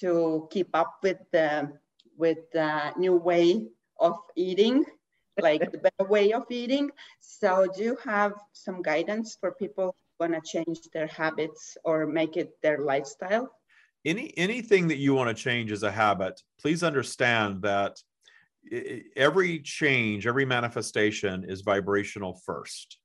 to 0.00 0.48
keep 0.50 0.68
up 0.74 0.98
with 1.02 1.18
the 1.32 1.72
with 2.16 2.38
the 2.52 2.92
new 2.96 3.16
way 3.16 3.66
of 3.98 4.16
eating, 4.36 4.84
like 5.40 5.72
the 5.72 5.78
better 5.78 6.08
way 6.08 6.32
of 6.32 6.44
eating. 6.50 6.90
So 7.20 7.66
do 7.74 7.82
you 7.82 7.96
have 8.04 8.34
some 8.52 8.82
guidance 8.82 9.36
for 9.40 9.52
people 9.52 9.96
who 9.96 10.26
want 10.28 10.34
to 10.34 10.40
change 10.40 10.80
their 10.92 11.06
habits 11.06 11.76
or 11.84 12.06
make 12.06 12.36
it 12.36 12.50
their 12.62 12.78
lifestyle? 12.78 13.50
Any 14.04 14.32
anything 14.36 14.88
that 14.88 14.96
you 14.96 15.14
want 15.14 15.28
to 15.36 15.42
change 15.42 15.72
as 15.72 15.82
a 15.82 15.92
habit, 15.92 16.40
please 16.60 16.82
understand 16.82 17.62
that 17.62 17.96
every 19.16 19.60
change, 19.60 20.26
every 20.26 20.44
manifestation 20.44 21.44
is 21.48 21.62
vibrational 21.62 22.40
first. 22.46 22.99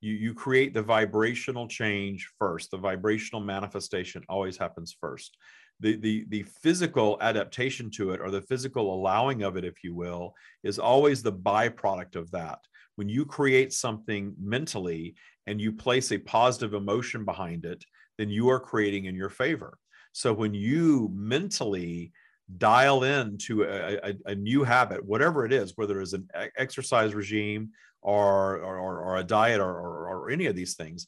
You, 0.00 0.14
you 0.14 0.34
create 0.34 0.74
the 0.74 0.82
vibrational 0.82 1.68
change 1.68 2.28
first. 2.38 2.70
The 2.70 2.78
vibrational 2.78 3.40
manifestation 3.40 4.22
always 4.28 4.56
happens 4.56 4.96
first. 4.98 5.36
The, 5.80 5.96
the, 5.96 6.26
the 6.28 6.42
physical 6.62 7.16
adaptation 7.20 7.90
to 7.92 8.10
it 8.12 8.20
or 8.20 8.30
the 8.30 8.42
physical 8.42 8.94
allowing 8.94 9.42
of 9.42 9.56
it, 9.56 9.64
if 9.64 9.82
you 9.82 9.94
will, 9.94 10.34
is 10.62 10.78
always 10.78 11.22
the 11.22 11.32
byproduct 11.32 12.16
of 12.16 12.30
that. 12.32 12.58
When 12.96 13.08
you 13.08 13.24
create 13.24 13.72
something 13.72 14.34
mentally 14.38 15.14
and 15.46 15.60
you 15.60 15.72
place 15.72 16.12
a 16.12 16.18
positive 16.18 16.74
emotion 16.74 17.24
behind 17.24 17.64
it, 17.64 17.82
then 18.18 18.28
you 18.28 18.50
are 18.50 18.60
creating 18.60 19.06
in 19.06 19.14
your 19.14 19.30
favor. 19.30 19.78
So 20.12 20.32
when 20.32 20.52
you 20.52 21.10
mentally 21.14 22.12
dial 22.58 23.04
in 23.04 23.38
to 23.38 23.62
a, 23.62 23.96
a, 23.96 24.14
a, 24.26 24.34
new 24.34 24.64
habit, 24.64 25.04
whatever 25.04 25.46
it 25.46 25.52
is, 25.52 25.72
whether 25.76 26.00
it's 26.00 26.12
an 26.12 26.28
exercise 26.56 27.14
regime 27.14 27.70
or, 28.02 28.58
or, 28.58 28.98
or 29.00 29.16
a 29.16 29.24
diet 29.24 29.60
or, 29.60 29.72
or, 29.72 30.08
or 30.08 30.30
any 30.30 30.46
of 30.46 30.56
these 30.56 30.74
things, 30.74 31.06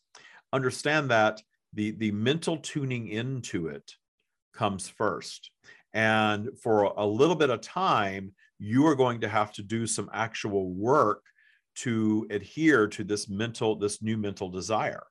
understand 0.53 1.11
that 1.11 1.43
the, 1.73 1.93
the 1.93 2.13
mental 2.13 2.59
tuning 2.59 3.09
into 3.09 3.69
it 3.69 3.93
comes 4.53 4.89
first. 4.89 5.51
And 5.95 6.51
for 6.63 6.85
a 6.85 7.07
little 7.07 7.37
bit 7.37 7.51
of 7.51 7.61
time, 7.61 8.33
you 8.59 8.87
are 8.87 8.95
going 8.95 9.21
to 9.21 9.29
have 9.29 9.53
to 9.53 9.63
do 9.63 9.87
some 9.87 10.11
actual 10.13 10.71
work 10.71 11.23
to 11.75 12.27
adhere 12.31 12.87
to 12.87 13.05
this 13.05 13.29
mental, 13.29 13.77
this 13.77 14.03
new 14.03 14.17
mental 14.17 14.49
desire. 14.49 15.05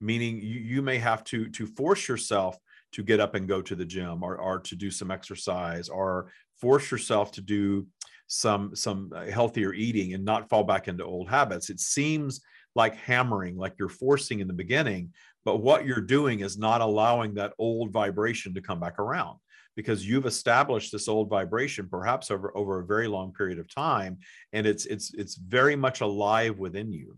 Meaning 0.00 0.40
you, 0.40 0.60
you 0.60 0.82
may 0.82 0.98
have 0.98 1.24
to, 1.24 1.48
to 1.50 1.66
force 1.66 2.06
yourself 2.06 2.56
to 2.92 3.02
get 3.02 3.20
up 3.20 3.34
and 3.34 3.48
go 3.48 3.60
to 3.60 3.74
the 3.74 3.84
gym 3.84 4.22
or, 4.22 4.36
or 4.36 4.60
to 4.60 4.76
do 4.76 4.90
some 4.90 5.10
exercise 5.10 5.88
or 5.88 6.32
force 6.60 6.90
yourself 6.90 7.32
to 7.32 7.40
do 7.40 7.86
some 8.28 8.76
some 8.76 9.12
uh, 9.14 9.24
healthier 9.26 9.72
eating 9.72 10.14
and 10.14 10.24
not 10.24 10.48
fall 10.48 10.62
back 10.62 10.86
into 10.86 11.04
old 11.04 11.28
habits. 11.28 11.70
It 11.70 11.80
seems 11.80 12.40
like 12.74 12.94
hammering 12.96 13.56
like 13.56 13.74
you're 13.78 13.88
forcing 13.88 14.40
in 14.40 14.46
the 14.46 14.54
beginning 14.54 15.12
but 15.48 15.62
what 15.62 15.86
you're 15.86 16.02
doing 16.02 16.40
is 16.40 16.58
not 16.58 16.82
allowing 16.82 17.32
that 17.32 17.54
old 17.58 17.90
vibration 17.90 18.52
to 18.52 18.60
come 18.60 18.78
back 18.78 18.98
around 18.98 19.38
because 19.76 20.06
you've 20.06 20.26
established 20.26 20.92
this 20.92 21.08
old 21.08 21.30
vibration 21.30 21.88
perhaps 21.88 22.30
over 22.30 22.54
over 22.54 22.80
a 22.80 22.86
very 22.86 23.08
long 23.08 23.32
period 23.32 23.58
of 23.58 23.72
time 23.72 24.18
and 24.52 24.66
it's 24.66 24.84
it's 24.84 25.14
it's 25.14 25.36
very 25.36 25.74
much 25.74 26.02
alive 26.02 26.58
within 26.58 26.92
you. 26.92 27.16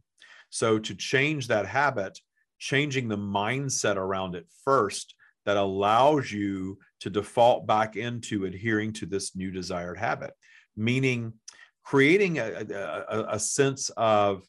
So 0.49 0.79
to 0.79 0.95
change 0.95 1.49
that 1.49 1.67
habit 1.67 2.21
changing 2.61 3.09
the 3.09 3.19
mindset 3.19 3.97
around 3.97 4.37
it 4.37 4.47
first 4.65 5.17
that 5.45 5.57
allows 5.57 6.31
you 6.31 6.79
to 7.01 7.11
default 7.11 7.67
back 7.67 7.97
into 7.97 8.45
adhering 8.45 8.93
to 8.93 9.07
this 9.07 9.35
new 9.35 9.51
desired 9.51 9.99
habit, 9.99 10.35
meaning 10.81 11.33
creating 11.85 12.39
a, 12.39 12.65
a, 13.09 13.27
a 13.31 13.39
sense 13.39 13.91
of 13.97 14.43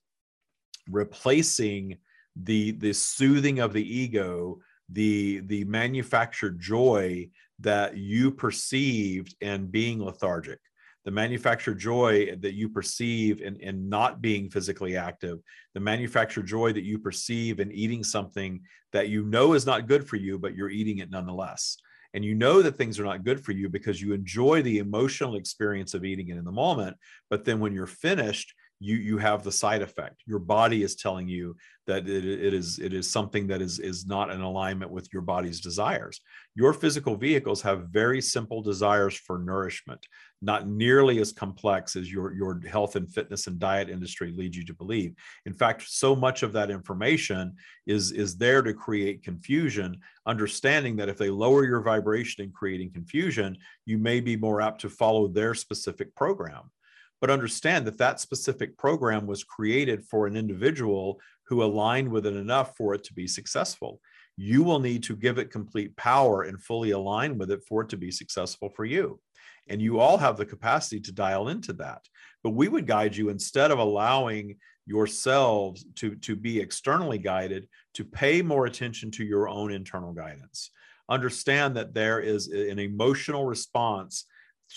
replacing 0.89 1.97
the 2.35 2.71
the 2.71 2.93
soothing 2.93 3.59
of 3.59 3.73
the 3.73 3.97
ego 3.97 4.57
the 4.89 5.41
the 5.45 5.63
manufactured 5.65 6.59
joy 6.59 7.27
that 7.59 7.97
you 7.97 8.31
perceived 8.31 9.35
in 9.41 9.67
being 9.67 10.03
lethargic 10.03 10.59
the 11.03 11.11
manufactured 11.11 11.79
joy 11.79 12.35
that 12.41 12.53
you 12.53 12.69
perceive 12.69 13.41
in, 13.41 13.55
in 13.57 13.89
not 13.89 14.21
being 14.21 14.49
physically 14.49 14.95
active, 14.95 15.39
the 15.73 15.79
manufactured 15.79 16.45
joy 16.45 16.71
that 16.73 16.83
you 16.83 16.99
perceive 16.99 17.59
in 17.59 17.71
eating 17.71 18.03
something 18.03 18.61
that 18.93 19.09
you 19.09 19.23
know 19.25 19.53
is 19.53 19.65
not 19.65 19.87
good 19.87 20.07
for 20.07 20.17
you, 20.17 20.37
but 20.37 20.55
you're 20.55 20.69
eating 20.69 20.99
it 20.99 21.09
nonetheless. 21.09 21.77
And 22.13 22.25
you 22.25 22.35
know 22.35 22.61
that 22.61 22.77
things 22.77 22.99
are 22.99 23.05
not 23.05 23.23
good 23.23 23.43
for 23.43 23.51
you 23.51 23.69
because 23.69 24.01
you 24.01 24.13
enjoy 24.13 24.61
the 24.61 24.79
emotional 24.79 25.35
experience 25.35 25.93
of 25.93 26.03
eating 26.03 26.29
it 26.29 26.37
in 26.37 26.43
the 26.43 26.51
moment. 26.51 26.97
But 27.29 27.45
then 27.45 27.59
when 27.59 27.73
you're 27.73 27.87
finished, 27.87 28.53
you 28.81 28.95
you 28.95 29.17
have 29.19 29.43
the 29.43 29.51
side 29.51 29.81
effect. 29.81 30.23
Your 30.25 30.39
body 30.39 30.81
is 30.81 30.95
telling 30.95 31.27
you 31.27 31.55
that 31.85 32.09
it, 32.09 32.25
it 32.25 32.53
is 32.53 32.79
it 32.79 32.93
is 32.93 33.09
something 33.09 33.47
that 33.47 33.61
is 33.61 33.79
is 33.79 34.07
not 34.07 34.31
in 34.31 34.41
alignment 34.41 34.91
with 34.91 35.07
your 35.13 35.21
body's 35.21 35.61
desires. 35.61 36.19
Your 36.55 36.73
physical 36.73 37.15
vehicles 37.15 37.61
have 37.61 37.89
very 37.89 38.21
simple 38.21 38.61
desires 38.61 39.15
for 39.15 39.37
nourishment 39.37 40.05
not 40.41 40.67
nearly 40.67 41.19
as 41.19 41.31
complex 41.31 41.95
as 41.95 42.11
your 42.11 42.33
your 42.33 42.59
health 42.67 42.95
and 42.95 43.11
fitness 43.13 43.45
and 43.45 43.59
diet 43.59 43.89
industry 43.89 44.33
leads 44.35 44.57
you 44.57 44.65
to 44.65 44.73
believe. 44.73 45.13
In 45.45 45.53
fact 45.53 45.83
so 45.87 46.15
much 46.15 46.41
of 46.41 46.51
that 46.53 46.71
information 46.71 47.55
is 47.85 48.11
is 48.11 48.35
there 48.35 48.63
to 48.63 48.73
create 48.73 49.23
confusion 49.23 49.99
understanding 50.25 50.95
that 50.95 51.09
if 51.09 51.17
they 51.17 51.29
lower 51.29 51.65
your 51.65 51.81
vibration 51.81 52.43
in 52.43 52.51
creating 52.51 52.91
confusion 52.91 53.55
you 53.85 53.99
may 53.99 54.19
be 54.19 54.35
more 54.35 54.61
apt 54.61 54.81
to 54.81 54.89
follow 54.89 55.27
their 55.27 55.53
specific 55.53 56.15
program 56.15 56.71
but 57.21 57.29
understand 57.29 57.85
that 57.85 57.99
that 57.99 58.19
specific 58.19 58.77
program 58.77 59.27
was 59.27 59.43
created 59.43 60.03
for 60.03 60.27
an 60.27 60.35
individual 60.35 61.21
who 61.45 61.63
aligned 61.63 62.09
with 62.09 62.25
it 62.25 62.33
enough 62.33 62.75
for 62.75 62.93
it 62.95 63.03
to 63.03 63.13
be 63.13 63.27
successful. 63.27 64.01
You 64.37 64.63
will 64.63 64.79
need 64.79 65.03
to 65.03 65.15
give 65.15 65.37
it 65.37 65.51
complete 65.51 65.95
power 65.95 66.43
and 66.43 66.61
fully 66.61 66.91
align 66.91 67.37
with 67.37 67.51
it 67.51 67.61
for 67.67 67.83
it 67.83 67.89
to 67.89 67.97
be 67.97 68.09
successful 68.09 68.69
for 68.75 68.85
you. 68.85 69.19
And 69.67 69.81
you 69.81 69.99
all 69.99 70.17
have 70.17 70.37
the 70.37 70.45
capacity 70.45 70.99
to 71.01 71.11
dial 71.11 71.49
into 71.49 71.73
that. 71.73 72.01
But 72.43 72.51
we 72.51 72.67
would 72.67 72.87
guide 72.87 73.15
you 73.15 73.29
instead 73.29 73.69
of 73.69 73.77
allowing 73.77 74.57
yourselves 74.87 75.85
to, 75.95 76.15
to 76.15 76.35
be 76.35 76.59
externally 76.59 77.19
guided, 77.19 77.67
to 77.93 78.03
pay 78.03 78.41
more 78.41 78.65
attention 78.65 79.11
to 79.11 79.23
your 79.23 79.47
own 79.47 79.71
internal 79.71 80.11
guidance. 80.11 80.71
Understand 81.07 81.75
that 81.77 81.93
there 81.93 82.19
is 82.19 82.47
an 82.47 82.79
emotional 82.79 83.45
response 83.45 84.25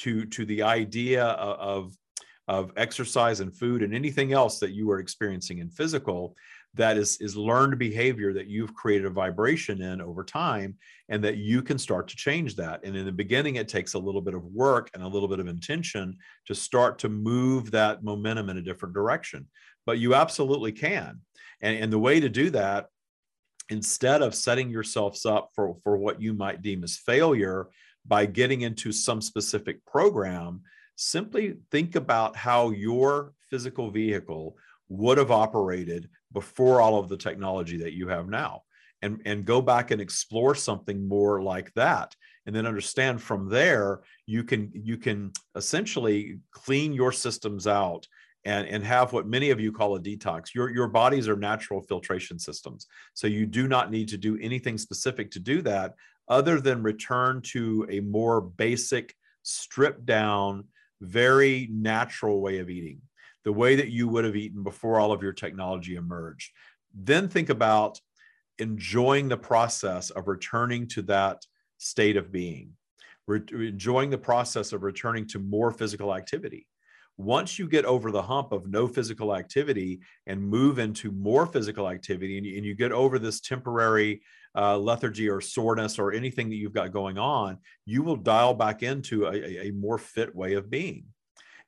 to, 0.00 0.26
to 0.26 0.44
the 0.44 0.62
idea 0.62 1.24
of, 1.24 1.96
of 2.48 2.72
exercise 2.76 3.40
and 3.40 3.56
food 3.56 3.82
and 3.82 3.94
anything 3.94 4.32
else 4.32 4.58
that 4.58 4.72
you 4.72 4.90
are 4.90 4.98
experiencing 4.98 5.58
in 5.58 5.70
physical 5.70 6.36
that 6.74 6.96
is 6.96 7.16
is 7.20 7.36
learned 7.36 7.78
behavior 7.78 8.32
that 8.32 8.48
you've 8.48 8.74
created 8.74 9.06
a 9.06 9.10
vibration 9.10 9.80
in 9.80 10.00
over 10.00 10.24
time 10.24 10.74
and 11.08 11.22
that 11.22 11.36
you 11.36 11.62
can 11.62 11.78
start 11.78 12.08
to 12.08 12.16
change 12.16 12.56
that. 12.56 12.80
And 12.84 12.96
in 12.96 13.04
the 13.04 13.12
beginning 13.12 13.56
it 13.56 13.68
takes 13.68 13.94
a 13.94 13.98
little 13.98 14.20
bit 14.20 14.34
of 14.34 14.44
work 14.44 14.90
and 14.92 15.02
a 15.02 15.08
little 15.08 15.28
bit 15.28 15.40
of 15.40 15.46
intention 15.46 16.16
to 16.46 16.54
start 16.54 16.98
to 17.00 17.08
move 17.08 17.70
that 17.70 18.02
momentum 18.02 18.50
in 18.50 18.58
a 18.58 18.62
different 18.62 18.94
direction. 18.94 19.46
But 19.86 19.98
you 19.98 20.14
absolutely 20.14 20.72
can. 20.72 21.20
And, 21.60 21.78
and 21.78 21.92
the 21.92 21.98
way 21.98 22.20
to 22.20 22.28
do 22.28 22.50
that 22.50 22.86
instead 23.70 24.20
of 24.20 24.34
setting 24.34 24.70
yourselves 24.70 25.24
up 25.24 25.50
for, 25.54 25.76
for 25.82 25.96
what 25.96 26.20
you 26.20 26.34
might 26.34 26.62
deem 26.62 26.84
as 26.84 26.96
failure 26.96 27.68
by 28.06 28.26
getting 28.26 28.62
into 28.62 28.92
some 28.92 29.22
specific 29.22 29.84
program 29.86 30.60
simply 30.96 31.56
think 31.70 31.96
about 31.96 32.36
how 32.36 32.70
your 32.70 33.32
physical 33.50 33.90
vehicle 33.90 34.56
would 34.88 35.18
have 35.18 35.30
operated 35.30 36.08
before 36.32 36.80
all 36.80 36.98
of 36.98 37.08
the 37.08 37.16
technology 37.16 37.76
that 37.78 37.94
you 37.94 38.08
have 38.08 38.28
now 38.28 38.62
and, 39.02 39.20
and 39.24 39.44
go 39.44 39.60
back 39.60 39.90
and 39.90 40.00
explore 40.00 40.54
something 40.54 41.06
more 41.06 41.42
like 41.42 41.72
that 41.74 42.14
and 42.46 42.54
then 42.54 42.66
understand 42.66 43.20
from 43.20 43.48
there 43.48 44.02
you 44.26 44.44
can 44.44 44.70
you 44.74 44.96
can 44.96 45.32
essentially 45.56 46.38
clean 46.52 46.92
your 46.92 47.12
systems 47.12 47.66
out 47.66 48.06
and, 48.44 48.66
and 48.68 48.84
have 48.84 49.12
what 49.12 49.26
many 49.26 49.50
of 49.50 49.60
you 49.60 49.72
call 49.72 49.96
a 49.96 50.00
detox. 50.00 50.54
Your, 50.54 50.70
your 50.70 50.88
bodies 50.88 51.28
are 51.28 51.36
natural 51.36 51.80
filtration 51.80 52.38
systems. 52.38 52.86
So 53.14 53.26
you 53.26 53.46
do 53.46 53.68
not 53.68 53.90
need 53.90 54.08
to 54.08 54.18
do 54.18 54.38
anything 54.40 54.76
specific 54.76 55.30
to 55.32 55.40
do 55.40 55.62
that 55.62 55.94
other 56.28 56.60
than 56.60 56.82
return 56.82 57.40
to 57.42 57.86
a 57.90 58.00
more 58.00 58.40
basic, 58.40 59.14
stripped 59.42 60.04
down, 60.04 60.64
very 61.04 61.68
natural 61.70 62.40
way 62.40 62.58
of 62.58 62.70
eating, 62.70 63.00
the 63.44 63.52
way 63.52 63.76
that 63.76 63.90
you 63.90 64.08
would 64.08 64.24
have 64.24 64.36
eaten 64.36 64.62
before 64.62 64.98
all 64.98 65.12
of 65.12 65.22
your 65.22 65.32
technology 65.32 65.96
emerged. 65.96 66.50
Then 66.94 67.28
think 67.28 67.50
about 67.50 68.00
enjoying 68.58 69.28
the 69.28 69.36
process 69.36 70.10
of 70.10 70.28
returning 70.28 70.86
to 70.88 71.02
that 71.02 71.42
state 71.78 72.16
of 72.16 72.32
being, 72.32 72.72
enjoying 73.28 74.10
the 74.10 74.18
process 74.18 74.72
of 74.72 74.82
returning 74.82 75.26
to 75.28 75.38
more 75.38 75.70
physical 75.70 76.14
activity. 76.14 76.66
Once 77.16 77.58
you 77.58 77.68
get 77.68 77.84
over 77.84 78.10
the 78.10 78.22
hump 78.22 78.50
of 78.50 78.68
no 78.68 78.88
physical 78.88 79.36
activity 79.36 80.00
and 80.26 80.42
move 80.42 80.78
into 80.78 81.12
more 81.12 81.46
physical 81.46 81.88
activity, 81.88 82.38
and 82.38 82.46
and 82.46 82.64
you 82.64 82.74
get 82.74 82.90
over 82.90 83.18
this 83.18 83.40
temporary 83.40 84.20
uh, 84.56 84.78
lethargy 84.78 85.28
or 85.28 85.40
soreness 85.40 85.98
or 85.98 86.12
anything 86.12 86.48
that 86.48 86.56
you've 86.56 86.72
got 86.72 86.92
going 86.92 87.18
on, 87.18 87.58
you 87.86 88.02
will 88.02 88.16
dial 88.16 88.54
back 88.54 88.82
into 88.82 89.26
a, 89.26 89.68
a 89.68 89.70
more 89.72 89.98
fit 89.98 90.34
way 90.34 90.54
of 90.54 90.70
being. 90.70 91.06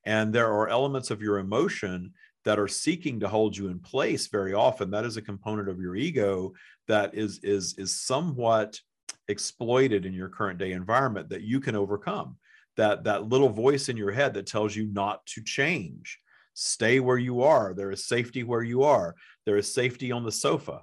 And 0.05 0.33
there 0.33 0.53
are 0.53 0.69
elements 0.69 1.11
of 1.11 1.21
your 1.21 1.39
emotion 1.39 2.13
that 2.45 2.61
are 2.61 2.69
seeking 2.69 3.19
to 3.21 3.29
hold 3.29 3.57
you 3.57 3.69
in 3.69 3.81
place 3.81 4.29
very 4.29 4.55
often. 4.55 4.91
That 4.91 5.05
is 5.05 5.17
a 5.17 5.23
component 5.23 5.69
of 5.69 5.81
your 5.81 5.97
ego 5.97 6.53
that 6.87 7.15
is 7.15 7.41
is 7.43 7.75
is 7.77 8.01
somewhat 8.01 8.81
exploited 9.27 10.07
in 10.07 10.15
your 10.15 10.29
current 10.29 10.59
day 10.59 10.71
environment 10.71 11.29
that 11.31 11.43
you 11.43 11.59
can 11.59 11.75
overcome. 11.75 12.37
That 12.77 13.03
that 13.05 13.29
little 13.29 13.49
voice 13.49 13.89
in 13.89 13.97
your 13.97 14.13
head 14.13 14.35
that 14.35 14.47
tells 14.47 14.77
you 14.77 14.87
not 14.87 15.27
to 15.27 15.43
change. 15.43 16.21
Stay 16.55 17.01
where 17.01 17.19
you 17.19 17.43
are. 17.43 17.75
There 17.75 17.91
is 17.91 18.07
safety 18.07 18.45
where 18.45 18.63
you 18.63 18.85
are. 18.85 19.17
There 19.45 19.57
is 19.57 19.75
safety 19.75 20.13
on 20.13 20.25
the 20.25 20.33
sofa 20.33 20.83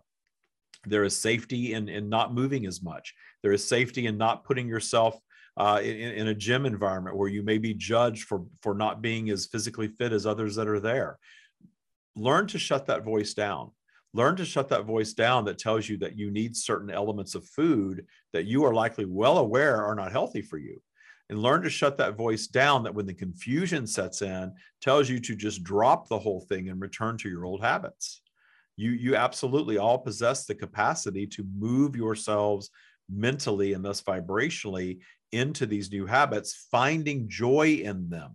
there 0.86 1.04
is 1.04 1.20
safety 1.20 1.74
in, 1.74 1.88
in 1.90 2.10
not 2.10 2.34
moving 2.34 2.66
as 2.66 2.82
much. 2.82 3.14
There 3.42 3.54
is 3.54 3.68
safety 3.68 4.08
in 4.08 4.18
not 4.18 4.44
putting 4.44 4.68
yourself 4.68 5.20
uh, 5.56 5.80
in, 5.84 5.96
in 5.96 6.28
a 6.28 6.36
gym 6.36 6.66
environment 6.66 7.16
where 7.16 7.30
you 7.30 7.44
may 7.44 7.58
be 7.58 7.74
judged 7.74 8.24
for 8.24 8.46
for 8.62 8.74
not 8.74 9.02
being 9.02 9.30
as 9.30 9.46
physically 9.46 9.88
fit 9.88 10.12
as 10.12 10.26
others 10.26 10.56
that 10.56 10.68
are 10.68 10.80
there. 10.80 11.20
Learn 12.16 12.48
to 12.48 12.60
shut 12.60 12.88
that 12.88 13.04
voice 13.04 13.34
down. 13.34 13.72
Learn 14.16 14.36
to 14.36 14.46
shut 14.46 14.70
that 14.70 14.86
voice 14.86 15.14
down 15.14 15.46
that 15.46 15.58
tells 15.58 15.90
you 15.90 15.98
that 15.98 16.18
you 16.18 16.30
need 16.30 16.56
certain 16.56 16.92
elements 16.92 17.34
of 17.34 17.48
food 17.48 18.06
that 18.32 18.46
you 18.46 18.64
are 18.64 18.74
likely 18.74 19.06
well 19.06 19.40
aware 19.40 19.84
are 19.84 19.96
not 19.96 20.12
healthy 20.12 20.42
for 20.42 20.58
you. 20.58 20.80
And 21.30 21.42
learn 21.42 21.64
to 21.64 21.70
shut 21.70 21.98
that 21.98 22.16
voice 22.16 22.46
down 22.46 22.84
that 22.84 22.94
when 22.94 23.08
the 23.08 23.14
confusion 23.14 23.88
sets 23.88 24.22
in 24.22 24.54
tells 24.82 25.10
you 25.10 25.20
to 25.20 25.36
just 25.36 25.64
drop 25.64 26.08
the 26.08 26.20
whole 26.20 26.42
thing 26.42 26.70
and 26.70 26.80
return 26.80 27.18
to 27.20 27.30
your 27.30 27.46
old 27.46 27.62
habits 27.62 28.22
you 28.76 28.92
you 28.92 29.16
absolutely 29.16 29.78
all 29.78 29.98
possess 29.98 30.46
the 30.46 30.56
capacity 30.56 31.28
to 31.28 31.46
move 31.56 31.96
yourselves 31.96 32.70
mentally 33.10 33.74
and 33.74 33.84
thus 33.84 34.02
vibrationally 34.02 35.00
into 35.32 35.66
these 35.66 35.92
new 35.92 36.06
habits 36.06 36.68
finding 36.72 37.28
joy 37.28 37.82
in 37.84 38.10
them 38.10 38.34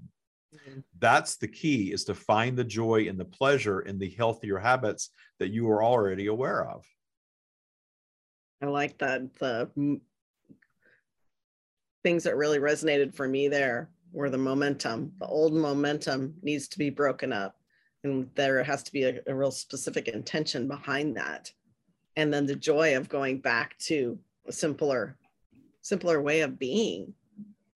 Mm-hmm. 0.55 0.81
That's 0.99 1.37
the 1.37 1.49
key 1.49 1.93
is 1.93 2.05
to 2.05 2.15
find 2.15 2.57
the 2.57 2.65
joy 2.65 3.09
and 3.09 3.19
the 3.19 3.25
pleasure 3.25 3.81
in 3.81 3.99
the 3.99 4.11
healthier 4.11 4.59
habits 4.59 5.11
that 5.39 5.51
you 5.51 5.71
are 5.71 5.83
already 5.83 6.27
aware 6.27 6.69
of. 6.69 6.85
I 8.63 8.67
like 8.67 8.99
that. 8.99 9.35
The 9.37 10.01
things 12.03 12.25
that 12.25 12.37
really 12.37 12.59
resonated 12.59 13.15
for 13.15 13.29
me 13.29 13.49
there 13.49 13.91
were 14.13 14.31
the 14.31 14.39
momentum. 14.39 15.13
The 15.21 15.27
old 15.27 15.53
momentum 15.53 16.35
needs 16.43 16.69
to 16.69 16.79
be 16.79 16.91
broken 16.91 17.33
up. 17.33 17.57
And 18.05 18.31
there 18.35 18.63
has 18.63 18.83
to 18.85 18.93
be 18.93 19.05
a, 19.05 19.21
a 19.27 19.35
real 19.35 19.51
specific 19.51 20.09
intention 20.09 20.69
behind 20.69 21.17
that. 21.17 21.53
And 22.17 22.33
then 22.33 22.47
the 22.47 22.57
joy 22.57 22.97
of 22.97 23.09
going 23.09 23.39
back 23.39 23.79
to 23.81 24.19
a 24.47 24.53
simpler, 24.53 25.17
simpler 25.83 26.21
way 26.21 26.41
of 26.41 26.59
being. 26.59 27.15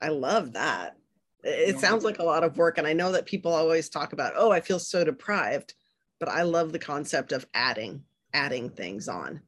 I 0.01 0.09
love 0.09 0.55
that. 0.55 0.97
It 1.45 1.79
sounds 1.79 2.05
like 2.05 2.19
a 2.19 2.25
lot 2.25 2.45
of 2.45 2.57
work. 2.57 2.79
And 2.79 2.87
i 2.87 2.93
know 2.93 3.13
that 3.13 3.27
people 3.27 3.53
always 3.53 3.89
talk 3.89 4.13
about 4.13 4.35
oh 4.37 4.51
i 4.51 4.61
feel 4.61 4.79
so 4.79 5.05
deprived 5.05 5.75
but 6.21 6.29
i 6.29 6.43
love 6.43 6.73
the 6.73 6.79
concept 6.79 7.33
of 7.33 7.47
adding 7.55 8.03
adding 8.33 8.71
things 8.71 9.09
on. 9.09 9.41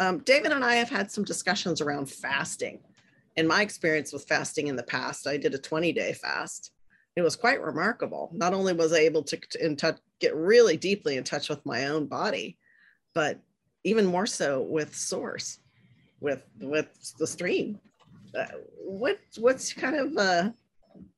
Um, 0.00 0.18
david 0.20 0.52
and 0.52 0.64
i 0.64 0.76
have 0.76 0.90
had 0.90 1.10
some 1.10 1.24
discussions 1.24 1.80
around 1.80 2.10
fasting. 2.10 2.80
In 3.36 3.46
my 3.46 3.60
experience 3.60 4.14
with 4.14 4.26
fasting 4.26 4.68
in 4.68 4.76
the 4.76 4.82
past 4.82 5.26
i 5.26 5.36
did 5.36 5.54
a 5.54 5.58
20 5.58 5.92
day 5.92 6.12
fast 6.14 6.72
it 7.16 7.22
was 7.22 7.34
quite 7.36 7.60
remarkable. 7.60 8.30
Not 8.32 8.54
only 8.54 8.74
was 8.74 8.92
i 8.92 8.98
able 8.98 9.22
to, 9.24 9.38
in 9.60 9.76
touch, 9.76 9.98
get 10.20 10.34
really 10.34 10.76
deeply 10.76 11.16
in 11.16 11.24
touch 11.24 11.48
with 11.48 11.64
my 11.66 11.86
own 11.86 12.06
body 12.06 12.58
but 13.16 13.40
even 13.82 14.04
more 14.04 14.26
so 14.26 14.60
with 14.60 14.94
source 14.94 15.58
with 16.20 16.44
with 16.60 16.88
the 17.18 17.26
stream. 17.26 17.80
Uh, 18.38 18.44
what 18.84 19.18
what's 19.38 19.72
kind 19.72 19.96
of 19.96 20.16
uh 20.18 20.50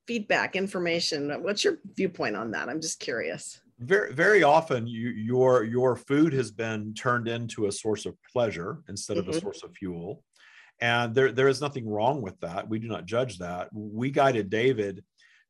feedback 0.07 0.55
information? 0.55 1.43
What's 1.43 1.65
your 1.65 1.79
viewpoint 1.97 2.37
on 2.37 2.53
that? 2.53 2.69
I'm 2.69 2.81
just 2.81 3.01
curious. 3.01 3.61
Very 3.81 4.13
very 4.13 4.45
often 4.45 4.87
you, 4.87 5.09
your 5.09 5.65
your 5.65 5.97
food 5.97 6.33
has 6.35 6.53
been 6.53 6.95
turned 6.95 7.27
into 7.27 7.67
a 7.67 7.73
source 7.73 8.07
of 8.07 8.15
pleasure 8.33 8.79
instead 8.89 9.17
mm-hmm. 9.17 9.29
of 9.29 9.35
a 9.35 9.39
mm-hmm. 9.39 9.47
source 9.47 9.65
of 9.65 9.75
fuel. 9.75 10.23
And 10.81 11.13
there 11.17 11.33
there 11.33 11.49
is 11.49 11.61
nothing 11.61 11.89
wrong 11.89 12.23
with 12.23 12.39
that. 12.41 12.69
We 12.69 12.79
do 12.79 12.87
not 12.87 13.07
judge 13.07 13.39
that. 13.39 13.71
We 13.73 14.13
guided 14.13 14.51
david 14.51 15.03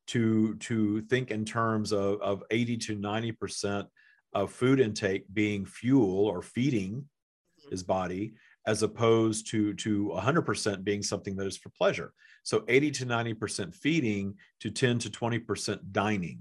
to 0.09 0.55
to 0.55 1.01
think 1.03 1.31
in 1.31 1.45
terms 1.45 1.91
of, 1.91 2.21
of 2.21 2.43
80 2.51 2.77
to 2.77 2.95
90 2.95 3.31
percent 3.33 3.87
of 4.33 4.51
food 4.51 4.79
intake 4.79 5.25
being 5.33 5.65
fuel 5.65 6.27
or 6.27 6.41
feeding 6.41 6.93
mm-hmm. 6.93 7.69
his 7.69 7.83
body 7.83 8.33
as 8.67 8.83
opposed 8.83 9.49
to 9.51 9.73
to 9.75 10.11
100% 10.15 10.83
being 10.83 11.01
something 11.01 11.35
that 11.35 11.47
is 11.47 11.57
for 11.57 11.69
pleasure 11.69 12.13
so 12.43 12.63
80 12.67 12.91
to 12.91 13.05
90% 13.05 13.75
feeding 13.75 14.35
to 14.61 14.71
10 14.71 14.99
to 14.99 15.09
20% 15.09 15.79
dining. 15.91 16.39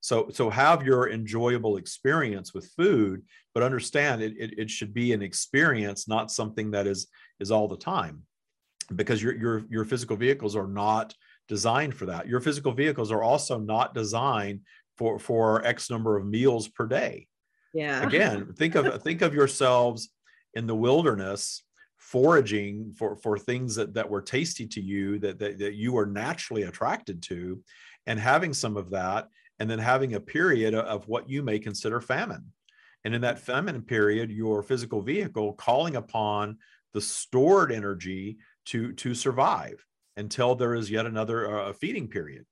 So, 0.00 0.30
so 0.32 0.48
have 0.48 0.86
your 0.86 1.10
enjoyable 1.10 1.76
experience 1.76 2.54
with 2.54 2.70
food, 2.76 3.22
but 3.52 3.62
understand 3.62 4.22
it, 4.22 4.34
it, 4.38 4.58
it 4.58 4.70
should 4.70 4.94
be 4.94 5.12
an 5.12 5.22
experience, 5.22 6.08
not 6.08 6.30
something 6.30 6.70
that 6.70 6.86
is, 6.86 7.08
is 7.40 7.50
all 7.50 7.68
the 7.68 7.76
time 7.76 8.22
because 8.94 9.22
your, 9.22 9.36
your, 9.36 9.64
your 9.68 9.84
physical 9.84 10.16
vehicles 10.16 10.56
are 10.56 10.68
not 10.68 11.14
designed 11.48 11.94
for 11.94 12.06
that. 12.06 12.28
Your 12.28 12.40
physical 12.40 12.72
vehicles 12.72 13.10
are 13.10 13.22
also 13.22 13.58
not 13.58 13.94
designed 13.94 14.60
for, 14.96 15.18
for 15.18 15.64
X 15.64 15.90
number 15.90 16.16
of 16.16 16.26
meals 16.26 16.68
per 16.68 16.86
day. 16.86 17.26
Yeah. 17.72 18.02
Again, 18.02 18.52
think 18.56 18.74
of, 18.74 19.02
think 19.02 19.22
of 19.22 19.34
yourselves 19.34 20.10
in 20.54 20.66
the 20.66 20.74
wilderness 20.74 21.62
foraging 21.98 22.94
for 22.96 23.16
for 23.16 23.36
things 23.36 23.74
that 23.74 23.92
that 23.92 24.08
were 24.08 24.22
tasty 24.22 24.66
to 24.66 24.80
you 24.80 25.18
that 25.18 25.38
that, 25.38 25.58
that 25.58 25.74
you 25.74 25.92
were 25.92 26.06
naturally 26.06 26.62
attracted 26.62 27.20
to 27.22 27.62
and 28.06 28.18
having 28.18 28.54
some 28.54 28.76
of 28.76 28.90
that 28.90 29.28
and 29.58 29.68
then 29.68 29.78
having 29.78 30.14
a 30.14 30.20
period 30.20 30.74
of 30.74 31.06
what 31.08 31.28
you 31.28 31.42
may 31.42 31.58
consider 31.58 32.00
famine 32.00 32.44
and 33.04 33.14
in 33.14 33.20
that 33.20 33.40
famine 33.40 33.82
period 33.82 34.30
your 34.30 34.62
physical 34.62 35.02
vehicle 35.02 35.52
calling 35.54 35.96
upon 35.96 36.56
the 36.94 37.00
stored 37.00 37.72
energy 37.72 38.38
to 38.64 38.92
to 38.92 39.12
survive 39.12 39.84
until 40.18 40.54
there 40.54 40.74
is 40.74 40.90
yet 40.90 41.06
another 41.06 41.58
uh, 41.58 41.72
feeding 41.72 42.08
period 42.08 42.44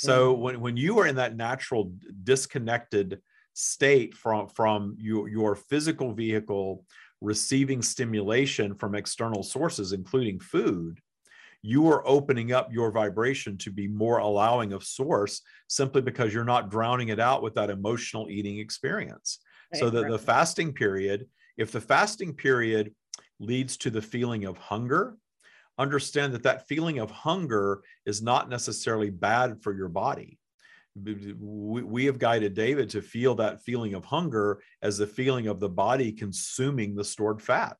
so 0.00 0.32
mm-hmm. 0.32 0.42
when, 0.42 0.60
when 0.60 0.76
you 0.78 0.98
are 0.98 1.06
in 1.06 1.16
that 1.16 1.36
natural 1.36 1.92
disconnected 2.24 3.20
state 3.52 4.14
from 4.14 4.48
from 4.48 4.96
your, 4.98 5.28
your 5.28 5.54
physical 5.54 6.14
vehicle 6.14 6.86
receiving 7.20 7.82
stimulation 7.82 8.74
from 8.74 8.94
external 8.94 9.42
sources, 9.42 9.92
including 9.92 10.40
food, 10.40 11.00
you 11.60 11.86
are 11.88 12.06
opening 12.08 12.52
up 12.52 12.72
your 12.72 12.90
vibration 12.90 13.58
to 13.58 13.70
be 13.70 13.86
more 13.86 14.18
allowing 14.18 14.72
of 14.72 14.82
source 14.82 15.42
simply 15.68 16.00
because 16.00 16.32
you're 16.32 16.44
not 16.44 16.70
drowning 16.70 17.08
it 17.08 17.20
out 17.20 17.42
with 17.42 17.54
that 17.54 17.68
emotional 17.68 18.30
eating 18.30 18.58
experience. 18.58 19.40
Right, 19.70 19.80
so 19.80 19.90
that 19.90 20.08
the 20.08 20.18
fasting 20.18 20.72
period, 20.72 21.26
if 21.58 21.72
the 21.72 21.80
fasting 21.80 22.32
period 22.32 22.94
leads 23.38 23.76
to 23.78 23.90
the 23.90 24.00
feeling 24.00 24.46
of 24.46 24.56
hunger, 24.56 25.18
understand 25.78 26.34
that 26.34 26.42
that 26.42 26.68
feeling 26.68 26.98
of 26.98 27.10
hunger 27.10 27.82
is 28.04 28.22
not 28.22 28.48
necessarily 28.48 29.10
bad 29.10 29.62
for 29.62 29.74
your 29.74 29.88
body 29.88 30.38
we, 30.96 32.04
have 32.06 32.18
guided 32.18 32.54
David 32.54 32.90
to 32.90 33.02
feel 33.02 33.34
that 33.36 33.62
feeling 33.62 33.94
of 33.94 34.04
hunger 34.04 34.60
as 34.82 34.98
the 34.98 35.06
feeling 35.06 35.46
of 35.46 35.60
the 35.60 35.68
body 35.68 36.12
consuming 36.12 36.94
the 36.94 37.04
stored 37.04 37.40
fat 37.40 37.76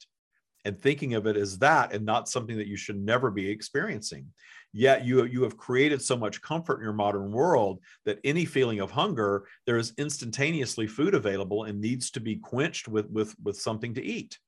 and 0.65 0.79
thinking 0.79 1.15
of 1.15 1.27
it 1.27 1.37
as 1.37 1.59
that 1.59 1.93
and 1.93 2.05
not 2.05 2.29
something 2.29 2.57
that 2.59 2.67
you 2.67 2.77
should 2.77 3.01
never 3.01 3.31
be 3.31 3.49
experiencing. 3.49 4.27
Yet 4.73 5.05
you, 5.05 5.25
you 5.25 5.43
have 5.43 5.57
created 5.57 6.01
so 6.01 6.17
much 6.17 6.43
comfort 6.43 6.77
in 6.77 6.85
your 6.85 6.93
modern 6.93 7.33
world 7.33 7.81
that 8.05 8.21
any 8.23 8.45
feeling 8.45 8.79
of 8.79 8.91
hunger, 8.91 9.47
there 9.67 9.79
is 9.79 9.95
instantaneously 9.99 10.87
food 10.87 11.15
available 11.15 11.65
and 11.65 11.81
needs 11.81 12.11
to 12.13 12.21
be 12.21 12.37
quenched 12.37 12.87
with, 12.87 13.11
with, 13.11 13.35
with 13.43 13.59
something 13.59 13.95
to 13.95 14.05
eat. 14.05 14.39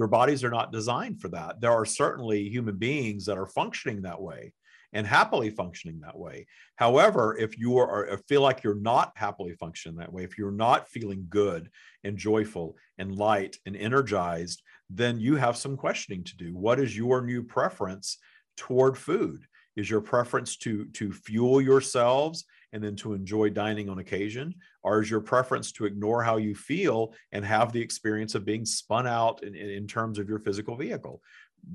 Your 0.00 0.08
bodies 0.08 0.42
are 0.44 0.50
not 0.50 0.72
designed 0.72 1.20
for 1.20 1.28
that. 1.28 1.60
There 1.60 1.72
are 1.72 1.84
certainly 1.84 2.48
human 2.48 2.78
beings 2.78 3.26
that 3.26 3.36
are 3.36 3.46
functioning 3.46 4.00
that 4.00 4.18
way 4.18 4.54
and 4.94 5.06
happily 5.06 5.50
functioning 5.50 6.00
that 6.00 6.16
way. 6.16 6.46
However, 6.76 7.36
if 7.36 7.58
you 7.58 7.76
are 7.76 8.18
feel 8.26 8.40
like 8.40 8.62
you're 8.64 8.80
not 8.80 9.12
happily 9.14 9.54
functioning 9.56 9.98
that 9.98 10.10
way, 10.10 10.24
if 10.24 10.38
you're 10.38 10.52
not 10.52 10.88
feeling 10.88 11.26
good 11.28 11.68
and 12.02 12.16
joyful 12.16 12.78
and 12.96 13.14
light 13.14 13.58
and 13.66 13.76
energized, 13.76 14.62
then 14.88 15.20
you 15.20 15.36
have 15.36 15.58
some 15.58 15.76
questioning 15.76 16.24
to 16.24 16.36
do. 16.38 16.56
What 16.56 16.80
is 16.80 16.96
your 16.96 17.20
new 17.20 17.42
preference 17.42 18.16
toward 18.56 18.96
food? 18.96 19.44
Is 19.76 19.90
your 19.90 20.00
preference 20.00 20.56
to 20.64 20.86
to 20.94 21.12
fuel 21.12 21.60
yourselves 21.60 22.46
and 22.72 22.82
then 22.82 22.96
to 22.96 23.14
enjoy 23.14 23.50
dining 23.50 23.88
on 23.88 23.98
occasion? 23.98 24.54
Or 24.82 25.02
is 25.02 25.10
your 25.10 25.20
preference 25.20 25.72
to 25.72 25.86
ignore 25.86 26.22
how 26.22 26.36
you 26.36 26.54
feel 26.54 27.14
and 27.32 27.44
have 27.44 27.72
the 27.72 27.80
experience 27.80 28.34
of 28.34 28.44
being 28.44 28.64
spun 28.64 29.06
out 29.06 29.42
in, 29.42 29.54
in 29.54 29.86
terms 29.86 30.18
of 30.18 30.28
your 30.28 30.38
physical 30.38 30.76
vehicle? 30.76 31.22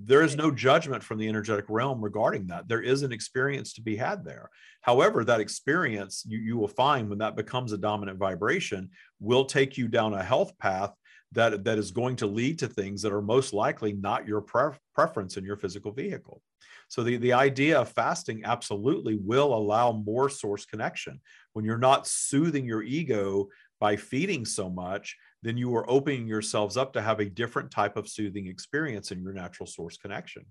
there 0.05 0.21
is 0.21 0.35
no 0.35 0.51
judgment 0.51 1.03
from 1.03 1.17
the 1.17 1.27
energetic 1.27 1.65
realm 1.69 2.03
regarding 2.03 2.47
that. 2.47 2.67
There 2.67 2.81
is 2.81 3.03
an 3.03 3.11
experience 3.11 3.73
to 3.73 3.81
be 3.81 3.95
had 3.95 4.23
there. 4.23 4.49
However, 4.81 5.23
that 5.23 5.39
experience 5.39 6.23
you, 6.27 6.39
you 6.39 6.57
will 6.57 6.67
find 6.67 7.09
when 7.09 7.19
that 7.19 7.35
becomes 7.35 7.71
a 7.71 7.77
dominant 7.77 8.17
vibration 8.17 8.89
will 9.19 9.45
take 9.45 9.77
you 9.77 9.87
down 9.87 10.13
a 10.13 10.23
health 10.23 10.57
path 10.59 10.93
that 11.31 11.63
that 11.65 11.77
is 11.77 11.91
going 11.91 12.15
to 12.17 12.27
lead 12.27 12.59
to 12.59 12.67
things 12.67 13.01
that 13.01 13.11
are 13.13 13.21
most 13.21 13.53
likely 13.53 13.93
not 13.93 14.27
your 14.27 14.41
pre- 14.41 14.77
preference 14.93 15.37
in 15.37 15.43
your 15.43 15.57
physical 15.57 15.91
vehicle 15.91 16.41
so 16.87 17.03
the, 17.03 17.17
the 17.17 17.33
idea 17.33 17.79
of 17.79 17.89
fasting 17.89 18.43
absolutely 18.45 19.15
will 19.15 19.53
allow 19.53 19.91
more 19.91 20.29
source 20.29 20.65
connection 20.65 21.19
when 21.53 21.65
you're 21.65 21.77
not 21.77 22.07
soothing 22.07 22.65
your 22.65 22.83
ego 22.83 23.47
by 23.79 23.95
feeding 23.95 24.45
so 24.45 24.69
much 24.69 25.15
then 25.43 25.57
you 25.57 25.75
are 25.75 25.89
opening 25.89 26.27
yourselves 26.27 26.77
up 26.77 26.93
to 26.93 27.01
have 27.01 27.19
a 27.19 27.29
different 27.29 27.69
type 27.69 27.97
of 27.97 28.07
soothing 28.09 28.47
experience 28.47 29.11
in 29.11 29.21
your 29.21 29.33
natural 29.33 29.67
source 29.67 29.97
connection 29.97 30.45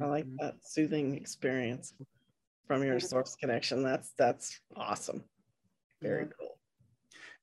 I 0.00 0.06
like 0.06 0.26
Mhm. 0.26 0.36
that 0.38 0.54
soothing 0.64 1.14
experience 1.14 1.94
from 2.66 2.82
your 2.82 3.00
source 3.00 3.36
connection. 3.36 3.82
That's 3.82 4.12
that's 4.16 4.58
awesome. 4.74 5.24
Very 6.00 6.26
cool. 6.38 6.58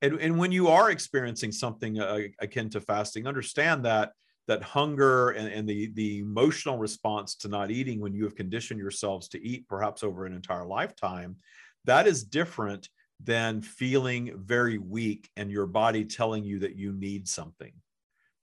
and, 0.01 0.19
and 0.19 0.37
when 0.37 0.51
you 0.51 0.67
are 0.67 0.89
experiencing 0.89 1.51
something 1.51 1.99
uh, 1.99 2.19
akin 2.39 2.69
to 2.71 2.81
fasting 2.81 3.27
understand 3.27 3.85
that 3.85 4.13
that 4.49 4.61
hunger 4.61 5.29
and, 5.29 5.47
and 5.47 5.69
the 5.69 5.91
the 5.93 6.19
emotional 6.19 6.77
response 6.77 7.35
to 7.35 7.47
not 7.47 7.71
eating 7.71 8.01
when 8.01 8.13
you 8.13 8.23
have 8.25 8.35
conditioned 8.35 8.79
yourselves 8.79 9.29
to 9.29 9.41
eat 9.41 9.67
perhaps 9.67 10.03
over 10.03 10.25
an 10.25 10.33
entire 10.33 10.65
lifetime 10.65 11.37
that 11.85 12.07
is 12.07 12.23
different 12.23 12.89
than 13.23 13.61
feeling 13.61 14.33
very 14.37 14.77
weak 14.77 15.29
and 15.35 15.51
your 15.51 15.65
body 15.65 16.05
telling 16.05 16.43
you 16.43 16.59
that 16.59 16.75
you 16.75 16.93
need 16.93 17.27
something. 17.27 17.73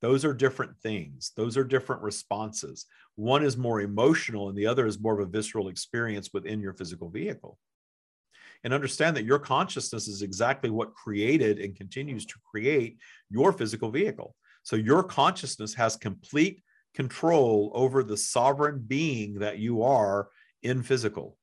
Those 0.03 0.25
are 0.25 0.35
different 0.35 0.77
things. 0.79 1.33
Those 1.37 1.57
are 1.57 1.65
different 1.65 2.03
responses. 2.03 2.87
One 3.15 3.43
is 3.43 3.57
more 3.57 3.81
emotional 3.81 4.49
and 4.49 4.57
the 4.57 4.67
other 4.67 4.87
is 4.87 5.01
more 5.01 5.19
of 5.19 5.27
a 5.27 5.31
visceral 5.31 5.69
experience 5.69 6.31
within 6.33 6.61
your 6.61 6.75
physical 6.75 7.09
vehicle. 7.09 7.59
And 8.65 8.75
understand 8.75 9.17
that 9.17 9.25
your 9.25 9.39
consciousness 9.39 10.09
is 10.09 10.23
exactly 10.23 10.71
what 10.71 10.95
created 10.95 11.59
and 11.59 11.77
continues 11.77 12.27
to 12.27 12.35
create 12.51 12.99
your 13.31 13.53
physical 13.53 13.91
vehicle. 13.91 14.35
So 14.67 14.75
your 14.75 15.05
consciousness 15.05 15.75
has 15.75 15.95
complete 15.95 16.61
control 16.93 17.71
over 17.73 18.03
the 18.03 18.17
sovereign 18.17 18.83
being 18.85 19.35
that 19.39 19.61
you 19.61 19.85
are 19.85 20.27
in 20.65 20.83
physical. 20.83 21.37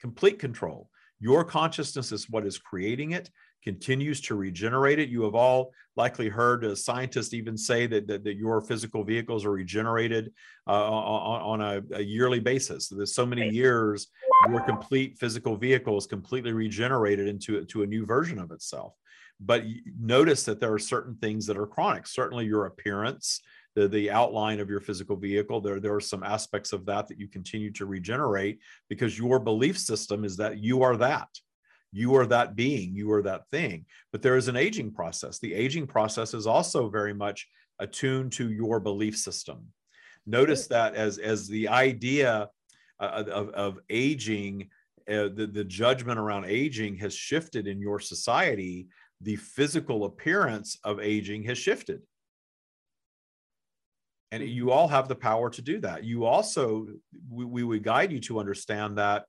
Complete 0.00 0.38
control. 0.38 0.88
Your 1.18 1.42
consciousness 1.42 2.12
is 2.12 2.30
what 2.30 2.46
is 2.46 2.58
creating 2.58 3.10
it, 3.10 3.30
continues 3.64 4.20
to 4.20 4.36
regenerate 4.36 5.00
it. 5.00 5.08
You 5.08 5.24
have 5.24 5.34
all 5.34 5.72
likely 5.96 6.28
heard 6.28 6.64
uh, 6.64 6.76
scientists 6.76 7.34
even 7.34 7.58
say 7.58 7.88
that, 7.88 8.06
that, 8.06 8.22
that 8.22 8.36
your 8.36 8.60
physical 8.60 9.02
vehicles 9.02 9.44
are 9.44 9.50
regenerated 9.50 10.32
uh, 10.68 10.88
on, 10.88 11.60
on 11.60 11.60
a, 11.60 11.96
a 11.96 12.00
yearly 12.00 12.38
basis. 12.38 12.88
So 12.88 12.94
There's 12.94 13.12
so 13.12 13.26
many 13.26 13.48
years 13.48 14.06
your 14.48 14.60
complete 14.60 15.18
physical 15.18 15.56
vehicle 15.56 15.98
is 15.98 16.06
completely 16.06 16.52
regenerated 16.52 17.26
into 17.26 17.64
to 17.64 17.82
a 17.82 17.86
new 17.86 18.06
version 18.06 18.38
of 18.38 18.52
itself. 18.52 18.94
But 19.44 19.64
notice 19.98 20.44
that 20.44 20.60
there 20.60 20.72
are 20.72 20.78
certain 20.78 21.16
things 21.16 21.46
that 21.46 21.56
are 21.56 21.66
chronic. 21.66 22.06
Certainly, 22.06 22.46
your 22.46 22.66
appearance, 22.66 23.40
the, 23.74 23.88
the 23.88 24.10
outline 24.10 24.60
of 24.60 24.70
your 24.70 24.80
physical 24.80 25.16
vehicle, 25.16 25.60
there, 25.60 25.80
there 25.80 25.94
are 25.94 26.00
some 26.00 26.22
aspects 26.22 26.72
of 26.72 26.86
that 26.86 27.08
that 27.08 27.18
you 27.18 27.28
continue 27.28 27.72
to 27.72 27.86
regenerate 27.86 28.60
because 28.88 29.18
your 29.18 29.38
belief 29.38 29.78
system 29.78 30.24
is 30.24 30.36
that 30.36 30.58
you 30.58 30.82
are 30.82 30.96
that. 30.96 31.28
You 31.92 32.14
are 32.16 32.26
that 32.26 32.56
being, 32.56 32.94
you 32.94 33.10
are 33.12 33.22
that 33.22 33.48
thing. 33.50 33.84
But 34.12 34.22
there 34.22 34.36
is 34.36 34.48
an 34.48 34.56
aging 34.56 34.92
process. 34.92 35.38
The 35.38 35.54
aging 35.54 35.86
process 35.86 36.32
is 36.32 36.46
also 36.46 36.88
very 36.88 37.12
much 37.12 37.46
attuned 37.78 38.32
to 38.32 38.50
your 38.50 38.80
belief 38.80 39.16
system. 39.16 39.66
Notice 40.26 40.68
that 40.68 40.94
as, 40.94 41.18
as 41.18 41.48
the 41.48 41.68
idea 41.68 42.48
uh, 43.00 43.24
of, 43.26 43.48
of 43.50 43.78
aging, 43.90 44.70
uh, 45.08 45.28
the, 45.34 45.50
the 45.52 45.64
judgment 45.64 46.18
around 46.18 46.44
aging 46.46 46.96
has 46.96 47.14
shifted 47.14 47.66
in 47.66 47.80
your 47.80 47.98
society, 47.98 48.86
the 49.22 49.36
physical 49.36 50.04
appearance 50.04 50.78
of 50.84 51.00
aging 51.00 51.44
has 51.44 51.58
shifted. 51.58 52.02
And 54.30 54.42
hmm. 54.42 54.48
you 54.48 54.70
all 54.70 54.88
have 54.88 55.08
the 55.08 55.14
power 55.14 55.50
to 55.50 55.62
do 55.62 55.80
that. 55.80 56.04
You 56.04 56.24
also, 56.24 56.88
we, 57.30 57.44
we 57.44 57.64
would 57.64 57.82
guide 57.82 58.12
you 58.12 58.20
to 58.20 58.40
understand 58.40 58.98
that 58.98 59.24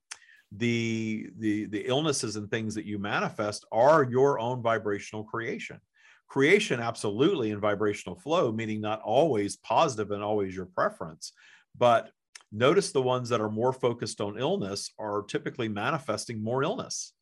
the, 0.52 1.30
the, 1.38 1.66
the 1.66 1.86
illnesses 1.86 2.36
and 2.36 2.50
things 2.50 2.74
that 2.74 2.84
you 2.84 2.98
manifest 2.98 3.64
are 3.72 4.04
your 4.04 4.38
own 4.38 4.62
vibrational 4.62 5.24
creation. 5.24 5.80
Creation, 6.28 6.80
absolutely, 6.80 7.50
in 7.50 7.60
vibrational 7.60 8.18
flow, 8.18 8.50
meaning 8.50 8.80
not 8.80 9.00
always 9.02 9.56
positive 9.56 10.10
and 10.10 10.22
always 10.22 10.54
your 10.54 10.66
preference, 10.66 11.32
but 11.76 12.10
notice 12.50 12.92
the 12.92 13.02
ones 13.02 13.28
that 13.28 13.40
are 13.40 13.50
more 13.50 13.72
focused 13.72 14.20
on 14.20 14.38
illness 14.38 14.92
are 14.98 15.22
typically 15.22 15.68
manifesting 15.68 16.42
more 16.42 16.62
illness 16.62 17.13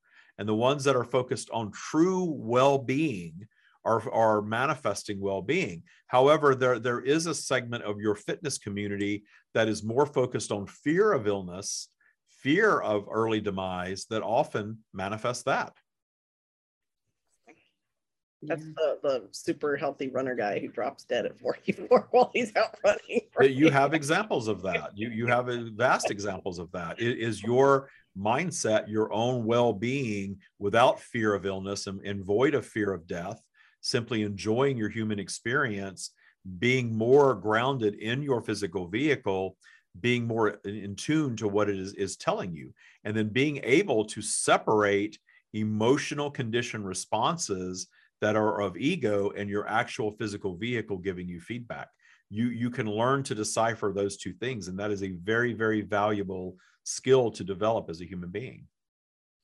and 0.42 0.48
the 0.48 0.54
ones 0.56 0.82
that 0.82 0.96
are 0.96 1.04
focused 1.04 1.48
on 1.50 1.70
true 1.70 2.24
well-being 2.36 3.46
are, 3.84 4.10
are 4.12 4.42
manifesting 4.42 5.20
well-being 5.20 5.80
however 6.08 6.56
there, 6.56 6.80
there 6.80 6.98
is 7.00 7.26
a 7.26 7.34
segment 7.34 7.84
of 7.84 8.00
your 8.00 8.16
fitness 8.16 8.58
community 8.58 9.22
that 9.54 9.68
is 9.68 9.84
more 9.84 10.04
focused 10.04 10.50
on 10.50 10.66
fear 10.66 11.12
of 11.12 11.28
illness 11.28 11.90
fear 12.28 12.80
of 12.80 13.06
early 13.08 13.40
demise 13.40 14.04
that 14.10 14.20
often 14.24 14.78
manifest 14.92 15.44
that 15.44 15.72
That's 18.42 18.64
the, 18.64 18.98
the 19.04 19.28
super 19.30 19.76
healthy 19.76 20.08
runner 20.08 20.34
guy 20.34 20.58
who 20.58 20.66
drops 20.66 21.04
dead 21.04 21.24
at 21.26 21.38
44 21.38 22.08
while 22.10 22.32
he's 22.34 22.50
out 22.56 22.76
running. 22.84 23.20
that 23.38 23.52
you 23.52 23.70
have 23.70 23.94
examples 23.94 24.48
of 24.48 24.60
that. 24.62 24.90
You 24.98 25.10
you 25.10 25.26
have 25.28 25.46
vast 25.76 26.10
examples 26.10 26.58
of 26.58 26.68
that. 26.72 26.96
I- 26.98 27.04
your 27.44 27.88
mindset 28.18 28.88
your 28.88 29.12
own 29.12 29.44
well-being 29.44 30.38
without 30.58 31.00
fear 31.00 31.34
of 31.34 31.46
illness 31.46 31.86
and, 31.86 32.00
and 32.04 32.24
void 32.24 32.54
of 32.54 32.66
fear 32.66 32.92
of 32.92 33.06
death, 33.06 33.40
simply 33.80 34.22
enjoying 34.22 34.76
your 34.76 34.88
human 34.88 35.18
experience, 35.18 36.10
being 36.58 36.96
more 36.96 37.34
grounded 37.34 37.94
in 37.94 38.22
your 38.22 38.40
physical 38.40 38.88
vehicle, 38.88 39.56
being 40.00 40.26
more 40.26 40.60
in 40.64 40.76
in 40.76 40.96
tune 40.96 41.36
to 41.36 41.48
what 41.48 41.68
it 41.68 41.78
is 41.78 41.94
is 41.94 42.16
telling 42.16 42.54
you, 42.54 42.72
and 43.04 43.16
then 43.16 43.28
being 43.28 43.60
able 43.62 44.04
to 44.04 44.22
separate 44.22 45.18
emotional 45.52 46.30
condition 46.30 46.82
responses 46.82 47.88
that 48.20 48.36
are 48.36 48.60
of 48.62 48.76
ego 48.76 49.30
and 49.36 49.50
your 49.50 49.68
actual 49.68 50.12
physical 50.12 50.56
vehicle 50.56 50.96
giving 50.96 51.28
you 51.28 51.40
feedback. 51.40 51.88
You 52.30 52.46
you 52.46 52.70
can 52.70 52.86
learn 52.86 53.22
to 53.24 53.34
decipher 53.34 53.92
those 53.92 54.16
two 54.16 54.32
things 54.32 54.68
and 54.68 54.78
that 54.78 54.90
is 54.90 55.02
a 55.02 55.10
very 55.10 55.52
very 55.52 55.82
valuable 55.82 56.56
skill 56.84 57.30
to 57.30 57.44
develop 57.44 57.88
as 57.88 58.00
a 58.00 58.04
human 58.04 58.30
being 58.30 58.66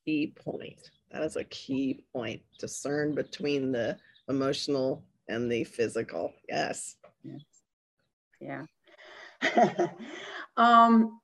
Key 0.09 0.33
point. 0.35 0.91
That 1.11 1.23
is 1.23 1.37
a 1.37 1.45
key 1.45 2.05
point. 2.15 2.41
Discern 2.59 3.15
between 3.15 3.73
the 3.73 3.99
emotional 4.29 5.05
and 5.29 5.53
the 5.53 5.65
physical. 5.65 6.33
Yes. 6.49 6.97
Yes. 7.23 7.43
Yeah. 8.41 8.65
um, 10.57 11.21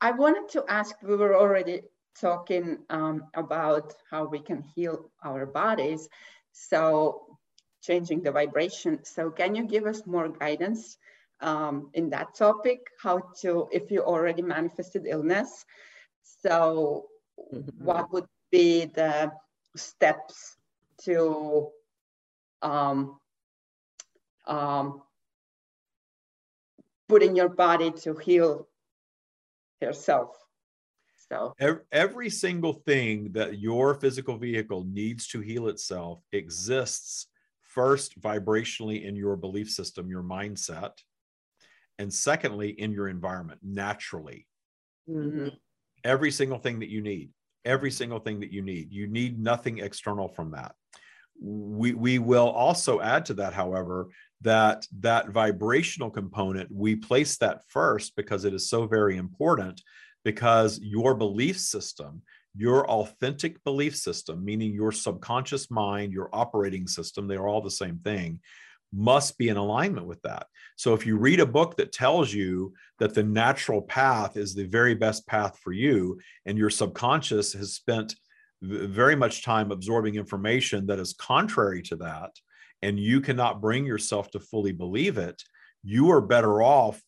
I 0.00 0.12
wanted 0.12 0.48
to 0.50 0.64
ask, 0.68 0.94
we 1.02 1.16
were 1.16 1.36
already 1.36 1.82
talking 2.20 2.78
um, 2.88 3.24
about 3.34 3.94
how 4.08 4.26
we 4.26 4.38
can 4.38 4.62
heal 4.76 5.10
our 5.24 5.44
bodies. 5.44 6.08
So 6.52 7.38
changing 7.82 8.22
the 8.22 8.30
vibration. 8.30 9.04
So 9.04 9.30
can 9.30 9.56
you 9.56 9.64
give 9.64 9.86
us 9.86 10.06
more 10.06 10.28
guidance 10.28 10.98
um, 11.42 11.90
in 11.94 12.10
that 12.10 12.34
topic? 12.34 12.80
How 12.98 13.20
to, 13.42 13.68
if 13.72 13.90
you 13.90 14.00
already 14.02 14.42
manifested 14.42 15.06
illness, 15.06 15.64
so 16.22 17.08
Mhm. 17.52 17.72
what 17.78 18.12
would 18.12 18.26
be 18.50 18.86
the 18.86 19.32
steps 19.76 20.56
to 21.04 21.70
um, 22.62 23.18
um, 24.46 25.02
putting 27.08 27.36
your 27.36 27.48
body 27.48 27.90
to 27.90 28.14
heal 28.14 28.68
yourself. 29.80 30.36
So 31.28 31.54
Ev- 31.58 31.84
every 31.90 32.30
single 32.30 32.72
thing 32.72 33.32
that 33.32 33.58
your 33.58 33.94
physical 33.94 34.36
vehicle 34.36 34.84
needs 34.84 35.26
to 35.28 35.40
heal 35.40 35.68
itself 35.68 36.22
exists 36.32 37.26
first 37.60 38.20
vibrationally 38.20 39.04
in 39.04 39.16
your 39.16 39.36
belief 39.36 39.70
system 39.70 40.10
your 40.10 40.22
mindset 40.22 40.92
and 41.98 42.12
secondly 42.12 42.70
in 42.70 42.92
your 42.92 43.08
environment 43.08 43.60
naturally 43.62 44.46
Mhm. 45.08 45.56
every 46.04 46.30
single 46.30 46.58
thing 46.58 46.80
that 46.80 46.88
you 46.88 47.00
need 47.00 47.30
every 47.64 47.90
single 47.90 48.18
thing 48.18 48.40
that 48.40 48.52
you 48.52 48.62
need 48.62 48.92
you 48.92 49.06
need 49.06 49.38
nothing 49.38 49.78
external 49.78 50.28
from 50.28 50.50
that 50.52 50.74
we 51.40 51.92
we 51.94 52.18
will 52.18 52.50
also 52.50 53.00
add 53.00 53.24
to 53.26 53.34
that 53.34 53.52
however 53.52 54.08
that 54.40 54.86
that 55.00 55.30
vibrational 55.30 56.10
component 56.10 56.70
we 56.70 56.96
place 56.96 57.36
that 57.38 57.62
first 57.68 58.14
because 58.16 58.44
it 58.44 58.54
is 58.54 58.68
so 58.68 58.86
very 58.86 59.16
important 59.16 59.80
because 60.24 60.78
your 60.80 61.14
belief 61.14 61.58
system 61.58 62.22
your 62.54 62.88
authentic 62.88 63.62
belief 63.64 63.96
system 63.96 64.44
meaning 64.44 64.72
your 64.72 64.92
subconscious 64.92 65.70
mind 65.70 66.12
your 66.12 66.28
operating 66.32 66.86
system 66.86 67.26
they 67.26 67.36
are 67.36 67.48
all 67.48 67.62
the 67.62 67.70
same 67.70 67.98
thing 67.98 68.40
must 68.92 69.38
be 69.38 69.48
in 69.48 69.56
alignment 69.56 70.06
with 70.06 70.20
that. 70.22 70.46
So 70.76 70.94
if 70.94 71.06
you 71.06 71.16
read 71.16 71.40
a 71.40 71.46
book 71.46 71.76
that 71.76 71.92
tells 71.92 72.32
you 72.32 72.74
that 72.98 73.14
the 73.14 73.22
natural 73.22 73.82
path 73.82 74.36
is 74.36 74.54
the 74.54 74.66
very 74.66 74.94
best 74.94 75.26
path 75.26 75.58
for 75.58 75.72
you 75.72 76.20
and 76.46 76.58
your 76.58 76.70
subconscious 76.70 77.52
has 77.54 77.72
spent 77.72 78.14
very 78.60 79.16
much 79.16 79.42
time 79.42 79.72
absorbing 79.72 80.14
information 80.14 80.86
that 80.86 80.98
is 80.98 81.14
contrary 81.14 81.82
to 81.82 81.96
that 81.96 82.30
and 82.82 82.98
you 82.98 83.20
cannot 83.20 83.60
bring 83.60 83.86
yourself 83.86 84.30
to 84.32 84.40
fully 84.40 84.72
believe 84.72 85.16
it, 85.18 85.42
you 85.82 86.10
are 86.10 86.20
better 86.20 86.62
off 86.62 87.00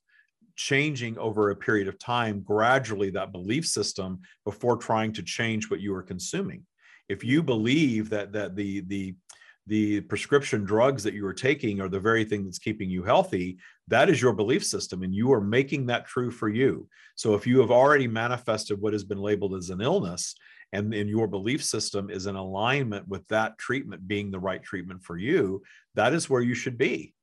changing 0.56 1.18
over 1.18 1.50
a 1.50 1.56
period 1.56 1.88
of 1.88 1.98
time 1.98 2.40
gradually 2.40 3.10
that 3.10 3.32
belief 3.32 3.66
system 3.66 4.20
before 4.44 4.76
trying 4.76 5.12
to 5.12 5.22
change 5.22 5.68
what 5.68 5.80
you 5.80 5.92
are 5.94 6.02
consuming. 6.02 6.64
If 7.08 7.24
you 7.24 7.42
believe 7.42 8.10
that 8.10 8.32
that 8.32 8.56
the 8.56 8.80
the 8.82 9.16
the 9.66 10.00
prescription 10.02 10.64
drugs 10.64 11.02
that 11.02 11.14
you 11.14 11.26
are 11.26 11.34
taking 11.34 11.80
are 11.80 11.88
the 11.88 12.00
very 12.00 12.24
thing 12.24 12.44
that's 12.44 12.58
keeping 12.58 12.90
you 12.90 13.02
healthy 13.02 13.56
that 13.88 14.08
is 14.08 14.20
your 14.20 14.32
belief 14.32 14.64
system 14.64 15.02
and 15.02 15.14
you 15.14 15.32
are 15.32 15.40
making 15.40 15.86
that 15.86 16.06
true 16.06 16.30
for 16.30 16.48
you. 16.48 16.88
So 17.16 17.34
if 17.34 17.46
you 17.46 17.60
have 17.60 17.70
already 17.70 18.08
manifested 18.08 18.80
what 18.80 18.92
has 18.92 19.04
been 19.04 19.20
labeled 19.20 19.54
as 19.54 19.70
an 19.70 19.80
illness 19.80 20.34
and, 20.72 20.92
and 20.94 21.08
your 21.08 21.26
belief 21.26 21.62
system 21.62 22.10
is 22.10 22.26
in 22.26 22.34
alignment 22.34 23.06
with 23.08 23.26
that 23.28 23.58
treatment 23.58 24.08
being 24.08 24.30
the 24.30 24.38
right 24.38 24.62
treatment 24.62 25.02
for 25.02 25.16
you 25.16 25.62
that 25.94 26.12
is 26.12 26.28
where 26.28 26.42
you 26.42 26.54
should 26.54 26.78
be. 26.78 27.14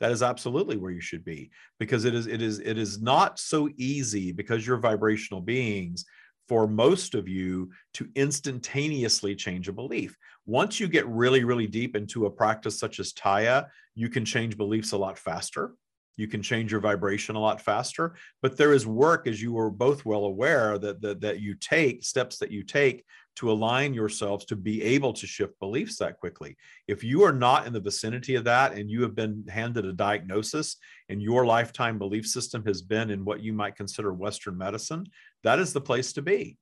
That 0.00 0.12
is 0.12 0.22
absolutely 0.22 0.76
where 0.76 0.90
you 0.90 1.00
should 1.00 1.24
be 1.24 1.50
because 1.78 2.04
it 2.04 2.14
is 2.14 2.26
it 2.26 2.42
is 2.42 2.58
it 2.58 2.76
is 2.76 3.00
not 3.00 3.38
so 3.38 3.70
easy 3.78 4.30
because 4.30 4.66
you're 4.66 4.76
vibrational 4.76 5.40
beings 5.40 6.04
for 6.48 6.66
most 6.66 7.14
of 7.14 7.28
you 7.28 7.70
to 7.94 8.08
instantaneously 8.14 9.34
change 9.34 9.68
a 9.68 9.72
belief. 9.72 10.16
Once 10.46 10.78
you 10.78 10.88
get 10.88 11.06
really, 11.08 11.44
really 11.44 11.66
deep 11.66 11.96
into 11.96 12.26
a 12.26 12.30
practice 12.30 12.78
such 12.78 13.00
as 13.00 13.12
Tya, 13.12 13.66
you 13.94 14.08
can 14.08 14.24
change 14.24 14.56
beliefs 14.56 14.92
a 14.92 14.98
lot 14.98 15.18
faster. 15.18 15.72
You 16.16 16.28
can 16.28 16.42
change 16.42 16.72
your 16.72 16.80
vibration 16.80 17.36
a 17.36 17.40
lot 17.40 17.60
faster. 17.60 18.14
But 18.40 18.56
there 18.56 18.72
is 18.72 18.86
work, 18.86 19.26
as 19.26 19.42
you 19.42 19.58
are 19.58 19.70
both 19.70 20.04
well 20.04 20.24
aware, 20.24 20.78
that, 20.78 21.00
that, 21.02 21.20
that 21.20 21.40
you 21.40 21.54
take, 21.54 22.04
steps 22.04 22.38
that 22.38 22.50
you 22.50 22.62
take 22.62 23.04
to 23.36 23.52
align 23.52 23.92
yourselves 23.92 24.46
to 24.46 24.56
be 24.56 24.82
able 24.82 25.12
to 25.12 25.26
shift 25.26 25.58
beliefs 25.60 25.98
that 25.98 26.18
quickly. 26.18 26.56
If 26.88 27.04
you 27.04 27.22
are 27.22 27.34
not 27.34 27.66
in 27.66 27.72
the 27.74 27.80
vicinity 27.80 28.34
of 28.34 28.44
that 28.44 28.72
and 28.72 28.90
you 28.90 29.02
have 29.02 29.14
been 29.14 29.44
handed 29.48 29.84
a 29.84 29.92
diagnosis 29.92 30.76
and 31.10 31.20
your 31.20 31.44
lifetime 31.44 31.98
belief 31.98 32.26
system 32.26 32.64
has 32.64 32.80
been 32.80 33.10
in 33.10 33.24
what 33.24 33.40
you 33.40 33.52
might 33.52 33.76
consider 33.76 34.14
Western 34.14 34.56
medicine, 34.56 35.06
that 35.46 35.60
is 35.60 35.72
the 35.72 35.80
place 35.80 36.12
to 36.14 36.22
be. 36.22 36.56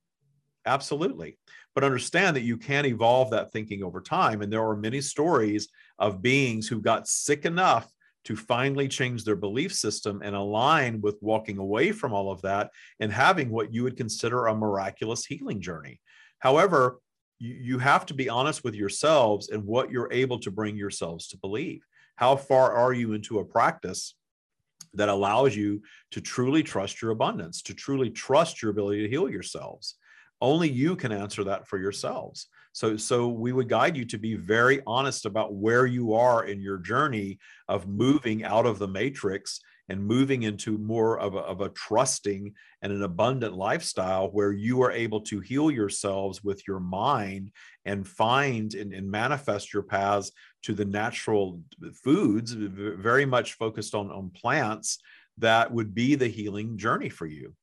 Absolutely. 0.66 1.38
But 1.74 1.84
understand 1.84 2.36
that 2.36 2.42
you 2.42 2.58
can 2.58 2.84
evolve 2.84 3.30
that 3.30 3.50
thinking 3.50 3.82
over 3.82 4.00
time. 4.00 4.42
And 4.42 4.52
there 4.52 4.62
are 4.62 4.76
many 4.76 5.00
stories 5.00 5.68
of 5.98 6.20
beings 6.20 6.68
who 6.68 6.82
got 6.82 7.08
sick 7.08 7.46
enough 7.46 7.90
to 8.24 8.36
finally 8.36 8.86
change 8.86 9.24
their 9.24 9.36
belief 9.36 9.74
system 9.74 10.20
and 10.22 10.36
align 10.36 11.00
with 11.00 11.16
walking 11.22 11.56
away 11.56 11.92
from 11.92 12.12
all 12.12 12.30
of 12.30 12.42
that 12.42 12.70
and 13.00 13.10
having 13.10 13.50
what 13.50 13.72
you 13.72 13.82
would 13.84 13.96
consider 13.96 14.46
a 14.46 14.54
miraculous 14.54 15.24
healing 15.24 15.62
journey. 15.62 15.98
However, 16.38 17.00
you, 17.38 17.78
have 17.78 18.04
to 18.06 18.14
be 18.14 18.28
honest 18.28 18.64
with 18.64 18.74
yourselves 18.74 19.48
and 19.48 19.64
what 19.64 19.90
you're 19.90 20.12
able 20.12 20.38
to 20.40 20.50
bring 20.50 20.76
yourselves 20.76 21.28
to 21.28 21.38
believe. 21.38 21.84
How 22.16 22.36
far 22.36 22.72
are 22.72 22.92
you 22.92 23.14
into 23.14 23.38
a 23.38 23.44
practice 23.44 24.14
that 24.94 25.08
allows 25.08 25.56
you 25.56 25.82
to 26.12 26.20
truly 26.20 26.62
trust 26.62 27.02
your 27.02 27.10
abundance, 27.10 27.62
to 27.62 27.74
truly 27.74 28.10
trust 28.10 28.62
your 28.62 28.70
ability 28.70 29.02
to 29.02 29.08
heal 29.08 29.28
yourselves. 29.28 29.96
Only 30.40 30.68
you 30.68 30.96
can 30.96 31.12
answer 31.12 31.44
that 31.44 31.66
for 31.66 31.78
yourselves. 31.78 32.48
So, 32.72 32.96
so 32.96 33.28
we 33.28 33.52
would 33.52 33.68
guide 33.68 33.96
you 33.96 34.04
to 34.06 34.18
be 34.18 34.34
very 34.34 34.82
honest 34.86 35.26
about 35.26 35.54
where 35.54 35.86
you 35.86 36.14
are 36.14 36.44
in 36.44 36.60
your 36.60 36.78
journey 36.78 37.38
of 37.68 37.88
moving 37.88 38.44
out 38.44 38.66
of 38.66 38.78
the 38.78 38.88
matrix 38.88 39.60
and 39.88 40.04
moving 40.04 40.44
into 40.44 40.78
more 40.78 41.18
of 41.18 41.34
a, 41.34 41.38
of 41.38 41.60
a 41.60 41.68
trusting 41.70 42.52
and 42.82 42.92
an 42.92 43.02
abundant 43.02 43.54
lifestyle 43.54 44.28
where 44.28 44.52
you 44.52 44.82
are 44.82 44.92
able 44.92 45.20
to 45.20 45.40
heal 45.40 45.70
yourselves 45.70 46.42
with 46.42 46.66
your 46.66 46.80
mind 46.80 47.50
and 47.84 48.06
find 48.06 48.74
and, 48.74 48.94
and 48.94 49.10
manifest 49.10 49.72
your 49.72 49.82
paths 49.82 50.32
to 50.62 50.72
the 50.72 50.84
natural 50.84 51.60
foods, 52.02 52.52
very 52.52 53.26
much 53.26 53.54
focused 53.54 53.94
on, 53.94 54.10
on 54.10 54.30
plants 54.30 54.98
that 55.38 55.70
would 55.70 55.94
be 55.94 56.14
the 56.14 56.28
healing 56.28 56.78
journey 56.78 57.08
for 57.08 57.26
you. 57.26 57.54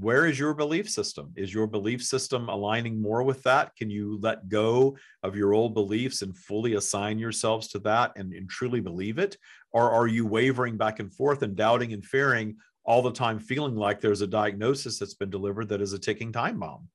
Where 0.00 0.24
is 0.24 0.38
your 0.38 0.54
belief 0.54 0.88
system? 0.88 1.30
Is 1.36 1.52
your 1.52 1.66
belief 1.66 2.02
system 2.02 2.48
aligning 2.48 3.02
more 3.02 3.22
with 3.22 3.42
that? 3.42 3.76
Can 3.76 3.90
you 3.90 4.18
let 4.22 4.48
go 4.48 4.96
of 5.22 5.36
your 5.36 5.52
old 5.52 5.74
beliefs 5.74 6.22
and 6.22 6.34
fully 6.34 6.72
assign 6.72 7.18
yourselves 7.18 7.68
to 7.68 7.80
that 7.80 8.12
and, 8.16 8.32
and 8.32 8.48
truly 8.48 8.80
believe 8.80 9.18
it? 9.18 9.36
Or 9.72 9.90
are 9.90 10.06
you 10.06 10.26
wavering 10.26 10.78
back 10.78 11.00
and 11.00 11.12
forth 11.12 11.42
and 11.42 11.54
doubting 11.54 11.92
and 11.92 12.02
fearing 12.02 12.56
all 12.82 13.02
the 13.02 13.12
time, 13.12 13.38
feeling 13.38 13.76
like 13.76 14.00
there's 14.00 14.22
a 14.22 14.26
diagnosis 14.26 14.98
that's 14.98 15.14
been 15.14 15.28
delivered 15.28 15.68
that 15.68 15.82
is 15.82 15.92
a 15.92 15.98
ticking 15.98 16.32
time 16.32 16.58
bomb? 16.58 16.88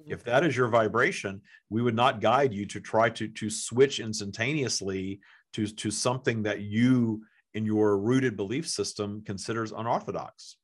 Mm-hmm. 0.00 0.12
if 0.12 0.22
that 0.24 0.44
is 0.44 0.56
your 0.56 0.68
vibration 0.68 1.40
we 1.70 1.82
would 1.82 1.96
not 1.96 2.20
guide 2.20 2.54
you 2.54 2.64
to 2.66 2.78
try 2.78 3.10
to 3.10 3.26
to 3.26 3.50
switch 3.50 3.98
instantaneously 3.98 5.18
to 5.52 5.66
to 5.66 5.90
something 5.90 6.44
that 6.44 6.60
you 6.60 7.24
in 7.54 7.66
your 7.66 7.98
rooted 7.98 8.36
belief 8.36 8.68
system 8.68 9.22
considers 9.26 9.72
unorthodox 9.72 10.56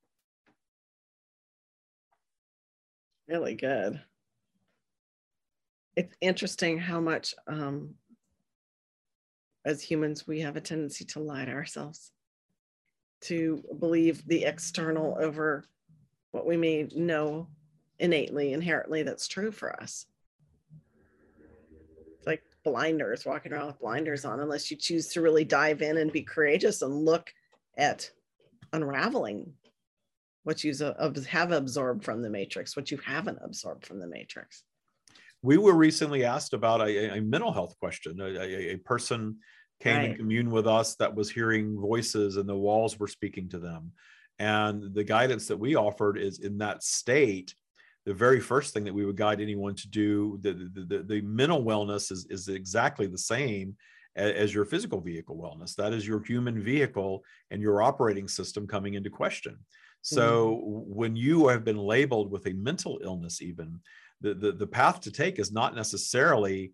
really 3.28 3.54
good 3.54 4.00
it's 5.96 6.14
interesting 6.20 6.78
how 6.78 7.00
much 7.00 7.34
um 7.46 7.94
as 9.64 9.80
humans 9.80 10.26
we 10.26 10.40
have 10.40 10.56
a 10.56 10.60
tendency 10.60 11.04
to 11.04 11.20
lie 11.20 11.44
to 11.44 11.52
ourselves 11.52 12.12
to 13.24 13.64
believe 13.78 14.26
the 14.26 14.44
external 14.44 15.16
over 15.18 15.64
what 16.32 16.46
we 16.46 16.56
may 16.56 16.86
know 16.94 17.48
innately, 17.98 18.52
inherently 18.52 19.02
that's 19.02 19.28
true 19.28 19.50
for 19.50 19.72
us. 19.80 20.06
It's 22.18 22.26
like 22.26 22.42
blinders, 22.64 23.24
walking 23.24 23.52
around 23.52 23.68
with 23.68 23.78
blinders 23.78 24.24
on, 24.24 24.40
unless 24.40 24.70
you 24.70 24.76
choose 24.76 25.08
to 25.08 25.22
really 25.22 25.44
dive 25.44 25.80
in 25.80 25.96
and 25.96 26.12
be 26.12 26.22
courageous 26.22 26.82
and 26.82 27.04
look 27.04 27.32
at 27.78 28.10
unraveling 28.72 29.54
what 30.44 30.62
you 30.62 30.72
have 31.30 31.52
absorbed 31.52 32.04
from 32.04 32.22
the 32.22 32.30
matrix, 32.30 32.76
what 32.76 32.90
you 32.90 32.98
haven't 32.98 33.38
absorbed 33.42 33.84
from 33.84 33.98
the 33.98 34.06
matrix. 34.06 34.62
We 35.42 35.58
were 35.58 35.74
recently 35.74 36.24
asked 36.24 36.52
about 36.52 36.80
a, 36.80 37.16
a 37.16 37.20
mental 37.20 37.52
health 37.52 37.78
question. 37.78 38.20
A, 38.20 38.24
a, 38.24 38.74
a 38.74 38.76
person 38.76 39.38
came 39.80 39.96
right. 39.96 40.10
in 40.10 40.16
commune 40.16 40.50
with 40.50 40.66
us 40.66 40.94
that 40.96 41.14
was 41.14 41.30
hearing 41.30 41.78
voices 41.78 42.36
and 42.36 42.48
the 42.48 42.56
walls 42.56 42.98
were 42.98 43.08
speaking 43.08 43.48
to 43.50 43.58
them. 43.58 43.92
And 44.38 44.94
the 44.94 45.04
guidance 45.04 45.48
that 45.48 45.58
we 45.58 45.76
offered 45.76 46.18
is 46.18 46.40
in 46.40 46.58
that 46.58 46.82
state, 46.82 47.54
the 48.04 48.14
very 48.14 48.40
first 48.40 48.74
thing 48.74 48.84
that 48.84 48.94
we 48.94 49.04
would 49.04 49.16
guide 49.16 49.40
anyone 49.40 49.74
to 49.76 49.88
do 49.88 50.38
the, 50.42 50.52
the, 50.52 50.84
the, 50.84 51.02
the 51.02 51.20
mental 51.22 51.64
wellness 51.64 52.12
is, 52.12 52.26
is 52.28 52.48
exactly 52.48 53.06
the 53.06 53.18
same 53.18 53.76
as 54.16 54.54
your 54.54 54.64
physical 54.64 55.00
vehicle 55.00 55.36
wellness 55.36 55.74
that 55.74 55.92
is 55.92 56.06
your 56.06 56.22
human 56.22 56.62
vehicle 56.62 57.24
and 57.50 57.60
your 57.60 57.82
operating 57.82 58.28
system 58.28 58.64
coming 58.64 58.94
into 58.94 59.10
question 59.10 59.58
so 60.04 60.60
mm-hmm. 60.62 60.94
when 60.94 61.16
you 61.16 61.48
have 61.48 61.64
been 61.64 61.78
labeled 61.78 62.30
with 62.30 62.46
a 62.46 62.52
mental 62.52 63.00
illness 63.02 63.40
even 63.40 63.80
the, 64.20 64.34
the, 64.34 64.52
the 64.52 64.66
path 64.66 65.00
to 65.00 65.10
take 65.10 65.38
is 65.38 65.50
not 65.50 65.74
necessarily 65.74 66.72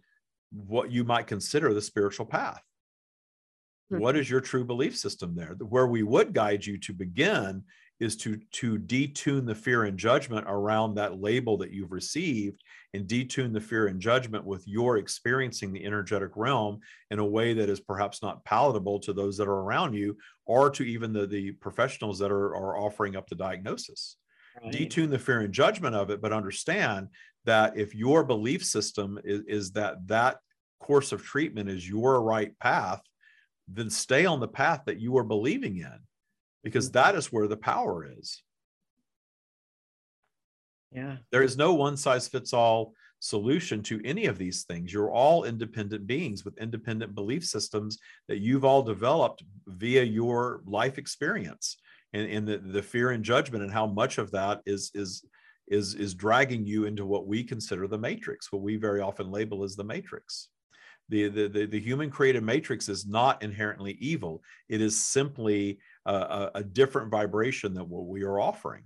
what 0.50 0.90
you 0.90 1.04
might 1.04 1.28
consider 1.28 1.72
the 1.72 1.80
spiritual 1.80 2.26
path 2.26 2.60
mm-hmm. 3.92 4.02
what 4.02 4.16
is 4.16 4.28
your 4.28 4.40
true 4.40 4.64
belief 4.64 4.96
system 4.96 5.34
there 5.36 5.56
where 5.60 5.86
we 5.86 6.02
would 6.02 6.34
guide 6.34 6.66
you 6.66 6.76
to 6.76 6.92
begin 6.92 7.62
is 8.00 8.16
to 8.16 8.40
to 8.50 8.78
detune 8.78 9.46
the 9.46 9.54
fear 9.54 9.84
and 9.84 9.98
judgment 9.98 10.46
around 10.48 10.94
that 10.94 11.20
label 11.20 11.58
that 11.58 11.70
you've 11.70 11.92
received 11.92 12.62
and 12.94 13.06
detune 13.06 13.52
the 13.52 13.60
fear 13.60 13.86
and 13.86 14.00
judgment 14.00 14.44
with 14.44 14.66
your 14.66 14.96
experiencing 14.96 15.72
the 15.72 15.84
energetic 15.84 16.30
realm 16.34 16.80
in 17.10 17.18
a 17.18 17.24
way 17.24 17.52
that 17.52 17.68
is 17.68 17.78
perhaps 17.78 18.22
not 18.22 18.44
palatable 18.44 18.98
to 18.98 19.12
those 19.12 19.36
that 19.36 19.46
are 19.46 19.60
around 19.60 19.94
you 19.94 20.16
or 20.46 20.70
to 20.70 20.82
even 20.82 21.12
the, 21.12 21.26
the 21.26 21.52
professionals 21.52 22.18
that 22.18 22.32
are, 22.32 22.56
are 22.56 22.78
offering 22.78 23.14
up 23.14 23.28
the 23.28 23.34
diagnosis 23.34 24.16
right. 24.62 24.72
detune 24.72 25.10
the 25.10 25.18
fear 25.18 25.40
and 25.40 25.52
judgment 25.52 25.94
of 25.94 26.10
it 26.10 26.20
but 26.20 26.32
understand 26.32 27.08
that 27.44 27.76
if 27.76 27.94
your 27.94 28.24
belief 28.24 28.64
system 28.64 29.18
is, 29.24 29.42
is 29.46 29.72
that 29.72 30.06
that 30.06 30.38
course 30.80 31.12
of 31.12 31.22
treatment 31.22 31.68
is 31.68 31.88
your 31.88 32.22
right 32.22 32.58
path 32.58 33.02
then 33.68 33.90
stay 33.90 34.24
on 34.24 34.40
the 34.40 34.48
path 34.48 34.80
that 34.86 34.98
you 34.98 35.16
are 35.16 35.24
believing 35.24 35.76
in 35.76 35.98
because 36.62 36.88
mm-hmm. 36.88 36.98
that 36.98 37.14
is 37.14 37.32
where 37.32 37.48
the 37.48 37.56
power 37.56 38.06
is. 38.18 38.42
Yeah. 40.92 41.16
There 41.30 41.42
is 41.42 41.56
no 41.56 41.74
one 41.74 41.96
size 41.96 42.26
fits 42.26 42.52
all 42.52 42.94
solution 43.20 43.82
to 43.82 44.00
any 44.04 44.26
of 44.26 44.38
these 44.38 44.64
things. 44.64 44.92
You're 44.92 45.10
all 45.10 45.44
independent 45.44 46.06
beings 46.06 46.44
with 46.44 46.58
independent 46.58 47.14
belief 47.14 47.44
systems 47.44 47.98
that 48.28 48.38
you've 48.38 48.64
all 48.64 48.82
developed 48.82 49.44
via 49.66 50.02
your 50.02 50.62
life 50.64 50.98
experience 50.98 51.76
and, 52.12 52.28
and 52.30 52.48
the, 52.48 52.58
the 52.58 52.82
fear 52.82 53.10
and 53.10 53.22
judgment 53.22 53.62
and 53.62 53.72
how 53.72 53.86
much 53.86 54.18
of 54.18 54.30
that 54.32 54.62
is 54.66 54.90
is 54.94 55.24
is 55.68 55.94
is 55.94 56.14
dragging 56.14 56.66
you 56.66 56.86
into 56.86 57.06
what 57.06 57.28
we 57.28 57.44
consider 57.44 57.86
the 57.86 57.98
matrix, 57.98 58.50
what 58.50 58.62
we 58.62 58.76
very 58.76 59.00
often 59.00 59.30
label 59.30 59.62
as 59.62 59.76
the 59.76 59.84
matrix. 59.84 60.48
The, 61.08 61.28
the, 61.28 61.48
the, 61.48 61.66
the 61.66 61.80
human 61.80 62.08
created 62.08 62.44
matrix 62.44 62.88
is 62.88 63.06
not 63.06 63.42
inherently 63.42 63.92
evil. 64.00 64.42
It 64.68 64.80
is 64.80 65.00
simply 65.00 65.78
a, 66.06 66.50
a, 66.56 66.64
different 66.64 67.10
vibration 67.10 67.74
than 67.74 67.88
what 67.88 68.06
we 68.06 68.22
are 68.22 68.40
offering. 68.40 68.84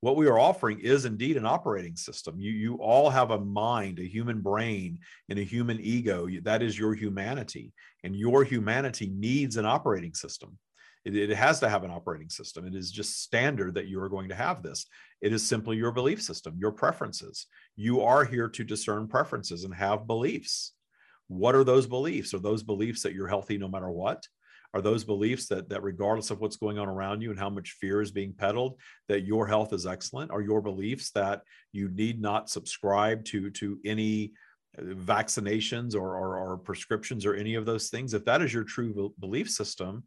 what 0.00 0.16
we 0.16 0.26
are 0.26 0.38
offering 0.38 0.80
is 0.80 1.04
indeed 1.04 1.36
an 1.36 1.46
operating 1.46 1.94
system. 1.94 2.40
You, 2.40 2.50
you 2.50 2.74
all 2.76 3.08
have 3.10 3.30
a 3.30 3.38
mind, 3.38 4.00
a 4.00 4.08
human 4.08 4.40
brain, 4.40 4.98
and 5.28 5.38
a 5.38 5.44
human 5.44 5.78
ego. 5.80 6.28
That 6.42 6.62
is 6.62 6.78
your 6.78 6.94
humanity. 6.94 7.72
And 8.02 8.16
your 8.16 8.42
humanity 8.42 9.12
needs 9.14 9.56
an 9.56 9.66
operating 9.66 10.14
system. 10.14 10.58
It, 11.04 11.16
it, 11.16 11.36
has 11.36 11.60
to 11.60 11.68
have 11.68 11.84
an 11.84 11.90
operating 11.90 12.30
system. 12.30 12.66
It 12.66 12.74
is 12.74 12.90
just 12.90 13.22
standard 13.22 13.74
that 13.74 13.86
you 13.86 14.00
are 14.00 14.08
going 14.08 14.28
to 14.28 14.34
have 14.34 14.62
this. 14.62 14.86
It 15.20 15.32
is 15.32 15.46
simply 15.46 15.76
your 15.76 15.92
belief 15.92 16.22
system, 16.22 16.56
your 16.58 16.72
preferences. 16.72 17.46
You 17.76 18.02
are 18.02 18.24
here 18.24 18.48
to 18.48 18.64
discern 18.64 19.08
preferences 19.08 19.64
and 19.64 19.74
have 19.74 20.06
beliefs. 20.06 20.72
What 21.28 21.54
are 21.54 21.64
those 21.64 21.86
beliefs? 21.86 22.34
Are 22.34 22.38
those 22.38 22.62
beliefs 22.62 23.02
that 23.02 23.14
you're 23.14 23.28
healthy 23.28 23.58
no 23.58 23.68
matter 23.68 23.90
what? 23.90 24.26
Are 24.74 24.80
those 24.80 25.04
beliefs 25.04 25.48
that 25.48 25.68
that 25.68 25.82
regardless 25.82 26.30
of 26.30 26.40
what's 26.40 26.56
going 26.56 26.78
on 26.78 26.88
around 26.88 27.20
you 27.20 27.30
and 27.30 27.38
how 27.38 27.50
much 27.50 27.72
fear 27.80 28.00
is 28.00 28.10
being 28.10 28.32
peddled 28.32 28.78
that 29.08 29.26
your 29.26 29.46
health 29.46 29.72
is 29.72 29.86
excellent? 29.86 30.30
Are 30.30 30.40
your 30.40 30.60
beliefs 30.60 31.10
that 31.12 31.42
you 31.72 31.88
need 31.90 32.20
not 32.20 32.50
subscribe 32.50 33.24
to 33.26 33.50
to 33.50 33.78
any 33.84 34.32
uh, 34.78 34.82
vaccinations 34.82 35.94
or, 35.94 36.16
or, 36.16 36.38
or 36.38 36.58
prescriptions 36.58 37.26
or 37.26 37.34
any 37.34 37.54
of 37.54 37.66
those 37.66 37.88
things? 37.88 38.14
If 38.14 38.24
that 38.24 38.42
is 38.42 38.52
your 38.52 38.64
true 38.64 39.12
belief 39.18 39.50
system 39.50 40.04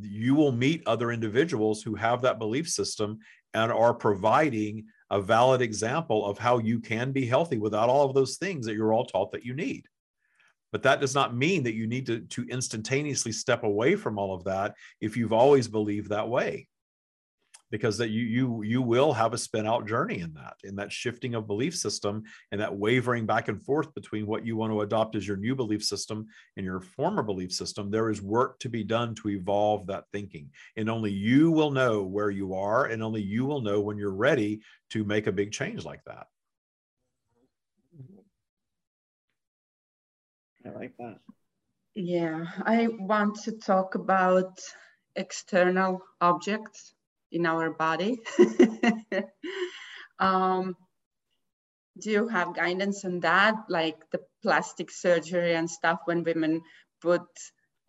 you 0.00 0.34
will 0.34 0.52
meet 0.52 0.82
other 0.86 1.12
individuals 1.12 1.82
who 1.82 1.94
have 1.94 2.22
that 2.22 2.38
belief 2.38 2.68
system 2.68 3.18
and 3.52 3.70
are 3.70 3.94
providing 3.94 4.86
a 5.10 5.20
valid 5.20 5.60
example 5.60 6.26
of 6.26 6.38
how 6.38 6.58
you 6.58 6.80
can 6.80 7.12
be 7.12 7.26
healthy 7.26 7.58
without 7.58 7.88
all 7.88 8.06
of 8.06 8.14
those 8.14 8.36
things 8.36 8.66
that 8.66 8.74
you're 8.74 8.92
all 8.92 9.06
taught 9.06 9.30
that 9.32 9.44
you 9.44 9.54
need 9.54 9.86
but 10.74 10.82
that 10.82 11.00
does 11.00 11.14
not 11.14 11.36
mean 11.36 11.62
that 11.62 11.76
you 11.76 11.86
need 11.86 12.04
to, 12.06 12.18
to 12.22 12.44
instantaneously 12.48 13.30
step 13.30 13.62
away 13.62 13.94
from 13.94 14.18
all 14.18 14.34
of 14.34 14.42
that 14.42 14.74
if 15.00 15.16
you've 15.16 15.32
always 15.32 15.68
believed 15.68 16.08
that 16.08 16.28
way. 16.28 16.66
Because 17.70 17.96
that 17.98 18.08
you 18.08 18.22
you 18.22 18.62
you 18.62 18.82
will 18.82 19.12
have 19.12 19.34
a 19.34 19.38
spin 19.38 19.68
out 19.68 19.86
journey 19.86 20.18
in 20.18 20.34
that 20.34 20.54
in 20.64 20.74
that 20.74 20.90
shifting 20.90 21.36
of 21.36 21.46
belief 21.46 21.76
system 21.76 22.24
and 22.50 22.60
that 22.60 22.76
wavering 22.76 23.24
back 23.24 23.46
and 23.46 23.62
forth 23.62 23.94
between 23.94 24.26
what 24.26 24.44
you 24.44 24.56
want 24.56 24.72
to 24.72 24.80
adopt 24.80 25.14
as 25.14 25.28
your 25.28 25.36
new 25.36 25.54
belief 25.54 25.84
system 25.84 26.26
and 26.56 26.66
your 26.66 26.80
former 26.80 27.22
belief 27.22 27.52
system. 27.52 27.88
There 27.88 28.10
is 28.10 28.20
work 28.20 28.58
to 28.58 28.68
be 28.68 28.82
done 28.82 29.14
to 29.16 29.28
evolve 29.28 29.86
that 29.86 30.06
thinking. 30.12 30.50
And 30.76 30.90
only 30.90 31.12
you 31.12 31.52
will 31.52 31.70
know 31.70 32.02
where 32.02 32.30
you 32.30 32.52
are 32.54 32.86
and 32.86 33.00
only 33.00 33.22
you 33.22 33.44
will 33.44 33.60
know 33.60 33.80
when 33.80 33.96
you're 33.96 34.10
ready 34.10 34.60
to 34.90 35.04
make 35.04 35.28
a 35.28 35.32
big 35.32 35.52
change 35.52 35.84
like 35.84 36.02
that 36.06 36.26
I 40.66 40.70
like 40.70 40.96
that. 40.98 41.18
Yeah, 41.94 42.44
I 42.64 42.88
want 42.88 43.36
to 43.44 43.52
talk 43.52 43.94
about 43.94 44.58
external 45.14 46.02
objects 46.20 46.94
in 47.30 47.46
our 47.46 47.70
body. 47.70 48.20
um, 50.18 50.76
do 52.00 52.10
you 52.10 52.28
have 52.28 52.56
guidance 52.56 53.04
on 53.04 53.20
that, 53.20 53.54
like 53.68 53.96
the 54.10 54.20
plastic 54.42 54.90
surgery 54.90 55.54
and 55.54 55.70
stuff 55.70 56.00
when 56.06 56.24
women 56.24 56.62
put 57.00 57.22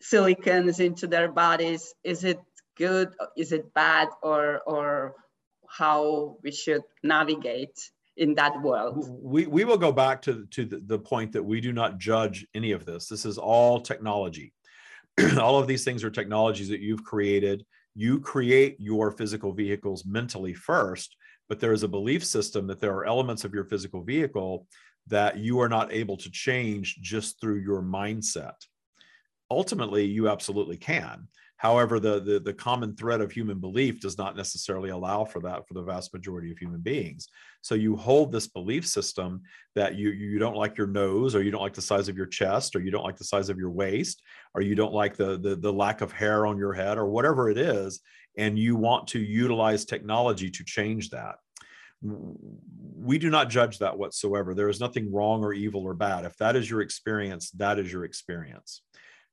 silicons 0.01 0.79
into 0.79 1.07
their 1.07 1.31
bodies? 1.31 1.93
Is 2.03 2.23
it 2.23 2.39
good? 2.77 3.09
Is 3.35 3.51
it 3.51 3.73
bad? 3.73 4.09
Or, 4.21 4.61
or 4.67 5.15
how 5.67 6.37
we 6.43 6.51
should 6.51 6.83
navigate 7.03 7.91
in 8.17 8.33
that 8.35 8.61
world. 8.61 9.07
We, 9.21 9.45
we 9.45 9.65
will 9.65 9.77
go 9.77 9.91
back 9.91 10.21
to, 10.23 10.45
to 10.51 10.65
the, 10.65 10.81
the 10.85 10.99
point 10.99 11.31
that 11.33 11.43
we 11.43 11.59
do 11.59 11.73
not 11.73 11.97
judge 11.97 12.47
any 12.53 12.71
of 12.71 12.85
this. 12.85 13.07
This 13.07 13.25
is 13.25 13.37
all 13.37 13.81
technology. 13.81 14.53
all 15.39 15.59
of 15.59 15.67
these 15.67 15.83
things 15.83 16.03
are 16.03 16.09
technologies 16.09 16.69
that 16.69 16.79
you've 16.81 17.03
created. 17.03 17.65
You 17.93 18.19
create 18.19 18.77
your 18.79 19.11
physical 19.11 19.53
vehicles 19.53 20.05
mentally 20.05 20.53
first, 20.53 21.15
but 21.49 21.59
there 21.59 21.73
is 21.73 21.83
a 21.83 21.87
belief 21.87 22.25
system 22.25 22.67
that 22.67 22.79
there 22.79 22.93
are 22.93 23.05
elements 23.05 23.43
of 23.43 23.53
your 23.53 23.65
physical 23.65 24.03
vehicle 24.03 24.67
that 25.07 25.37
you 25.37 25.59
are 25.59 25.69
not 25.69 25.93
able 25.93 26.17
to 26.17 26.31
change 26.31 26.97
just 27.01 27.39
through 27.39 27.59
your 27.59 27.81
mindset. 27.81 28.55
Ultimately, 29.51 30.05
you 30.05 30.27
absolutely 30.27 30.77
can. 30.77 31.27
However, 31.57 31.99
the, 31.99 32.19
the, 32.19 32.39
the 32.39 32.53
common 32.53 32.95
thread 32.95 33.21
of 33.21 33.31
human 33.31 33.59
belief 33.59 33.99
does 33.99 34.17
not 34.17 34.35
necessarily 34.35 34.89
allow 34.89 35.23
for 35.23 35.39
that 35.41 35.67
for 35.67 35.73
the 35.73 35.83
vast 35.83 36.13
majority 36.13 36.51
of 36.51 36.57
human 36.57 36.81
beings. 36.81 37.29
So 37.61 37.75
you 37.75 37.95
hold 37.95 38.31
this 38.31 38.47
belief 38.47 38.85
system 38.85 39.41
that 39.73 39.95
you 39.95 40.11
you 40.11 40.37
don't 40.37 40.57
like 40.57 40.77
your 40.77 40.87
nose, 40.87 41.33
or 41.33 41.41
you 41.41 41.51
don't 41.51 41.61
like 41.61 41.73
the 41.73 41.81
size 41.81 42.09
of 42.09 42.17
your 42.17 42.25
chest, 42.25 42.75
or 42.75 42.81
you 42.81 42.91
don't 42.91 43.05
like 43.05 43.17
the 43.17 43.23
size 43.23 43.49
of 43.49 43.57
your 43.57 43.71
waist, 43.71 44.21
or 44.53 44.61
you 44.61 44.75
don't 44.75 44.93
like 44.93 45.15
the 45.15 45.39
the, 45.39 45.55
the 45.55 45.73
lack 45.73 46.01
of 46.01 46.11
hair 46.11 46.45
on 46.45 46.57
your 46.57 46.73
head, 46.73 46.97
or 46.97 47.05
whatever 47.05 47.49
it 47.49 47.57
is, 47.57 48.01
and 48.37 48.59
you 48.59 48.75
want 48.75 49.07
to 49.07 49.19
utilize 49.19 49.85
technology 49.85 50.49
to 50.51 50.63
change 50.63 51.09
that 51.11 51.35
we 52.01 53.17
do 53.17 53.29
not 53.29 53.49
judge 53.49 53.79
that 53.79 53.97
whatsoever. 53.97 54.53
There 54.53 54.69
is 54.69 54.79
nothing 54.79 55.11
wrong 55.11 55.43
or 55.43 55.53
evil 55.53 55.83
or 55.83 55.93
bad. 55.93 56.25
If 56.25 56.37
that 56.37 56.55
is 56.55 56.69
your 56.69 56.81
experience, 56.81 57.51
that 57.51 57.79
is 57.79 57.91
your 57.91 58.05
experience. 58.05 58.81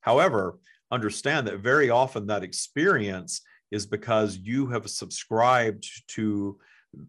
However, 0.01 0.59
understand 0.93 1.49
that 1.49 1.59
very 1.59 1.91
often 1.91 2.27
that 2.27 2.45
experience 2.45 3.41
is 3.71 3.87
because 3.87 4.37
you 4.37 4.67
have 4.69 4.89
subscribed 4.89 5.87
to 6.09 6.59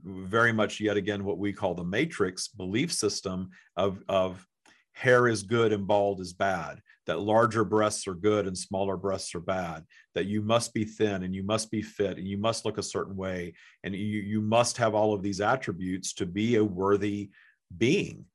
very 0.06 0.54
much 0.54 0.80
yet 0.80 0.98
again 0.98 1.26
what 1.26 1.38
we 1.38 1.52
call 1.52 1.76
the 1.76 1.84
matrix 1.84 2.48
belief 2.48 2.92
system 2.92 3.50
of, 3.76 4.02
of 4.08 4.48
hair 4.94 5.28
is 5.28 5.44
good 5.44 5.74
and 5.74 5.86
bald 5.86 6.22
is 6.22 6.34
bad 6.34 6.80
that 7.06 7.20
larger 7.20 7.66
breasts 7.66 8.08
are 8.08 8.14
good 8.14 8.48
and 8.48 8.58
smaller 8.58 8.96
breasts 8.96 9.36
are 9.36 9.42
bad 9.42 9.84
that 10.16 10.26
you 10.26 10.42
must 10.42 10.74
be 10.74 10.86
thin 10.86 11.24
and 11.24 11.36
you 11.36 11.44
must 11.44 11.70
be 11.70 11.82
fit 11.82 12.18
and 12.18 12.28
you 12.28 12.38
must 12.38 12.64
look 12.64 12.78
a 12.78 12.84
certain 12.84 13.16
way 13.16 13.54
and 13.84 13.94
you, 13.94 14.22
you 14.22 14.42
must 14.42 14.78
have 14.78 14.96
all 14.96 15.14
of 15.14 15.22
these 15.22 15.42
attributes 15.42 16.14
to 16.14 16.26
be 16.26 16.56
a 16.56 16.64
worthy 16.64 17.30
being. 17.78 18.26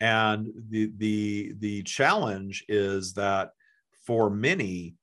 And 0.00 0.48
the 0.70 0.92
the 0.96 1.54
the 1.58 1.82
challenge 1.82 2.64
is 2.68 3.12
that 3.14 3.50
for 4.06 4.30
many 4.30 4.96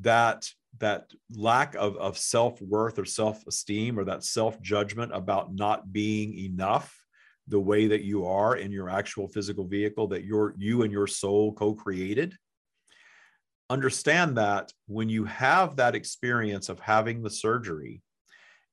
that 0.00 0.48
that 0.78 1.10
lack 1.36 1.74
of, 1.74 1.96
of 1.96 2.16
self-worth 2.16 2.98
or 2.98 3.04
self-esteem 3.04 3.98
or 3.98 4.04
that 4.04 4.24
self-judgment 4.24 5.12
about 5.14 5.54
not 5.54 5.92
being 5.92 6.32
enough 6.38 6.98
the 7.48 7.60
way 7.60 7.86
that 7.88 8.02
you 8.02 8.24
are 8.24 8.56
in 8.56 8.72
your 8.72 8.88
actual 8.88 9.28
physical 9.28 9.66
vehicle 9.66 10.06
that 10.08 10.24
your 10.24 10.54
you 10.56 10.82
and 10.82 10.92
your 10.92 11.06
soul 11.06 11.52
co-created. 11.52 12.34
Understand 13.68 14.36
that 14.38 14.72
when 14.86 15.08
you 15.08 15.24
have 15.24 15.76
that 15.76 15.94
experience 15.94 16.68
of 16.68 16.80
having 16.80 17.22
the 17.22 17.30
surgery 17.30 18.02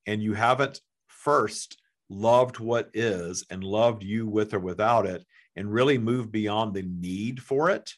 and 0.06 0.22
you 0.22 0.34
haven't 0.34 0.80
first 1.08 1.78
loved 2.10 2.60
what 2.60 2.90
is 2.94 3.46
and 3.50 3.64
loved 3.64 4.04
you 4.04 4.28
with 4.28 4.54
or 4.54 4.60
without 4.60 5.06
it 5.06 5.26
and 5.56 5.72
really 5.72 5.98
moved 5.98 6.32
beyond 6.32 6.74
the 6.74 6.84
need 6.84 7.42
for 7.42 7.70
it 7.70 7.94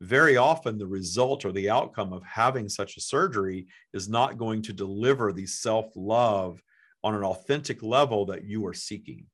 very 0.00 0.36
often 0.36 0.76
the 0.76 0.86
result 0.86 1.44
or 1.44 1.52
the 1.52 1.70
outcome 1.70 2.12
of 2.12 2.22
having 2.24 2.68
such 2.68 2.96
a 2.96 3.00
surgery 3.00 3.66
is 3.94 4.08
not 4.08 4.38
going 4.38 4.62
to 4.62 4.72
deliver 4.72 5.32
the 5.32 5.46
self 5.46 5.86
love 5.96 6.62
on 7.02 7.14
an 7.14 7.24
authentic 7.24 7.82
level 7.82 8.26
that 8.26 8.44
you 8.44 8.66
are 8.66 8.74
seeking. 8.74 9.26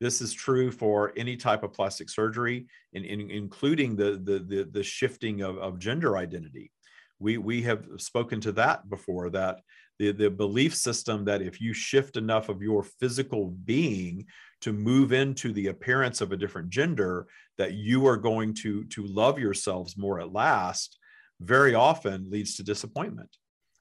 This 0.00 0.22
is 0.22 0.32
true 0.32 0.70
for 0.70 1.12
any 1.16 1.36
type 1.36 1.62
of 1.62 1.74
plastic 1.74 2.08
surgery, 2.08 2.66
in, 2.94 3.04
in, 3.04 3.30
including 3.30 3.96
the, 3.96 4.12
the, 4.24 4.38
the, 4.38 4.68
the 4.70 4.82
shifting 4.82 5.42
of, 5.42 5.58
of 5.58 5.78
gender 5.78 6.16
identity. 6.16 6.72
We, 7.18 7.36
we 7.36 7.62
have 7.62 7.86
spoken 7.98 8.40
to 8.42 8.52
that 8.52 8.88
before 8.88 9.28
that 9.30 9.60
the, 10.00 10.12
the 10.12 10.30
belief 10.30 10.74
system 10.74 11.26
that 11.26 11.42
if 11.42 11.60
you 11.60 11.74
shift 11.74 12.16
enough 12.16 12.48
of 12.48 12.62
your 12.62 12.82
physical 12.82 13.48
being 13.66 14.24
to 14.62 14.72
move 14.72 15.12
into 15.12 15.52
the 15.52 15.66
appearance 15.66 16.22
of 16.22 16.32
a 16.32 16.38
different 16.38 16.70
gender 16.70 17.26
that 17.58 17.74
you 17.74 18.06
are 18.06 18.16
going 18.16 18.54
to 18.54 18.84
to 18.84 19.04
love 19.04 19.38
yourselves 19.38 19.98
more 19.98 20.18
at 20.18 20.32
last 20.32 20.98
very 21.40 21.74
often 21.74 22.30
leads 22.30 22.56
to 22.56 22.62
disappointment. 22.62 23.28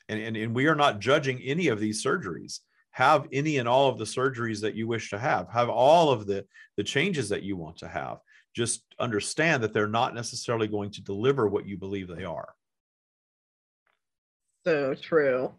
And, 0.10 0.20
and, 0.20 0.36
and 0.36 0.54
we 0.54 0.68
are 0.68 0.76
not 0.76 1.00
judging 1.00 1.40
any 1.40 1.70
of 1.70 1.80
these 1.80 2.04
surgeries. 2.04 2.60
Have 2.92 3.28
any 3.32 3.58
and 3.58 3.70
all 3.70 3.88
of 3.88 3.98
the 3.98 4.04
surgeries 4.04 4.60
that 4.60 4.76
you 4.76 4.88
wish 4.88 5.12
to 5.12 5.20
have. 5.20 5.48
Have 5.50 5.70
all 5.70 6.12
of 6.12 6.28
the 6.28 6.46
the 6.76 6.84
changes 6.84 7.30
that 7.30 7.44
you 7.44 7.56
want 7.56 7.78
to 7.78 7.88
have. 7.88 8.18
Just 8.54 8.84
understand 9.00 9.64
that 9.64 9.72
they're 9.72 9.88
not 9.88 10.16
necessarily 10.16 10.68
going 10.68 10.92
to 10.92 11.02
deliver 11.02 11.48
what 11.48 11.66
you 11.66 11.78
believe 11.78 12.10
they 12.10 12.26
are. 12.26 12.54
So 14.66 14.96
true 14.96 15.54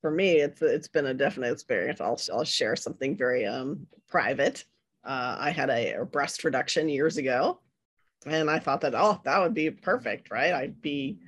for 0.00 0.10
me, 0.10 0.36
it's 0.36 0.62
it's 0.62 0.88
been 0.88 1.06
a 1.06 1.14
definite 1.14 1.52
experience. 1.52 2.00
I'll 2.00 2.20
I'll 2.32 2.44
share 2.44 2.76
something 2.76 3.16
very 3.16 3.46
um 3.46 3.86
private. 4.08 4.64
Uh, 5.04 5.36
I 5.38 5.50
had 5.50 5.70
a, 5.70 5.94
a 5.94 6.04
breast 6.04 6.44
reduction 6.44 6.88
years 6.88 7.16
ago, 7.16 7.60
and 8.26 8.50
I 8.50 8.58
thought 8.58 8.80
that 8.82 8.94
oh 8.94 9.20
that 9.24 9.40
would 9.40 9.54
be 9.54 9.70
perfect, 9.70 10.30
right? 10.30 10.52
I'd 10.52 10.80
be 10.80 11.18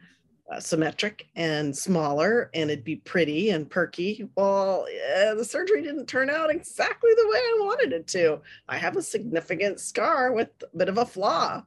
uh, 0.53 0.61
symmetric 0.61 1.27
and 1.37 1.77
smaller, 1.77 2.51
and 2.55 2.71
it'd 2.71 2.85
be 2.85 2.97
pretty 2.97 3.51
and 3.51 3.68
perky. 3.68 4.29
Well, 4.37 4.87
yeah, 4.93 5.35
the 5.35 5.45
surgery 5.45 5.83
didn't 5.83 6.07
turn 6.07 6.31
out 6.31 6.51
exactly 6.51 7.11
the 7.16 7.29
way 7.29 7.39
I 7.39 7.59
wanted 7.61 7.93
it 7.93 8.07
to. 8.09 8.41
I 8.68 8.77
have 8.77 8.97
a 8.97 9.03
significant 9.03 9.81
scar 9.81 10.33
with 10.33 10.49
a 10.62 10.77
bit 10.77 10.89
of 10.89 10.99
a 10.99 11.07
flaw. 11.07 11.64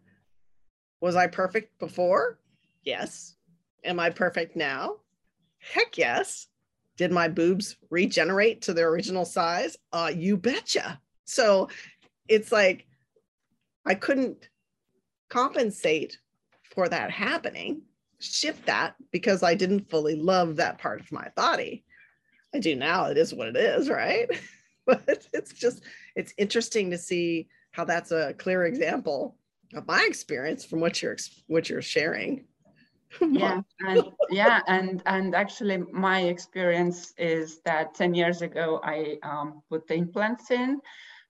Was 1.01 1.15
I 1.15 1.27
perfect 1.27 1.79
before? 1.79 2.39
Yes. 2.83 3.35
Am 3.83 3.99
I 3.99 4.09
perfect 4.09 4.55
now? 4.55 4.97
Heck 5.59 5.97
yes 5.97 6.47
did 6.97 7.11
my 7.11 7.27
boobs 7.27 7.75
regenerate 7.89 8.61
to 8.63 8.73
their 8.73 8.89
original 8.89 9.25
size? 9.25 9.77
Uh, 9.91 10.11
you 10.15 10.37
betcha. 10.37 10.99
So 11.25 11.69
it's 12.27 12.51
like 12.51 12.85
I 13.85 13.95
couldn't 13.95 14.49
compensate 15.29 16.17
for 16.73 16.87
that 16.87 17.11
happening, 17.11 17.81
shift 18.19 18.65
that 18.67 18.95
because 19.11 19.43
I 19.43 19.55
didn't 19.55 19.89
fully 19.89 20.15
love 20.15 20.57
that 20.57 20.77
part 20.77 21.01
of 21.01 21.11
my 21.11 21.29
body. 21.35 21.83
I 22.53 22.59
do 22.59 22.75
now, 22.75 23.05
it 23.05 23.17
is 23.17 23.33
what 23.33 23.47
it 23.47 23.57
is, 23.57 23.89
right? 23.89 24.27
but 24.85 25.27
it's 25.33 25.53
just, 25.53 25.83
it's 26.15 26.33
interesting 26.37 26.91
to 26.91 26.97
see 26.97 27.47
how 27.71 27.83
that's 27.83 28.11
a 28.11 28.33
clear 28.37 28.65
example 28.65 29.35
of 29.73 29.87
my 29.87 30.05
experience 30.07 30.63
from 30.63 30.79
what 30.79 31.01
you're 31.01 31.17
what 31.47 31.67
you're 31.67 31.81
sharing 31.81 32.45
yeah 33.31 33.61
and 33.87 34.03
yeah 34.29 34.61
and 34.67 35.01
and 35.05 35.35
actually 35.35 35.77
my 35.91 36.21
experience 36.21 37.13
is 37.17 37.59
that 37.65 37.93
10 37.95 38.13
years 38.13 38.41
ago 38.41 38.79
i 38.83 39.17
um, 39.23 39.61
put 39.69 39.87
the 39.87 39.95
implants 39.95 40.51
in 40.51 40.79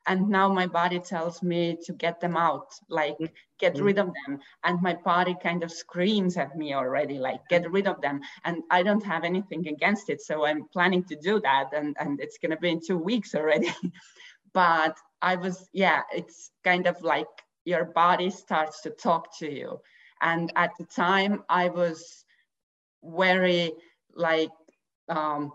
and 0.05 0.29
now 0.29 0.49
my 0.49 0.67
body 0.67 0.99
tells 0.99 1.41
me 1.41 1.77
to 1.85 1.93
get 1.93 2.19
them 2.19 2.35
out 2.35 2.73
like 2.89 3.17
get 3.59 3.79
rid 3.79 3.97
of 3.97 4.07
them. 4.07 4.39
And 4.63 4.81
my 4.81 4.95
body 5.05 5.35
kind 5.41 5.63
of 5.63 5.71
screams 5.71 6.35
at 6.35 6.57
me 6.57 6.73
already 6.73 7.17
like 7.17 7.39
get 7.49 7.69
rid 7.71 7.87
of 7.87 8.01
them. 8.01 8.19
And 8.43 8.63
i 8.69 8.83
don't 8.83 9.03
have 9.05 9.23
anything 9.23 9.67
against 9.67 10.09
it 10.09 10.21
so 10.21 10.45
i'm 10.45 10.65
planning 10.73 11.03
to 11.05 11.15
do 11.15 11.39
that 11.41 11.67
and 11.73 11.95
and 11.99 12.19
it's 12.19 12.37
going 12.37 12.51
to 12.51 12.57
be 12.57 12.69
in 12.69 12.81
two 12.85 12.97
weeks 12.97 13.35
already. 13.35 13.71
But 14.53 14.97
i 15.21 15.35
was 15.35 15.69
yeah 15.73 16.01
it's 16.11 16.51
kind 16.63 16.85
of 16.85 17.01
like 17.01 17.33
your 17.65 17.85
body 17.85 18.29
starts 18.29 18.81
to 18.81 18.89
talk 18.89 19.35
to 19.39 19.51
you 19.51 19.79
and 20.23 20.51
at 20.55 20.71
the 20.79 20.85
time 20.85 21.43
i 21.49 21.69
was 21.69 22.25
very 23.03 23.71
like 24.15 24.49
um, 25.09 25.51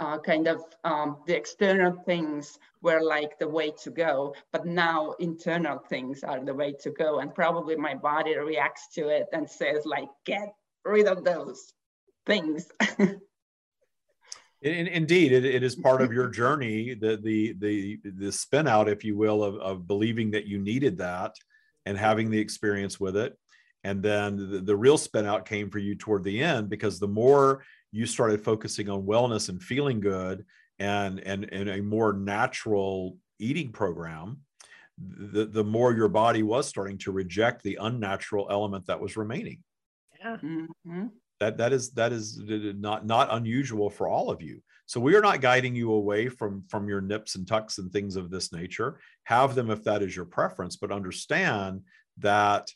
uh, 0.00 0.18
kind 0.18 0.46
of 0.46 0.62
um, 0.84 1.18
the 1.26 1.36
external 1.36 1.92
things 1.92 2.58
were 2.82 3.02
like 3.02 3.38
the 3.38 3.48
way 3.48 3.72
to 3.82 3.90
go. 3.90 4.34
But 4.52 4.66
now 4.66 5.14
internal 5.18 5.78
things 5.78 6.22
are 6.22 6.44
the 6.44 6.54
way 6.54 6.74
to 6.80 6.90
go. 6.90 7.18
And 7.18 7.34
probably 7.34 7.76
my 7.76 7.94
body 7.94 8.36
reacts 8.36 8.88
to 8.94 9.08
it 9.08 9.26
and 9.32 9.48
says 9.48 9.84
like 9.84 10.08
get 10.24 10.54
rid 10.84 11.06
of 11.06 11.24
those 11.24 11.72
things. 12.26 12.68
In, 14.60 14.88
indeed, 14.88 15.30
it, 15.30 15.44
it 15.44 15.62
is 15.62 15.76
part 15.76 16.02
of 16.02 16.12
your 16.12 16.28
journey, 16.28 16.92
the 16.94 17.16
the 17.16 17.54
the 17.60 18.00
the 18.02 18.32
spin 18.32 18.66
out, 18.66 18.88
if 18.88 19.04
you 19.04 19.16
will, 19.16 19.44
of, 19.44 19.54
of 19.58 19.86
believing 19.86 20.32
that 20.32 20.46
you 20.46 20.58
needed 20.58 20.98
that 20.98 21.36
and 21.86 21.96
having 21.96 22.28
the 22.28 22.40
experience 22.40 22.98
with 22.98 23.16
it. 23.16 23.38
And 23.84 24.02
then 24.02 24.36
the, 24.36 24.58
the 24.60 24.76
real 24.76 24.98
spin 24.98 25.26
out 25.26 25.46
came 25.46 25.70
for 25.70 25.78
you 25.78 25.94
toward 25.94 26.24
the 26.24 26.42
end 26.42 26.68
because 26.68 26.98
the 26.98 27.08
more 27.08 27.64
you 27.92 28.06
started 28.06 28.42
focusing 28.44 28.90
on 28.90 29.02
wellness 29.02 29.48
and 29.48 29.62
feeling 29.62 30.00
good 30.00 30.44
and 30.78 31.20
and, 31.20 31.44
and 31.52 31.68
a 31.68 31.80
more 31.80 32.12
natural 32.12 33.16
eating 33.38 33.70
program, 33.70 34.38
the, 34.98 35.44
the 35.46 35.64
more 35.64 35.94
your 35.94 36.08
body 36.08 36.42
was 36.42 36.68
starting 36.68 36.98
to 36.98 37.12
reject 37.12 37.62
the 37.62 37.78
unnatural 37.80 38.48
element 38.50 38.86
that 38.86 39.00
was 39.00 39.16
remaining. 39.16 39.62
Yeah. 40.20 40.36
Mm-hmm 40.36 41.06
that 41.40 41.56
that 41.56 41.72
is 41.72 41.90
that 41.92 42.12
is 42.12 42.38
not 42.38 43.06
not 43.06 43.28
unusual 43.32 43.90
for 43.90 44.08
all 44.08 44.30
of 44.30 44.42
you 44.42 44.60
so 44.86 45.00
we 45.00 45.14
are 45.14 45.20
not 45.20 45.40
guiding 45.40 45.74
you 45.74 45.92
away 45.92 46.28
from 46.28 46.64
from 46.68 46.88
your 46.88 47.00
nips 47.00 47.36
and 47.36 47.46
tucks 47.46 47.78
and 47.78 47.92
things 47.92 48.16
of 48.16 48.30
this 48.30 48.52
nature 48.52 48.98
have 49.24 49.54
them 49.54 49.70
if 49.70 49.84
that 49.84 50.02
is 50.02 50.14
your 50.14 50.24
preference 50.24 50.76
but 50.76 50.92
understand 50.92 51.82
that 52.18 52.68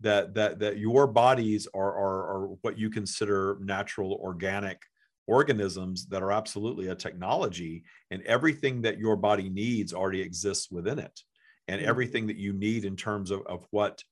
that 0.00 0.34
that 0.34 0.58
that 0.58 0.78
your 0.78 1.06
bodies 1.06 1.66
are 1.74 1.92
are, 1.94 2.18
are 2.30 2.46
what 2.62 2.78
you 2.78 2.90
consider 2.90 3.58
natural 3.60 4.18
organic 4.22 4.80
organisms 5.26 6.06
that 6.06 6.22
are 6.22 6.32
absolutely 6.32 6.88
a 6.88 6.94
technology 6.94 7.84
and 8.10 8.22
everything 8.22 8.80
that 8.82 8.98
your 8.98 9.16
body 9.16 9.48
needs 9.50 9.92
already 9.92 10.22
exists 10.22 10.70
within 10.70 10.98
it 10.98 11.20
and 11.68 11.80
mm-hmm. 11.80 11.90
everything 11.90 12.26
that 12.26 12.36
you 12.36 12.52
need 12.52 12.84
in 12.84 12.96
terms 12.96 13.30
of, 13.30 13.42
of 13.46 13.66
what 13.70 14.02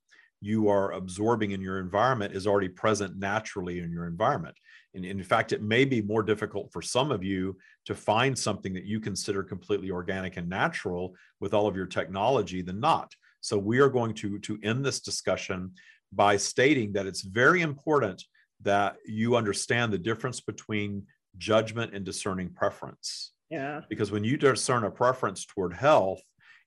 you 0.43 0.69
are 0.69 0.93
absorbing 0.93 1.53
in 1.53 1.61
your 1.61 1.81
environment 1.81 2.35
is 2.35 2.47
already 2.47 2.69
present 2.69 3.19
naturally 3.19 3.81
in 3.81 3.91
your 3.91 4.07
environment. 4.07 4.55
And 4.95 5.05
in 5.05 5.23
fact, 5.23 5.53
it 5.53 5.63
may 5.63 5.85
be 5.85 6.03
more 6.03 6.23
difficult 6.23 6.71
for 6.73 6.83
some 6.83 7.11
of 7.11 7.25
you 7.25 7.57
to 7.87 7.95
find 7.95 8.39
something 8.39 8.75
that 8.75 8.85
you 8.85 9.01
consider 9.01 9.43
completely 9.43 9.91
organic 9.91 10.37
and 10.37 10.49
natural 10.49 11.15
with 11.41 11.55
all 11.55 11.67
of 11.67 11.77
your 11.77 11.87
technology 11.87 12.63
than 12.63 12.81
not. 12.81 13.15
So 13.47 13.57
we 13.57 13.79
are 13.79 13.89
going 13.89 14.13
to, 14.15 14.41
to 14.41 14.59
end 14.65 14.85
this 14.85 14.99
discussion 14.99 15.71
by 16.13 16.37
stating 16.37 16.95
that 16.95 17.07
it's 17.07 17.23
very 17.23 17.63
important 17.63 18.25
that 18.63 18.97
you 19.07 19.37
understand 19.37 19.93
the 19.93 19.99
difference 19.99 20.41
between 20.41 21.05
judgment 21.39 21.95
and 21.95 22.05
discerning 22.05 22.51
preference. 22.53 23.31
Yeah. 23.49 23.83
Because 23.89 24.11
when 24.11 24.25
you 24.25 24.37
discern 24.37 24.83
a 24.83 24.91
preference 24.91 25.47
toward 25.47 25.75
health 25.75 26.21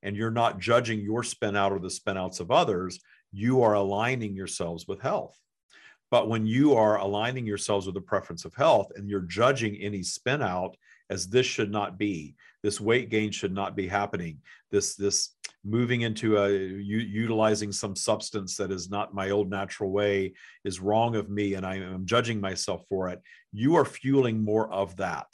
and 0.04 0.16
you're 0.16 0.32
not 0.32 0.60
judging 0.60 1.02
your 1.02 1.22
spin 1.22 1.58
out 1.58 1.74
or 1.74 1.80
the 1.80 1.90
spin 1.90 2.16
outs 2.16 2.40
of 2.40 2.50
others, 2.50 3.02
you 3.34 3.62
are 3.62 3.74
aligning 3.74 4.34
yourselves 4.34 4.88
with 4.88 5.02
health. 5.02 5.38
But 6.12 6.30
when 6.30 6.48
you 6.48 6.76
are 6.76 6.98
aligning 6.98 7.46
yourselves 7.46 7.88
with 7.88 7.96
the 7.96 8.02
preference 8.02 8.46
of 8.46 8.56
health 8.56 8.88
and 8.96 9.10
you're 9.10 9.20
judging 9.20 9.76
any 9.76 10.02
spin 10.02 10.42
out 10.42 10.78
as 11.10 11.28
this 11.28 11.46
should 11.46 11.72
not 11.72 11.98
be, 11.98 12.36
this 12.64 12.80
weight 12.80 13.10
gain 13.10 13.32
should 13.32 13.54
not 13.54 13.76
be 13.76 13.88
happening, 13.88 14.40
this 14.72 14.96
this 14.96 15.36
moving 15.64 16.02
into 16.02 16.38
a 16.38 16.50
u- 16.50 16.98
utilizing 16.98 17.72
some 17.72 17.96
substance 17.96 18.56
that 18.56 18.72
is 18.72 18.90
not 18.90 19.14
my 19.14 19.30
old 19.30 19.50
natural 19.50 19.92
way 19.92 20.34
is 20.64 20.80
wrong 20.80 21.16
of 21.16 21.30
me 21.30 21.56
and 21.56 21.66
I 21.66 21.76
am 21.76 22.06
judging 22.06 22.40
myself 22.40 22.86
for 22.88 23.10
it, 23.10 23.22
you 23.52 23.76
are 23.76 23.86
fueling 23.86 24.44
more 24.44 24.72
of 24.72 24.96
that 24.98 25.28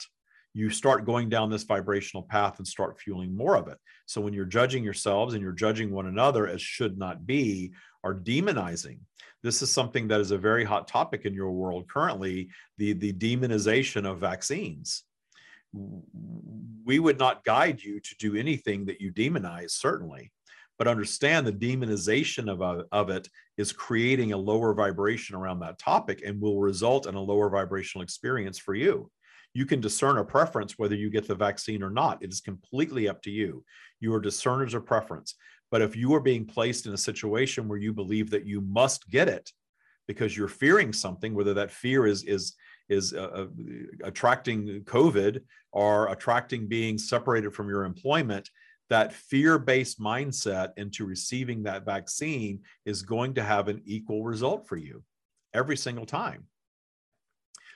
you 0.56 0.70
start 0.70 1.04
going 1.04 1.28
down 1.28 1.50
this 1.50 1.64
vibrational 1.64 2.22
path 2.22 2.56
and 2.56 2.66
start 2.66 2.98
fueling 2.98 3.36
more 3.36 3.56
of 3.56 3.68
it. 3.68 3.76
So 4.06 4.22
when 4.22 4.32
you're 4.32 4.46
judging 4.46 4.82
yourselves 4.82 5.34
and 5.34 5.42
you're 5.42 5.52
judging 5.52 5.90
one 5.90 6.06
another 6.06 6.48
as 6.48 6.62
should 6.62 6.96
not 6.96 7.26
be, 7.26 7.72
are 8.02 8.14
demonizing. 8.14 9.00
This 9.42 9.60
is 9.60 9.70
something 9.70 10.08
that 10.08 10.18
is 10.18 10.30
a 10.30 10.38
very 10.38 10.64
hot 10.64 10.88
topic 10.88 11.26
in 11.26 11.34
your 11.34 11.50
world 11.50 11.90
currently 11.90 12.48
the, 12.78 12.94
the 12.94 13.12
demonization 13.12 14.10
of 14.10 14.18
vaccines. 14.18 15.02
We 16.84 16.98
would 16.98 17.18
not 17.18 17.44
guide 17.44 17.82
you 17.82 18.00
to 18.00 18.14
do 18.18 18.36
anything 18.36 18.86
that 18.86 19.00
you 19.00 19.12
demonize, 19.12 19.72
certainly, 19.72 20.32
but 20.78 20.88
understand 20.88 21.46
the 21.46 21.52
demonization 21.52 22.48
of, 22.48 22.86
of 22.92 23.10
it 23.10 23.28
is 23.56 23.72
creating 23.72 24.32
a 24.32 24.36
lower 24.36 24.72
vibration 24.74 25.34
around 25.34 25.60
that 25.60 25.78
topic 25.78 26.22
and 26.24 26.40
will 26.40 26.60
result 26.60 27.06
in 27.06 27.14
a 27.14 27.20
lower 27.20 27.48
vibrational 27.50 28.02
experience 28.02 28.58
for 28.58 28.74
you 28.74 29.10
you 29.56 29.64
can 29.64 29.80
discern 29.80 30.18
a 30.18 30.24
preference 30.24 30.76
whether 30.76 30.94
you 30.94 31.08
get 31.08 31.26
the 31.26 31.34
vaccine 31.34 31.82
or 31.82 31.88
not. 31.88 32.22
It 32.22 32.30
is 32.30 32.42
completely 32.42 33.08
up 33.08 33.22
to 33.22 33.30
you. 33.30 33.64
You 34.00 34.12
are 34.12 34.20
discerners 34.20 34.74
of 34.74 34.84
preference. 34.84 35.34
But 35.70 35.80
if 35.80 35.96
you 35.96 36.12
are 36.14 36.20
being 36.20 36.44
placed 36.44 36.84
in 36.84 36.92
a 36.92 36.98
situation 36.98 37.66
where 37.66 37.78
you 37.78 37.94
believe 37.94 38.28
that 38.30 38.44
you 38.44 38.60
must 38.60 39.08
get 39.08 39.30
it 39.30 39.50
because 40.06 40.36
you're 40.36 40.46
fearing 40.46 40.92
something, 40.92 41.34
whether 41.34 41.54
that 41.54 41.70
fear 41.70 42.06
is 42.06 42.22
is 42.24 42.54
is 42.88 43.12
uh, 43.12 43.28
uh 43.34 43.46
attracting 44.04 44.82
COVID 44.84 45.40
or 45.72 46.08
attracting 46.08 46.68
being 46.68 46.98
separated 46.98 47.54
from 47.54 47.68
your 47.68 47.84
employment, 47.84 48.48
that 48.88 49.12
fear-based 49.12 50.00
mindset 50.00 50.70
into 50.76 51.04
receiving 51.04 51.64
that 51.64 51.84
vaccine 51.84 52.60
is 52.84 53.02
going 53.02 53.34
to 53.34 53.42
have 53.42 53.68
an 53.68 53.82
equal 53.84 54.24
result 54.24 54.66
for 54.68 54.76
you 54.76 55.02
every 55.52 55.76
single 55.76 56.06
time. 56.06 56.44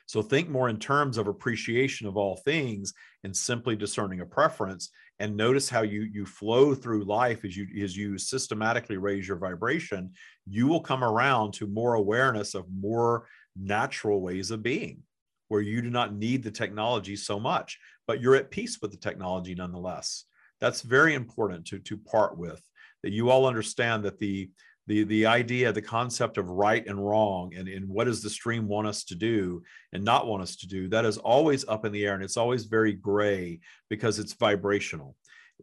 So 0.06 0.22
think 0.22 0.48
more 0.48 0.68
in 0.68 0.78
terms 0.78 1.18
of 1.18 1.28
appreciation 1.28 2.08
of 2.08 2.16
all 2.16 2.36
things 2.36 2.92
and 3.22 3.36
simply 3.36 3.76
discerning 3.76 4.20
a 4.20 4.26
preference. 4.26 4.90
And 5.20 5.36
notice 5.36 5.68
how 5.70 5.82
you 5.82 6.02
you 6.02 6.26
flow 6.26 6.74
through 6.74 7.04
life 7.04 7.44
as 7.44 7.56
you 7.56 7.68
as 7.84 7.96
you 7.96 8.18
systematically 8.18 8.96
raise 8.96 9.28
your 9.28 9.36
vibration. 9.36 10.11
You 10.48 10.66
will 10.66 10.80
come 10.80 11.04
around 11.04 11.52
to 11.54 11.68
more 11.68 11.94
awareness 11.94 12.56
of 12.56 12.64
more 12.72 13.28
natural 13.57 14.20
ways 14.20 14.51
of 14.51 14.62
being, 14.62 15.03
where 15.48 15.61
you 15.61 15.82
do 15.82 15.90
not 15.90 16.14
need 16.14 16.42
the 16.42 16.51
technology 16.51 17.16
so 17.16 17.40
much, 17.40 17.78
but 18.07 18.20
you're 18.20 18.36
at 18.36 18.51
peace 18.51 18.78
with 18.80 18.90
the 18.90 18.96
technology 18.96 19.55
nonetheless. 19.55 20.24
That's 20.61 20.82
very 20.82 21.14
important 21.14 21.66
to 21.66 21.78
to 21.78 21.96
part 21.96 22.36
with. 22.36 22.62
That 23.03 23.12
you 23.12 23.30
all 23.30 23.46
understand 23.46 24.05
that 24.05 24.18
the 24.18 24.51
the 24.90 25.05
the 25.05 25.26
idea 25.26 25.72
the 25.72 25.80
concept 25.80 26.36
of 26.36 26.51
right 26.51 26.84
and 26.86 27.07
wrong 27.07 27.55
and, 27.55 27.68
and 27.68 27.88
what 27.88 28.05
does 28.05 28.22
the 28.22 28.28
stream 28.28 28.66
want 28.66 28.88
us 28.88 29.05
to 29.05 29.14
do 29.14 29.62
and 29.92 30.05
not 30.05 30.26
want 30.26 30.42
us 30.42 30.57
to 30.57 30.66
do 30.66 30.88
that 30.88 31.05
is 31.05 31.16
always 31.16 31.66
up 31.68 31.84
in 31.84 31.92
the 31.92 32.05
air 32.05 32.14
and 32.14 32.24
it's 32.24 32.36
always 32.36 32.64
very 32.64 32.92
gray 32.92 33.61
because 33.88 34.18
it's 34.18 34.32
vibrational 34.32 35.14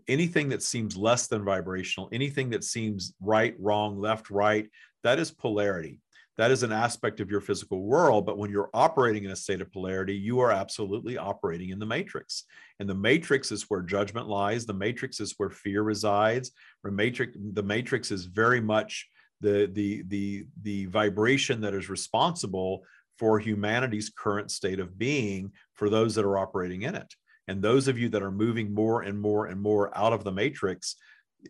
anything 0.08 0.48
that 0.48 0.64
seems 0.64 0.96
less 0.96 1.28
than 1.28 1.44
vibrational 1.44 2.08
anything 2.14 2.50
that 2.52 2.64
seems 2.64 3.14
right 3.20 3.54
wrong 3.60 4.00
left 4.00 4.30
right 4.30 4.70
that 5.04 5.20
is 5.20 5.30
polarity 5.30 6.00
that 6.38 6.52
is 6.52 6.64
an 6.64 6.72
aspect 6.72 7.20
of 7.20 7.32
your 7.32 7.42
physical 7.42 7.82
world 7.84 8.26
but 8.26 8.38
when 8.38 8.52
you're 8.52 8.70
operating 8.74 9.24
in 9.24 9.32
a 9.32 9.36
state 9.36 9.62
of 9.62 9.72
polarity 9.72 10.16
you 10.16 10.40
are 10.40 10.52
absolutely 10.52 11.18
operating 11.18 11.70
in 11.70 11.80
the 11.80 11.86
matrix. 11.86 12.44
And 12.80 12.90
the 12.90 12.96
matrix 12.96 13.52
is 13.52 13.64
where 13.70 13.82
judgment 13.82 14.28
lies. 14.28 14.66
The 14.66 14.74
matrix 14.74 15.20
is 15.20 15.34
where 15.38 15.50
fear 15.50 15.84
resides. 15.84 16.52
The 16.84 16.92
matrix 16.92 17.38
the 17.54 17.64
matrix 17.64 18.12
is 18.12 18.26
very 18.26 18.62
much 18.62 19.08
the 19.42 19.70
the 19.72 20.04
the 20.08 20.46
the 20.62 20.86
vibration 20.86 21.62
that 21.62 21.74
is 21.74 21.90
responsible 21.90 22.84
for 23.18 23.40
humanity's 23.40 24.10
current 24.10 24.52
state 24.52 24.80
of 24.80 24.98
being 24.98 25.52
for 25.74 25.90
those 25.90 26.14
that 26.16 26.26
are 26.26 26.38
operating 26.38 26.84
in 26.84 26.96
it. 26.96 27.16
And 27.48 27.62
those 27.62 27.88
of 27.88 27.98
you 27.98 28.10
that 28.10 28.22
are 28.22 28.32
moving 28.32 28.74
more 28.74 29.04
and 29.04 29.20
more 29.20 29.48
and 29.48 29.60
more 29.60 29.98
out 29.98 30.14
of 30.14 30.24
the 30.24 30.32
matrix, 30.32 30.98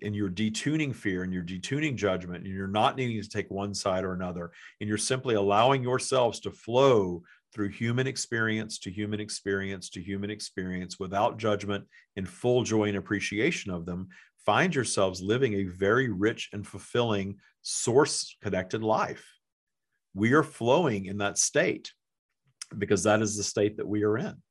and 0.01 0.15
you're 0.15 0.29
detuning 0.29 0.93
fear 0.93 1.23
and 1.23 1.33
you're 1.33 1.43
detuning 1.43 1.95
judgment 1.95 2.43
and 2.43 2.53
you're 2.53 2.67
not 2.67 2.97
needing 2.97 3.21
to 3.21 3.29
take 3.29 3.49
one 3.49 3.73
side 3.73 4.03
or 4.03 4.13
another 4.13 4.51
and 4.79 4.88
you're 4.88 4.97
simply 4.97 5.35
allowing 5.35 5.81
yourselves 5.81 6.39
to 6.39 6.51
flow 6.51 7.23
through 7.53 7.69
human 7.69 8.05
experience 8.05 8.77
to 8.79 8.91
human 8.91 9.19
experience 9.19 9.89
to 9.89 10.01
human 10.01 10.29
experience 10.29 10.99
without 10.99 11.38
judgment 11.38 11.85
in 12.15 12.25
full 12.25 12.63
joy 12.63 12.83
and 12.89 12.97
appreciation 12.97 13.71
of 13.71 13.85
them 13.85 14.07
find 14.47 14.73
yourselves 14.73 15.21
living 15.21 15.55
a 15.55 15.63
very 15.65 16.09
rich 16.09 16.49
and 16.53 16.65
fulfilling 16.65 17.35
source 17.63 18.38
connected 18.41 18.81
life. 18.81 19.25
We 20.13 20.31
are 20.33 20.41
flowing 20.41 21.05
in 21.05 21.17
that 21.17 21.38
state 21.38 21.91
because 22.77 23.03
that 23.03 23.21
is 23.21 23.35
the 23.35 23.43
state 23.43 23.75
that 23.75 23.88
we 23.88 24.03
are 24.03 24.17
in 24.17 24.41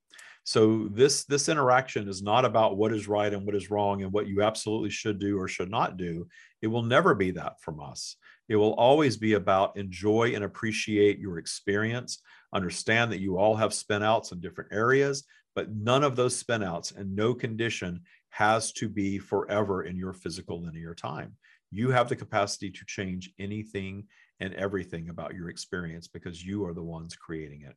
so 0.47 0.87
this 0.93 1.25
this 1.25 1.49
interaction 1.49 2.09
is 2.09 2.23
not 2.23 2.45
about 2.45 2.77
what 2.77 2.93
is 2.93 3.09
right 3.09 3.35
and 3.35 3.45
what 3.45 3.57
is 3.57 3.69
wrong 3.69 4.05
and 4.05 4.13
what 4.13 4.29
you 4.29 4.43
absolutely 4.43 4.91
should 4.91 5.19
do 5.19 5.37
or 5.39 5.49
should 5.49 5.71
not 5.71 5.97
do. 5.97 6.29
It 6.63 6.69
will 6.69 6.85
never 6.85 7.17
be 7.17 7.33
that 7.33 7.61
from 7.61 7.81
us. 7.81 8.17
It 8.49 8.55
will 8.55 8.75
always 8.75 9.17
be 9.17 9.33
about 9.33 9.77
enjoy 9.77 10.35
and 10.37 10.45
appreciate 10.45 11.19
your 11.19 11.39
experience 11.39 12.23
understand 12.55 13.11
that 13.11 13.21
you 13.21 13.37
all 13.37 13.57
have 13.57 13.73
spinouts 13.73 14.31
in 14.31 14.41
different 14.41 14.73
areas 14.73 15.25
but 15.57 15.75
none 15.75 16.05
of 16.05 16.15
those 16.15 16.41
spinouts 16.41 16.97
and 16.97 17.17
no 17.17 17.35
condition 17.35 18.03
has 18.29 18.71
to 18.73 18.89
be 18.89 19.19
forever 19.19 19.83
in 19.83 19.97
your 19.97 20.13
physical 20.13 20.63
linear 20.63 20.95
time. 20.95 21.35
You 21.73 21.91
have 21.91 22.09
the 22.09 22.15
capacity 22.15 22.71
to 22.71 22.85
change 22.87 23.33
anything 23.39 24.05
and 24.39 24.53
everything 24.55 25.09
about 25.09 25.35
your 25.35 25.49
experience 25.49 26.07
because 26.07 26.45
you 26.45 26.65
are 26.67 26.75
the 26.75 26.83
ones 26.83 27.17
creating 27.17 27.63
it. 27.63 27.75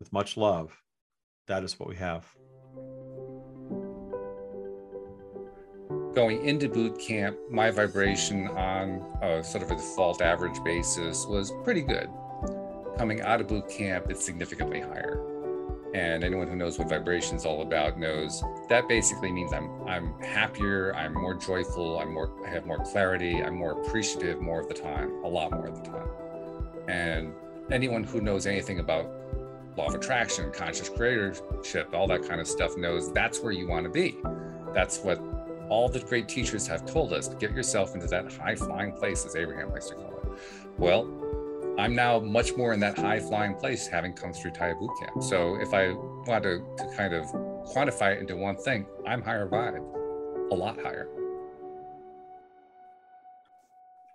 With 0.00 0.12
much 0.12 0.38
love 0.38 0.74
that 1.46 1.62
is 1.62 1.78
what 1.78 1.88
we 1.88 1.96
have. 1.96 2.26
Going 6.14 6.44
into 6.46 6.68
boot 6.68 6.98
camp, 6.98 7.36
my 7.50 7.70
vibration 7.70 8.48
on 8.48 9.04
a 9.22 9.44
sort 9.44 9.62
of 9.62 9.70
a 9.70 9.76
default 9.76 10.22
average 10.22 10.62
basis 10.64 11.26
was 11.26 11.52
pretty 11.62 11.82
good. 11.82 12.08
Coming 12.96 13.20
out 13.20 13.40
of 13.40 13.48
boot 13.48 13.68
camp, 13.68 14.06
it's 14.08 14.24
significantly 14.24 14.80
higher. 14.80 15.22
And 15.94 16.24
anyone 16.24 16.48
who 16.48 16.56
knows 16.56 16.78
what 16.78 16.88
vibration 16.88 17.36
is 17.36 17.44
all 17.46 17.62
about 17.62 17.98
knows 17.98 18.42
that 18.68 18.88
basically 18.88 19.30
means 19.30 19.52
I'm 19.52 19.70
I'm 19.86 20.18
happier, 20.20 20.94
I'm 20.94 21.14
more 21.14 21.34
joyful, 21.34 21.98
I'm 21.98 22.12
more 22.12 22.30
I 22.46 22.50
have 22.50 22.66
more 22.66 22.82
clarity, 22.84 23.42
I'm 23.42 23.54
more 23.54 23.80
appreciative 23.80 24.40
more 24.40 24.60
of 24.60 24.68
the 24.68 24.74
time, 24.74 25.10
a 25.24 25.28
lot 25.28 25.52
more 25.52 25.68
of 25.68 25.76
the 25.76 25.90
time. 25.90 26.08
And 26.88 27.32
anyone 27.70 28.04
who 28.04 28.20
knows 28.20 28.46
anything 28.46 28.78
about 28.78 29.06
law 29.76 29.86
of 29.86 29.94
attraction, 29.94 30.50
conscious 30.52 30.88
creatorship, 30.88 31.92
all 31.92 32.06
that 32.06 32.26
kind 32.26 32.40
of 32.40 32.46
stuff 32.46 32.76
knows 32.76 33.12
that's 33.12 33.40
where 33.40 33.52
you 33.52 33.68
want 33.68 33.84
to 33.84 33.90
be. 33.90 34.16
That's 34.72 34.98
what 35.00 35.20
all 35.68 35.88
the 35.88 36.00
great 36.00 36.28
teachers 36.28 36.66
have 36.66 36.86
told 36.86 37.12
us. 37.12 37.28
Get 37.28 37.52
yourself 37.52 37.94
into 37.94 38.06
that 38.06 38.32
high 38.32 38.54
flying 38.54 38.92
place, 38.92 39.24
as 39.26 39.36
Abraham 39.36 39.70
likes 39.70 39.88
to 39.88 39.94
call 39.94 40.16
it. 40.16 40.38
Well, 40.78 41.08
I'm 41.78 41.94
now 41.94 42.18
much 42.20 42.56
more 42.56 42.72
in 42.72 42.80
that 42.80 42.98
high 42.98 43.20
flying 43.20 43.54
place 43.54 43.86
having 43.86 44.14
come 44.14 44.32
through 44.32 44.52
Tya 44.52 44.74
Boot 44.80 44.90
Camp. 44.98 45.22
So 45.22 45.56
if 45.60 45.74
I 45.74 45.92
want 45.92 46.44
to, 46.44 46.64
to 46.78 46.96
kind 46.96 47.12
of 47.12 47.26
quantify 47.66 48.14
it 48.14 48.20
into 48.20 48.36
one 48.36 48.56
thing, 48.56 48.86
I'm 49.06 49.20
higher 49.20 49.46
vibe, 49.46 50.52
a 50.52 50.54
lot 50.54 50.80
higher. 50.80 51.08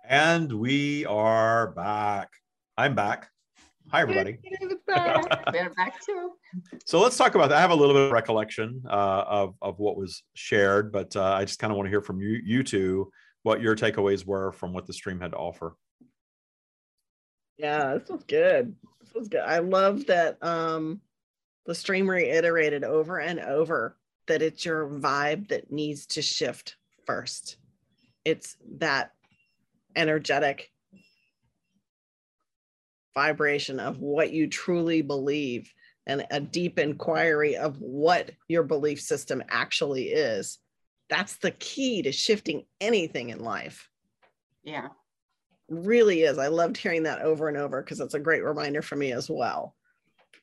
And 0.04 0.52
we 0.52 1.06
are 1.06 1.68
back. 1.68 2.30
I'm 2.76 2.94
back. 2.94 3.30
Hi, 3.92 4.00
everybody. 4.00 4.38
We're 4.88 5.74
back 5.76 6.02
too. 6.02 6.30
So 6.86 6.98
let's 6.98 7.18
talk 7.18 7.34
about 7.34 7.50
that. 7.50 7.58
I 7.58 7.60
have 7.60 7.72
a 7.72 7.74
little 7.74 7.94
bit 7.94 8.04
of 8.06 8.10
recollection 8.10 8.82
uh, 8.88 9.24
of, 9.26 9.54
of 9.60 9.78
what 9.80 9.98
was 9.98 10.22
shared, 10.32 10.90
but 10.90 11.14
uh, 11.14 11.34
I 11.34 11.44
just 11.44 11.58
kind 11.58 11.70
of 11.70 11.76
want 11.76 11.88
to 11.88 11.90
hear 11.90 12.00
from 12.00 12.18
you, 12.18 12.40
you 12.42 12.62
two 12.62 13.12
what 13.42 13.60
your 13.60 13.76
takeaways 13.76 14.24
were 14.24 14.50
from 14.52 14.72
what 14.72 14.86
the 14.86 14.94
stream 14.94 15.20
had 15.20 15.32
to 15.32 15.36
offer. 15.36 15.76
Yeah, 17.58 17.98
this 17.98 18.08
was 18.08 18.24
good. 18.24 18.74
This 19.02 19.12
was 19.12 19.28
good. 19.28 19.42
I 19.42 19.58
love 19.58 20.06
that 20.06 20.42
um, 20.42 21.02
the 21.66 21.74
stream 21.74 22.08
reiterated 22.08 22.84
over 22.84 23.20
and 23.20 23.40
over 23.40 23.98
that 24.26 24.40
it's 24.40 24.64
your 24.64 24.88
vibe 24.88 25.48
that 25.48 25.70
needs 25.70 26.06
to 26.06 26.22
shift 26.22 26.76
first. 27.04 27.58
It's 28.24 28.56
that 28.78 29.12
energetic 29.94 30.70
vibration 33.14 33.80
of 33.80 33.98
what 33.98 34.32
you 34.32 34.48
truly 34.48 35.02
believe 35.02 35.72
and 36.06 36.26
a 36.30 36.40
deep 36.40 36.78
inquiry 36.78 37.56
of 37.56 37.80
what 37.80 38.30
your 38.48 38.62
belief 38.62 39.00
system 39.00 39.42
actually 39.48 40.08
is. 40.08 40.58
That's 41.08 41.36
the 41.36 41.52
key 41.52 42.02
to 42.02 42.12
shifting 42.12 42.64
anything 42.80 43.30
in 43.30 43.40
life. 43.40 43.88
Yeah. 44.64 44.88
Really 45.68 46.22
is. 46.22 46.38
I 46.38 46.48
loved 46.48 46.76
hearing 46.76 47.04
that 47.04 47.22
over 47.22 47.48
and 47.48 47.56
over 47.56 47.82
because 47.82 48.00
it's 48.00 48.14
a 48.14 48.20
great 48.20 48.44
reminder 48.44 48.82
for 48.82 48.96
me 48.96 49.12
as 49.12 49.30
well. 49.30 49.74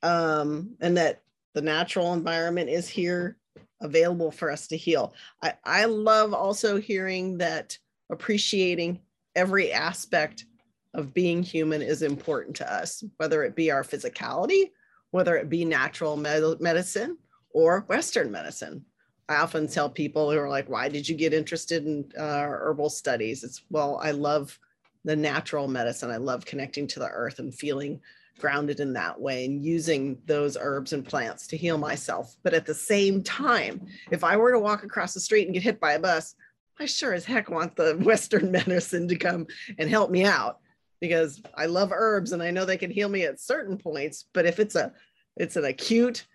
Um, 0.01 0.76
and 0.80 0.95
that 0.97 1.22
the 1.53 1.61
natural 1.61 2.13
environment 2.13 2.70
is 2.70 2.88
here 2.88 3.38
available 3.82 4.32
for 4.32 4.51
us 4.51 4.67
to 4.67 4.78
heal. 4.78 5.13
I, 5.43 5.53
I 5.63 5.86
love 5.86 6.34
also 6.34 6.80
hearing 6.80 7.39
that 7.39 7.78
appreciating 8.09 8.99
every 9.36 9.72
aspect 9.72 10.45
of 10.93 11.13
being 11.13 11.43
human 11.43 11.81
is 11.81 12.01
important 12.01 12.55
to 12.57 12.73
us, 12.73 13.03
whether 13.17 13.43
it 13.43 13.55
be 13.55 13.71
our 13.71 13.83
physicality, 13.83 14.71
whether 15.11 15.35
it 15.37 15.49
be 15.49 15.65
natural 15.65 16.17
med- 16.17 16.59
medicine 16.59 17.17
or 17.51 17.81
Western 17.87 18.31
medicine. 18.31 18.85
I 19.27 19.35
often 19.35 19.67
tell 19.67 19.89
people 19.89 20.31
who 20.31 20.39
are 20.39 20.49
like, 20.49 20.69
why 20.69 20.89
did 20.89 21.07
you 21.07 21.15
get 21.15 21.33
interested 21.33 21.85
in 21.85 22.11
uh, 22.17 22.47
herbal 22.47 22.89
studies? 22.89 23.43
It's, 23.43 23.61
well, 23.69 23.99
I 24.01 24.11
love 24.11 24.57
the 25.05 25.15
natural 25.15 25.67
medicine. 25.67 26.09
I 26.09 26.17
love 26.17 26.45
connecting 26.45 26.87
to 26.87 26.99
the 26.99 27.09
earth 27.09 27.39
and 27.39 27.53
feeling 27.53 28.01
grounded 28.39 28.79
in 28.79 28.93
that 28.93 29.19
way 29.19 29.45
and 29.45 29.63
using 29.63 30.17
those 30.25 30.57
herbs 30.59 30.93
and 30.93 31.05
plants 31.05 31.45
to 31.47 31.57
heal 31.57 31.77
myself. 31.77 32.35
But 32.41 32.53
at 32.53 32.65
the 32.65 32.73
same 32.73 33.21
time, 33.21 33.85
if 34.09 34.23
I 34.23 34.37
were 34.37 34.51
to 34.51 34.59
walk 34.59 34.83
across 34.83 35.13
the 35.13 35.19
street 35.19 35.45
and 35.45 35.53
get 35.53 35.63
hit 35.63 35.79
by 35.79 35.93
a 35.93 35.99
bus, 35.99 36.35
I 36.79 36.85
sure 36.85 37.13
as 37.13 37.25
heck 37.25 37.49
want 37.49 37.75
the 37.75 37.97
Western 38.03 38.51
medicine 38.51 39.07
to 39.09 39.15
come 39.15 39.45
and 39.77 39.89
help 39.89 40.09
me 40.09 40.25
out 40.25 40.59
because 41.00 41.41
I 41.56 41.66
love 41.66 41.91
herbs 41.91 42.32
and 42.32 42.43
I 42.43 42.52
know 42.52 42.66
they 42.66 42.78
can 42.78 42.91
heal 42.91 43.10
me 43.10 43.24
at 43.24 43.39
certain 43.39 43.78
points. 43.78 44.26
But 44.34 44.45
if 44.45 44.60
it's 44.60 44.76
a 44.76 44.93
it's 45.38 45.56
an 45.56 45.66
acute 45.66 46.26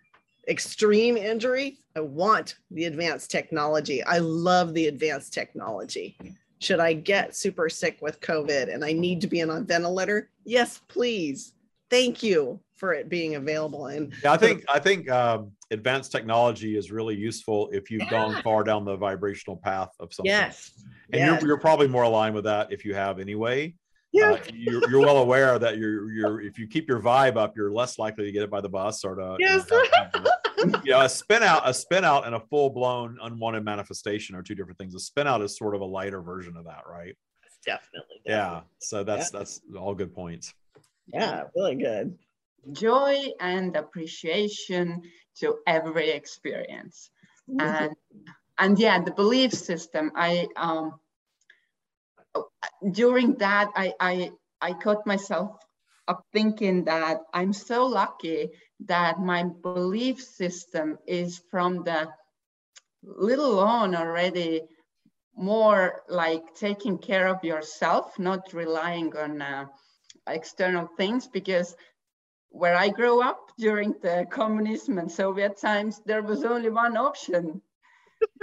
extreme 0.48 1.16
injury, 1.16 1.78
I 1.96 2.00
want 2.00 2.56
the 2.70 2.84
advanced 2.84 3.30
technology. 3.30 4.02
I 4.02 4.18
love 4.18 4.74
the 4.74 4.88
advanced 4.88 5.32
technology. 5.32 6.18
Should 6.60 6.80
I 6.80 6.94
get 6.94 7.36
super 7.36 7.68
sick 7.68 7.98
with 8.00 8.20
COVID 8.20 8.72
and 8.72 8.84
I 8.84 8.92
need 8.92 9.20
to 9.20 9.26
be 9.26 9.42
on 9.42 9.50
a 9.50 9.60
ventilator? 9.60 10.30
Yes, 10.44 10.80
please. 10.88 11.52
Thank 11.90 12.22
you 12.22 12.60
for 12.74 12.92
it 12.92 13.08
being 13.08 13.34
available. 13.34 13.86
And 13.86 14.12
yeah, 14.22 14.32
I 14.32 14.36
think 14.36 14.64
I 14.68 14.78
think 14.78 15.10
um, 15.10 15.52
advanced 15.70 16.10
technology 16.10 16.76
is 16.76 16.90
really 16.90 17.14
useful 17.14 17.68
if 17.72 17.90
you've 17.90 18.02
yeah. 18.02 18.10
gone 18.10 18.42
far 18.42 18.64
down 18.64 18.84
the 18.84 18.96
vibrational 18.96 19.56
path 19.56 19.90
of 20.00 20.12
something. 20.12 20.30
Yes. 20.30 20.72
And 21.12 21.20
yes. 21.20 21.40
You're, 21.40 21.50
you're 21.50 21.60
probably 21.60 21.88
more 21.88 22.02
aligned 22.04 22.34
with 22.34 22.44
that 22.44 22.72
if 22.72 22.84
you 22.84 22.94
have 22.94 23.20
anyway. 23.20 23.74
Yeah. 24.14 24.34
Uh, 24.34 24.38
you're, 24.54 24.88
you're 24.88 25.00
well 25.00 25.18
aware 25.18 25.58
that 25.58 25.76
you're 25.76 26.12
you're 26.12 26.40
if 26.40 26.56
you 26.56 26.68
keep 26.68 26.88
your 26.88 27.00
vibe 27.00 27.36
up, 27.36 27.56
you're 27.56 27.72
less 27.72 27.98
likely 27.98 28.24
to 28.24 28.30
get 28.30 28.44
it 28.44 28.50
by 28.50 28.60
the 28.60 28.68
bus 28.68 29.04
or 29.04 29.16
to 29.16 29.36
yes. 29.40 29.66
You 29.68 29.76
know, 30.66 30.80
you 30.84 30.92
know, 30.92 31.00
a 31.02 31.08
spin 31.08 31.42
out, 31.42 31.68
a 31.68 31.74
spin 31.74 32.04
out 32.04 32.24
and 32.24 32.36
a 32.36 32.40
full 32.40 32.70
blown 32.70 33.18
unwanted 33.20 33.64
manifestation 33.64 34.36
are 34.36 34.42
two 34.42 34.54
different 34.54 34.78
things. 34.78 34.94
A 34.94 35.00
spin 35.00 35.26
out 35.26 35.42
is 35.42 35.56
sort 35.56 35.74
of 35.74 35.80
a 35.80 35.84
lighter 35.84 36.22
version 36.22 36.56
of 36.56 36.64
that, 36.66 36.82
right? 36.88 37.16
Definitely. 37.66 38.20
definitely. 38.24 38.24
Yeah. 38.24 38.60
So 38.78 39.02
that's 39.02 39.32
yeah. 39.32 39.38
that's 39.40 39.60
all 39.76 39.96
good 39.96 40.14
points. 40.14 40.54
Yeah, 41.08 41.44
really 41.56 41.74
good. 41.74 42.16
Joy 42.70 43.18
and 43.40 43.74
appreciation 43.74 45.02
to 45.40 45.56
every 45.66 46.10
experience. 46.10 47.10
Mm-hmm. 47.50 47.60
And 47.60 47.96
and 48.60 48.78
yeah, 48.78 49.02
the 49.02 49.10
belief 49.10 49.52
system. 49.52 50.12
I 50.14 50.46
um 50.54 51.00
during 52.90 53.34
that, 53.36 53.70
I, 53.74 53.94
I, 54.00 54.30
I 54.60 54.72
caught 54.74 55.06
myself 55.06 55.56
up 56.06 56.24
thinking 56.32 56.84
that 56.84 57.18
I'm 57.32 57.52
so 57.52 57.86
lucky 57.86 58.50
that 58.86 59.20
my 59.20 59.44
belief 59.62 60.22
system 60.22 60.98
is 61.06 61.40
from 61.50 61.84
the 61.84 62.08
little 63.02 63.58
on 63.58 63.94
already 63.94 64.62
more 65.36 66.02
like 66.08 66.54
taking 66.54 66.98
care 66.98 67.26
of 67.28 67.42
yourself, 67.42 68.18
not 68.18 68.52
relying 68.52 69.16
on 69.16 69.42
uh, 69.42 69.66
external 70.28 70.88
things. 70.96 71.26
Because 71.26 71.74
where 72.50 72.76
I 72.76 72.88
grew 72.88 73.22
up 73.22 73.50
during 73.58 73.94
the 74.02 74.26
communism 74.30 74.98
and 74.98 75.10
Soviet 75.10 75.56
times, 75.58 76.00
there 76.06 76.22
was 76.22 76.44
only 76.44 76.70
one 76.70 76.96
option, 76.96 77.60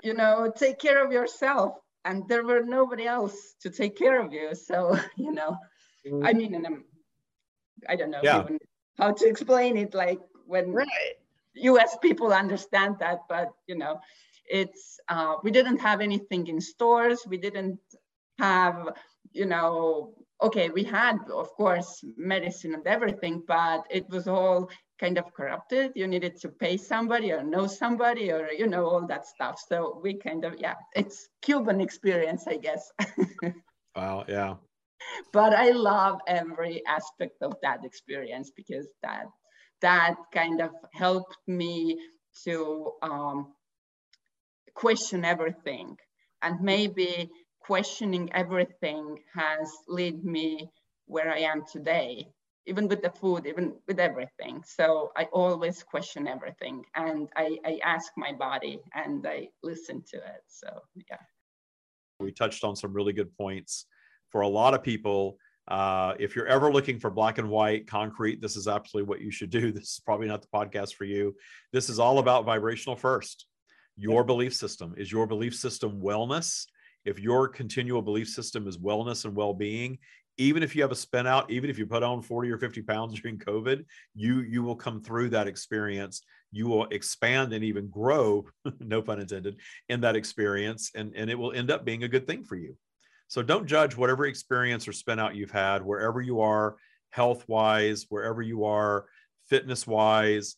you 0.03 0.13
know, 0.13 0.51
take 0.55 0.79
care 0.79 1.03
of 1.05 1.11
yourself 1.11 1.77
and 2.05 2.27
there 2.27 2.43
were 2.43 2.63
nobody 2.63 3.05
else 3.05 3.55
to 3.61 3.69
take 3.69 3.97
care 3.97 4.21
of 4.21 4.33
you. 4.33 4.55
So, 4.55 4.97
you 5.17 5.31
know, 5.31 5.57
mm. 6.05 6.27
I 6.27 6.33
mean, 6.33 6.55
and 6.55 6.65
I'm, 6.65 6.85
I 7.87 7.95
don't 7.95 8.11
know. 8.11 8.21
Yeah. 8.23 8.45
how 8.97 9.11
to 9.11 9.27
explain 9.27 9.77
it 9.77 9.93
like 9.93 10.19
when 10.45 10.71
right. 10.73 11.15
us 11.55 11.97
people 12.01 12.33
understand 12.33 12.95
that 12.99 13.19
but 13.29 13.49
you 13.67 13.77
know 13.77 13.99
it's 14.45 14.99
uh, 15.09 15.35
we 15.43 15.51
didn't 15.51 15.79
have 15.79 16.01
anything 16.01 16.45
in 16.47 16.59
stores 16.59 17.19
we 17.27 17.37
didn't 17.37 17.79
have 18.37 18.89
you 19.31 19.45
know 19.45 20.13
okay 20.41 20.69
we 20.69 20.83
had 20.83 21.17
of 21.33 21.49
course 21.53 22.03
medicine 22.17 22.73
and 22.73 22.85
everything 22.85 23.41
but 23.47 23.85
it 23.89 24.07
was 24.09 24.27
all 24.27 24.69
kind 25.01 25.17
of 25.17 25.33
corrupted. 25.33 25.91
You 25.95 26.07
needed 26.07 26.39
to 26.41 26.49
pay 26.49 26.77
somebody 26.77 27.31
or 27.31 27.43
know 27.43 27.65
somebody 27.67 28.31
or 28.31 28.49
you 28.51 28.67
know 28.67 28.85
all 28.85 29.07
that 29.07 29.25
stuff. 29.25 29.59
So 29.67 29.99
we 30.03 30.13
kind 30.27 30.45
of 30.45 30.55
yeah 30.59 30.75
it's 30.95 31.27
cuban 31.41 31.81
experience 31.81 32.45
i 32.47 32.57
guess. 32.57 32.91
Wow 33.95 34.23
yeah. 34.27 34.55
But 35.33 35.53
i 35.53 35.71
love 35.71 36.19
every 36.27 36.81
aspect 36.87 37.41
of 37.41 37.53
that 37.63 37.83
experience 37.83 38.51
because 38.55 38.87
that 39.03 39.25
that 39.81 40.15
kind 40.33 40.61
of 40.61 40.71
helped 40.93 41.37
me 41.47 41.97
to 42.45 42.91
um, 43.01 43.37
question 44.75 45.25
everything. 45.25 45.97
And 46.43 46.61
maybe 46.61 47.29
questioning 47.59 48.29
everything 48.33 49.17
has 49.35 49.71
led 49.87 50.23
me 50.23 50.69
where 51.05 51.29
i 51.31 51.39
am 51.39 51.63
today 51.71 52.27
even 52.67 52.87
with 52.87 53.01
the 53.01 53.09
food, 53.09 53.45
even 53.45 53.73
with 53.87 53.99
everything. 53.99 54.63
So 54.65 55.11
I 55.17 55.25
always 55.33 55.83
question 55.83 56.27
everything 56.27 56.83
and 56.95 57.29
I, 57.35 57.57
I 57.65 57.79
ask 57.83 58.11
my 58.17 58.33
body 58.33 58.79
and 58.93 59.25
I 59.27 59.49
listen 59.63 60.03
to 60.11 60.17
it. 60.17 60.43
So, 60.47 60.67
yeah. 61.09 61.17
We 62.19 62.31
touched 62.31 62.63
on 62.63 62.75
some 62.75 62.93
really 62.93 63.13
good 63.13 63.35
points. 63.35 63.85
For 64.29 64.41
a 64.41 64.47
lot 64.47 64.73
of 64.73 64.83
people, 64.83 65.37
uh, 65.67 66.13
if 66.19 66.35
you're 66.35 66.47
ever 66.47 66.71
looking 66.71 66.99
for 66.99 67.09
black 67.09 67.37
and 67.37 67.49
white 67.49 67.87
concrete, 67.87 68.41
this 68.41 68.55
is 68.55 68.67
absolutely 68.67 69.09
what 69.09 69.21
you 69.21 69.31
should 69.31 69.49
do. 69.49 69.71
This 69.73 69.93
is 69.93 70.01
probably 70.05 70.27
not 70.27 70.41
the 70.41 70.47
podcast 70.53 70.93
for 70.93 71.05
you. 71.05 71.35
This 71.73 71.89
is 71.89 71.99
all 71.99 72.19
about 72.19 72.45
vibrational 72.45 72.95
first. 72.95 73.45
Your 73.97 74.23
belief 74.23 74.53
system 74.53 74.93
is 74.97 75.11
your 75.11 75.27
belief 75.27 75.55
system 75.55 75.99
wellness. 76.01 76.65
If 77.03 77.19
your 77.19 77.47
continual 77.47 78.01
belief 78.01 78.29
system 78.29 78.67
is 78.67 78.77
wellness 78.77 79.25
and 79.25 79.35
well 79.35 79.53
being, 79.53 79.97
even 80.41 80.63
if 80.63 80.75
you 80.75 80.81
have 80.81 80.91
a 80.91 80.95
spin 80.95 81.27
out, 81.27 81.51
even 81.51 81.69
if 81.69 81.77
you 81.77 81.85
put 81.85 82.03
on 82.03 82.21
40 82.21 82.49
or 82.49 82.57
50 82.57 82.81
pounds 82.81 83.13
during 83.21 83.37
COVID, 83.37 83.85
you 84.15 84.41
you 84.41 84.63
will 84.63 84.75
come 84.75 85.01
through 85.01 85.29
that 85.29 85.47
experience. 85.47 86.23
You 86.51 86.67
will 86.67 86.85
expand 86.87 87.53
and 87.53 87.63
even 87.63 87.87
grow, 87.87 88.45
no 88.79 89.01
pun 89.01 89.21
intended, 89.21 89.57
in 89.87 90.01
that 90.01 90.15
experience, 90.15 90.91
and, 90.95 91.13
and 91.15 91.29
it 91.29 91.39
will 91.39 91.53
end 91.53 91.71
up 91.71 91.85
being 91.85 92.03
a 92.03 92.09
good 92.09 92.27
thing 92.27 92.43
for 92.43 92.57
you. 92.57 92.75
So 93.27 93.41
don't 93.41 93.67
judge 93.67 93.95
whatever 93.95 94.25
experience 94.25 94.85
or 94.87 94.91
spin 94.91 95.19
out 95.19 95.35
you've 95.35 95.51
had, 95.51 95.85
wherever 95.85 96.19
you 96.19 96.41
are, 96.41 96.75
health 97.11 97.47
wise, 97.47 98.05
wherever 98.09 98.41
you 98.41 98.65
are, 98.65 99.05
fitness 99.47 99.87
wise, 99.87 100.57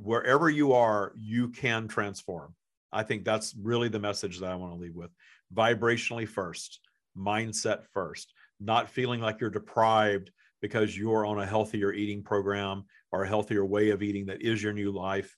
wherever 0.00 0.48
you 0.48 0.74
are, 0.74 1.12
you 1.18 1.48
can 1.48 1.88
transform. 1.88 2.54
I 2.92 3.02
think 3.02 3.24
that's 3.24 3.54
really 3.60 3.88
the 3.88 3.98
message 3.98 4.38
that 4.38 4.50
I 4.50 4.54
want 4.54 4.74
to 4.74 4.78
leave 4.78 4.94
with. 4.94 5.10
Vibrationally 5.52 6.28
first, 6.28 6.78
mindset 7.16 7.84
first 7.92 8.32
not 8.64 8.88
feeling 8.88 9.20
like 9.20 9.40
you're 9.40 9.50
deprived 9.50 10.30
because 10.60 10.96
you're 10.96 11.26
on 11.26 11.40
a 11.40 11.46
healthier 11.46 11.92
eating 11.92 12.22
program 12.22 12.84
or 13.10 13.24
a 13.24 13.28
healthier 13.28 13.64
way 13.64 13.90
of 13.90 14.02
eating 14.02 14.26
that 14.26 14.42
is 14.42 14.62
your 14.62 14.72
new 14.72 14.92
life. 14.92 15.36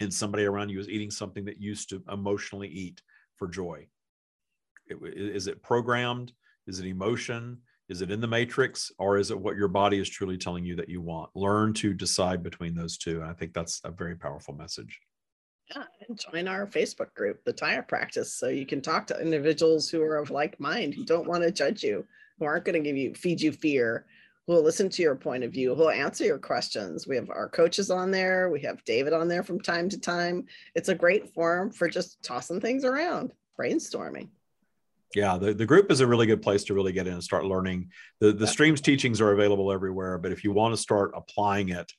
And 0.00 0.12
somebody 0.12 0.44
around 0.44 0.68
you 0.68 0.78
is 0.80 0.88
eating 0.88 1.10
something 1.10 1.44
that 1.46 1.60
used 1.60 1.88
to 1.90 2.02
emotionally 2.10 2.68
eat 2.68 3.00
for 3.36 3.48
joy. 3.48 3.86
Is 4.88 5.46
it 5.46 5.62
programmed? 5.62 6.32
Is 6.66 6.78
it 6.78 6.86
emotion? 6.86 7.58
Is 7.88 8.02
it 8.02 8.10
in 8.10 8.20
the 8.20 8.26
matrix? 8.26 8.92
Or 8.98 9.18
is 9.18 9.30
it 9.30 9.38
what 9.38 9.56
your 9.56 9.68
body 9.68 9.98
is 9.98 10.08
truly 10.08 10.36
telling 10.36 10.64
you 10.64 10.76
that 10.76 10.88
you 10.88 11.00
want? 11.00 11.30
Learn 11.34 11.72
to 11.74 11.94
decide 11.94 12.42
between 12.42 12.74
those 12.74 12.98
two. 12.98 13.20
And 13.20 13.30
i 13.30 13.32
think 13.32 13.54
that's 13.54 13.80
a 13.84 13.90
very 13.90 14.16
powerful 14.16 14.54
message. 14.54 15.00
Yeah, 15.74 15.84
and 16.06 16.18
join 16.18 16.46
our 16.46 16.66
Facebook 16.66 17.14
group, 17.14 17.42
the 17.44 17.52
Tya 17.52 17.84
Practice, 17.88 18.34
so 18.34 18.48
you 18.48 18.66
can 18.66 18.82
talk 18.82 19.06
to 19.06 19.20
individuals 19.20 19.88
who 19.88 20.02
are 20.02 20.18
of 20.18 20.30
like 20.30 20.60
mind, 20.60 20.92
who 20.92 21.04
don't 21.04 21.26
want 21.26 21.42
to 21.42 21.50
judge 21.50 21.82
you, 21.82 22.06
who 22.44 22.48
aren't 22.48 22.64
going 22.66 22.74
to 22.74 22.86
give 22.88 22.96
you 22.96 23.14
feed 23.14 23.40
you 23.40 23.52
fear 23.52 24.04
who 24.46 24.52
will 24.52 24.62
listen 24.62 24.90
to 24.90 25.02
your 25.02 25.16
point 25.16 25.42
of 25.42 25.52
view 25.52 25.74
who 25.74 25.82
will 25.82 25.90
answer 25.90 26.24
your 26.24 26.38
questions. 26.38 27.06
We 27.06 27.16
have 27.16 27.30
our 27.30 27.48
coaches 27.48 27.90
on 27.90 28.10
there. 28.10 28.50
We 28.50 28.60
have 28.62 28.84
david 28.84 29.14
on 29.14 29.28
there 29.28 29.42
from 29.42 29.60
time 29.60 29.88
to 29.88 29.98
time. 29.98 30.44
It's 30.74 30.90
a 30.90 30.94
great 30.94 31.32
forum 31.32 31.70
for 31.70 31.88
just 31.88 32.22
tossing 32.22 32.60
things 32.60 32.84
around 32.84 33.32
brainstorming. 33.58 34.28
Yeah 35.14 35.38
the, 35.38 35.54
the 35.54 35.64
group 35.64 35.90
is 35.90 36.00
a 36.00 36.06
really 36.06 36.26
good 36.26 36.42
place 36.42 36.64
to 36.64 36.74
really 36.74 36.92
get 36.92 37.06
in 37.06 37.14
and 37.14 37.24
start 37.24 37.46
learning. 37.46 37.88
The 38.20 38.32
the 38.32 38.46
streams 38.46 38.82
teachings 38.82 39.20
are 39.22 39.32
available 39.32 39.72
everywhere 39.72 40.18
but 40.18 40.32
if 40.32 40.44
you 40.44 40.52
want 40.52 40.74
to 40.74 40.80
start 40.80 41.12
applying 41.14 41.70
it 41.70 41.90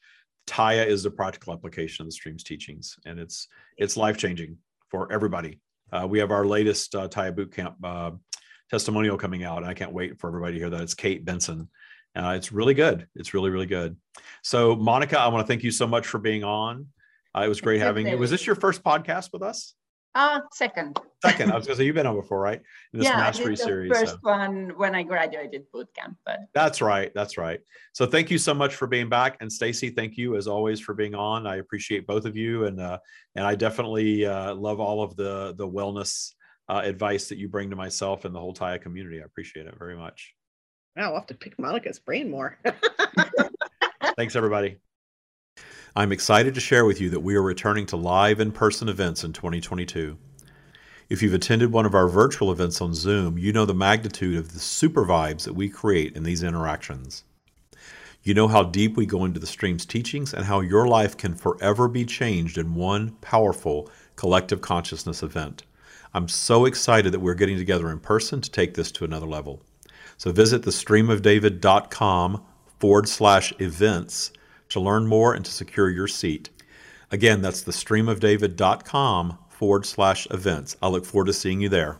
Tya 0.46 0.86
is 0.86 1.02
the 1.02 1.10
practical 1.10 1.54
application 1.54 2.04
of 2.04 2.08
the 2.08 2.12
streams 2.12 2.44
teachings 2.44 2.98
and 3.08 3.20
it's 3.20 3.48
it's 3.78 3.98
life 3.98 4.18
changing 4.18 4.58
for 4.90 5.12
everybody. 5.12 5.60
Uh, 5.92 6.06
we 6.08 6.20
have 6.20 6.30
our 6.30 6.46
latest 6.46 6.94
uh, 6.94 7.08
Tya 7.08 7.32
boot 7.32 7.52
camp 7.52 7.76
uh, 7.84 8.12
testimonial 8.70 9.18
coming 9.18 9.44
out. 9.44 9.60
And 9.60 9.68
I 9.68 9.74
can't 9.74 9.94
wait 9.94 10.20
for 10.20 10.28
everybody 10.28 10.54
to 10.54 10.60
hear 10.60 10.70
that. 10.70 10.82
It's 10.82 10.94
Kate 10.94 11.24
Benson. 11.24 11.70
Uh, 12.16 12.34
it's 12.38 12.52
really 12.52 12.74
good. 12.74 13.08
It's 13.16 13.34
really, 13.34 13.50
really 13.50 13.66
good. 13.66 13.98
So, 14.42 14.76
Monika, 14.76 15.16
I 15.16 15.28
want 15.28 15.46
to 15.46 15.48
thank 15.48 15.64
you 15.64 15.72
so 15.72 15.86
much 15.86 16.08
for 16.08 16.18
being 16.18 16.44
on. 16.44 16.88
Uh, 17.36 17.42
it 17.42 17.50
was 17.50 17.60
great 17.60 17.82
having 17.82 18.08
you. 18.08 18.18
Was 18.18 18.32
this 18.32 18.48
your 18.48 18.56
first 18.56 18.84
podcast 18.84 19.34
with 19.34 19.42
us? 19.42 19.76
Uh, 20.16 20.40
second. 20.54 20.98
Second. 21.22 21.52
I 21.52 21.58
was 21.58 21.66
going 21.68 21.76
to 21.76 21.82
say 21.82 21.86
you've 21.86 21.96
been 21.96 22.08
on 22.08 22.16
before, 22.16 22.40
right? 22.40 22.62
In 22.94 23.00
this 23.00 23.10
yeah, 23.10 23.18
mastery 23.18 23.48
I 23.48 23.50
did 23.50 23.58
the 23.58 23.64
series. 23.64 23.92
First 23.92 24.14
so. 24.14 24.18
one 24.22 24.72
when 24.78 24.96
I 24.96 25.04
graduated 25.04 25.66
boot 25.74 25.90
camp, 25.94 26.18
but 26.26 26.40
that's 26.54 26.82
right. 26.82 27.12
That's 27.14 27.38
right. 27.38 27.60
So 27.92 28.06
thank 28.06 28.32
you 28.32 28.38
so 28.38 28.54
much 28.54 28.76
for 28.76 28.88
being 28.88 29.10
back, 29.10 29.36
and 29.42 29.52
Stacie, 29.52 29.94
thank 29.94 30.16
you 30.16 30.38
as 30.38 30.48
always 30.48 30.80
for 30.80 30.94
being 30.94 31.16
on. 31.16 31.46
I 31.46 31.58
appreciate 31.58 32.08
both 32.08 32.24
of 32.24 32.38
you, 32.38 32.64
and 32.64 32.80
uh, 32.80 32.98
and 33.36 33.46
I 33.46 33.56
definitely 33.56 34.26
uh, 34.26 34.56
love 34.56 34.80
all 34.80 35.04
of 35.04 35.18
the 35.18 35.54
the 35.58 35.68
wellness 35.68 36.32
uh, 36.68 36.82
advice 36.84 37.30
that 37.30 37.38
you 37.38 37.48
bring 37.48 37.70
to 37.70 37.76
myself 37.76 38.26
and 38.26 38.34
the 38.34 38.40
whole 38.40 38.54
Tya 38.54 38.80
community. 38.80 39.22
I 39.22 39.26
appreciate 39.26 39.68
it 39.68 39.76
very 39.78 39.96
much. 39.96 40.34
Wow, 40.96 41.10
I'll 41.10 41.16
have 41.16 41.28
to 41.28 41.36
pick 41.36 41.58
Monika's 41.58 42.00
brain 42.00 42.32
more. 42.32 42.58
Thanks, 44.18 44.36
everybody. 44.36 44.78
I'm 45.96 46.12
excited 46.12 46.54
to 46.56 46.62
share 46.62 46.86
with 46.86 47.00
you 47.00 47.10
that 47.12 47.22
we 47.22 47.36
are 47.36 47.42
returning 47.42 47.86
to 47.88 47.98
live 47.98 48.40
in 48.40 48.52
person 48.52 48.90
events 48.90 49.24
in 49.24 49.34
2022. 49.34 50.18
If 51.08 51.22
you've 51.22 51.34
attended 51.34 51.72
one 51.72 51.86
of 51.86 51.94
our 51.94 52.08
virtual 52.08 52.52
events 52.52 52.82
on 52.82 52.94
Zoom, 52.94 53.38
you 53.38 53.54
know 53.54 53.66
the 53.66 53.74
magnitude 53.74 54.38
of 54.38 54.54
the 54.54 54.60
super 54.60 55.06
vibes 55.06 55.44
that 55.44 55.54
we 55.54 55.70
create 55.70 56.16
in 56.16 56.24
these 56.24 56.44
interactions. 56.44 57.24
You 58.24 58.34
know 58.34 58.48
how 58.48 58.64
deep 58.64 58.98
we 58.98 59.06
go 59.06 59.24
into 59.24 59.40
the 59.40 59.46
stream's 59.46 59.86
teachings 59.86 60.34
and 60.34 60.46
how 60.46 60.62
your 60.62 60.88
life 60.88 61.16
can 61.16 61.36
forever 61.36 61.88
be 61.88 62.06
changed 62.06 62.58
in 62.58 62.74
one 62.74 63.12
powerful 63.22 63.90
collective 64.16 64.62
consciousness 64.62 65.22
event. 65.22 65.64
I'm 66.16 66.30
so 66.30 66.64
excited 66.64 67.12
that 67.12 67.20
we're 67.20 67.34
getting 67.34 67.58
together 67.58 67.92
in 67.92 68.00
person 68.00 68.40
to 68.40 68.50
take 68.50 68.74
this 68.74 68.90
to 68.94 69.04
another 69.04 69.26
level. 69.26 69.62
So 70.16 70.32
visit 70.32 70.62
thestreamofdavid.com 70.62 72.42
forward 72.80 73.10
slash 73.10 73.54
events 73.60 74.32
to 74.70 74.80
learn 74.80 75.08
more 75.08 75.34
and 75.34 75.44
to 75.44 75.52
secure 75.52 75.90
your 75.90 76.08
seat. 76.08 76.52
Again, 77.12 77.42
that's 77.42 77.66
thestreamofdavid.com 77.66 79.38
forward 79.50 79.86
slash 79.86 80.26
events. 80.32 80.78
I 80.82 80.88
look 80.88 81.04
forward 81.04 81.26
to 81.26 81.34
seeing 81.34 81.60
you 81.60 81.68
there. 81.68 82.00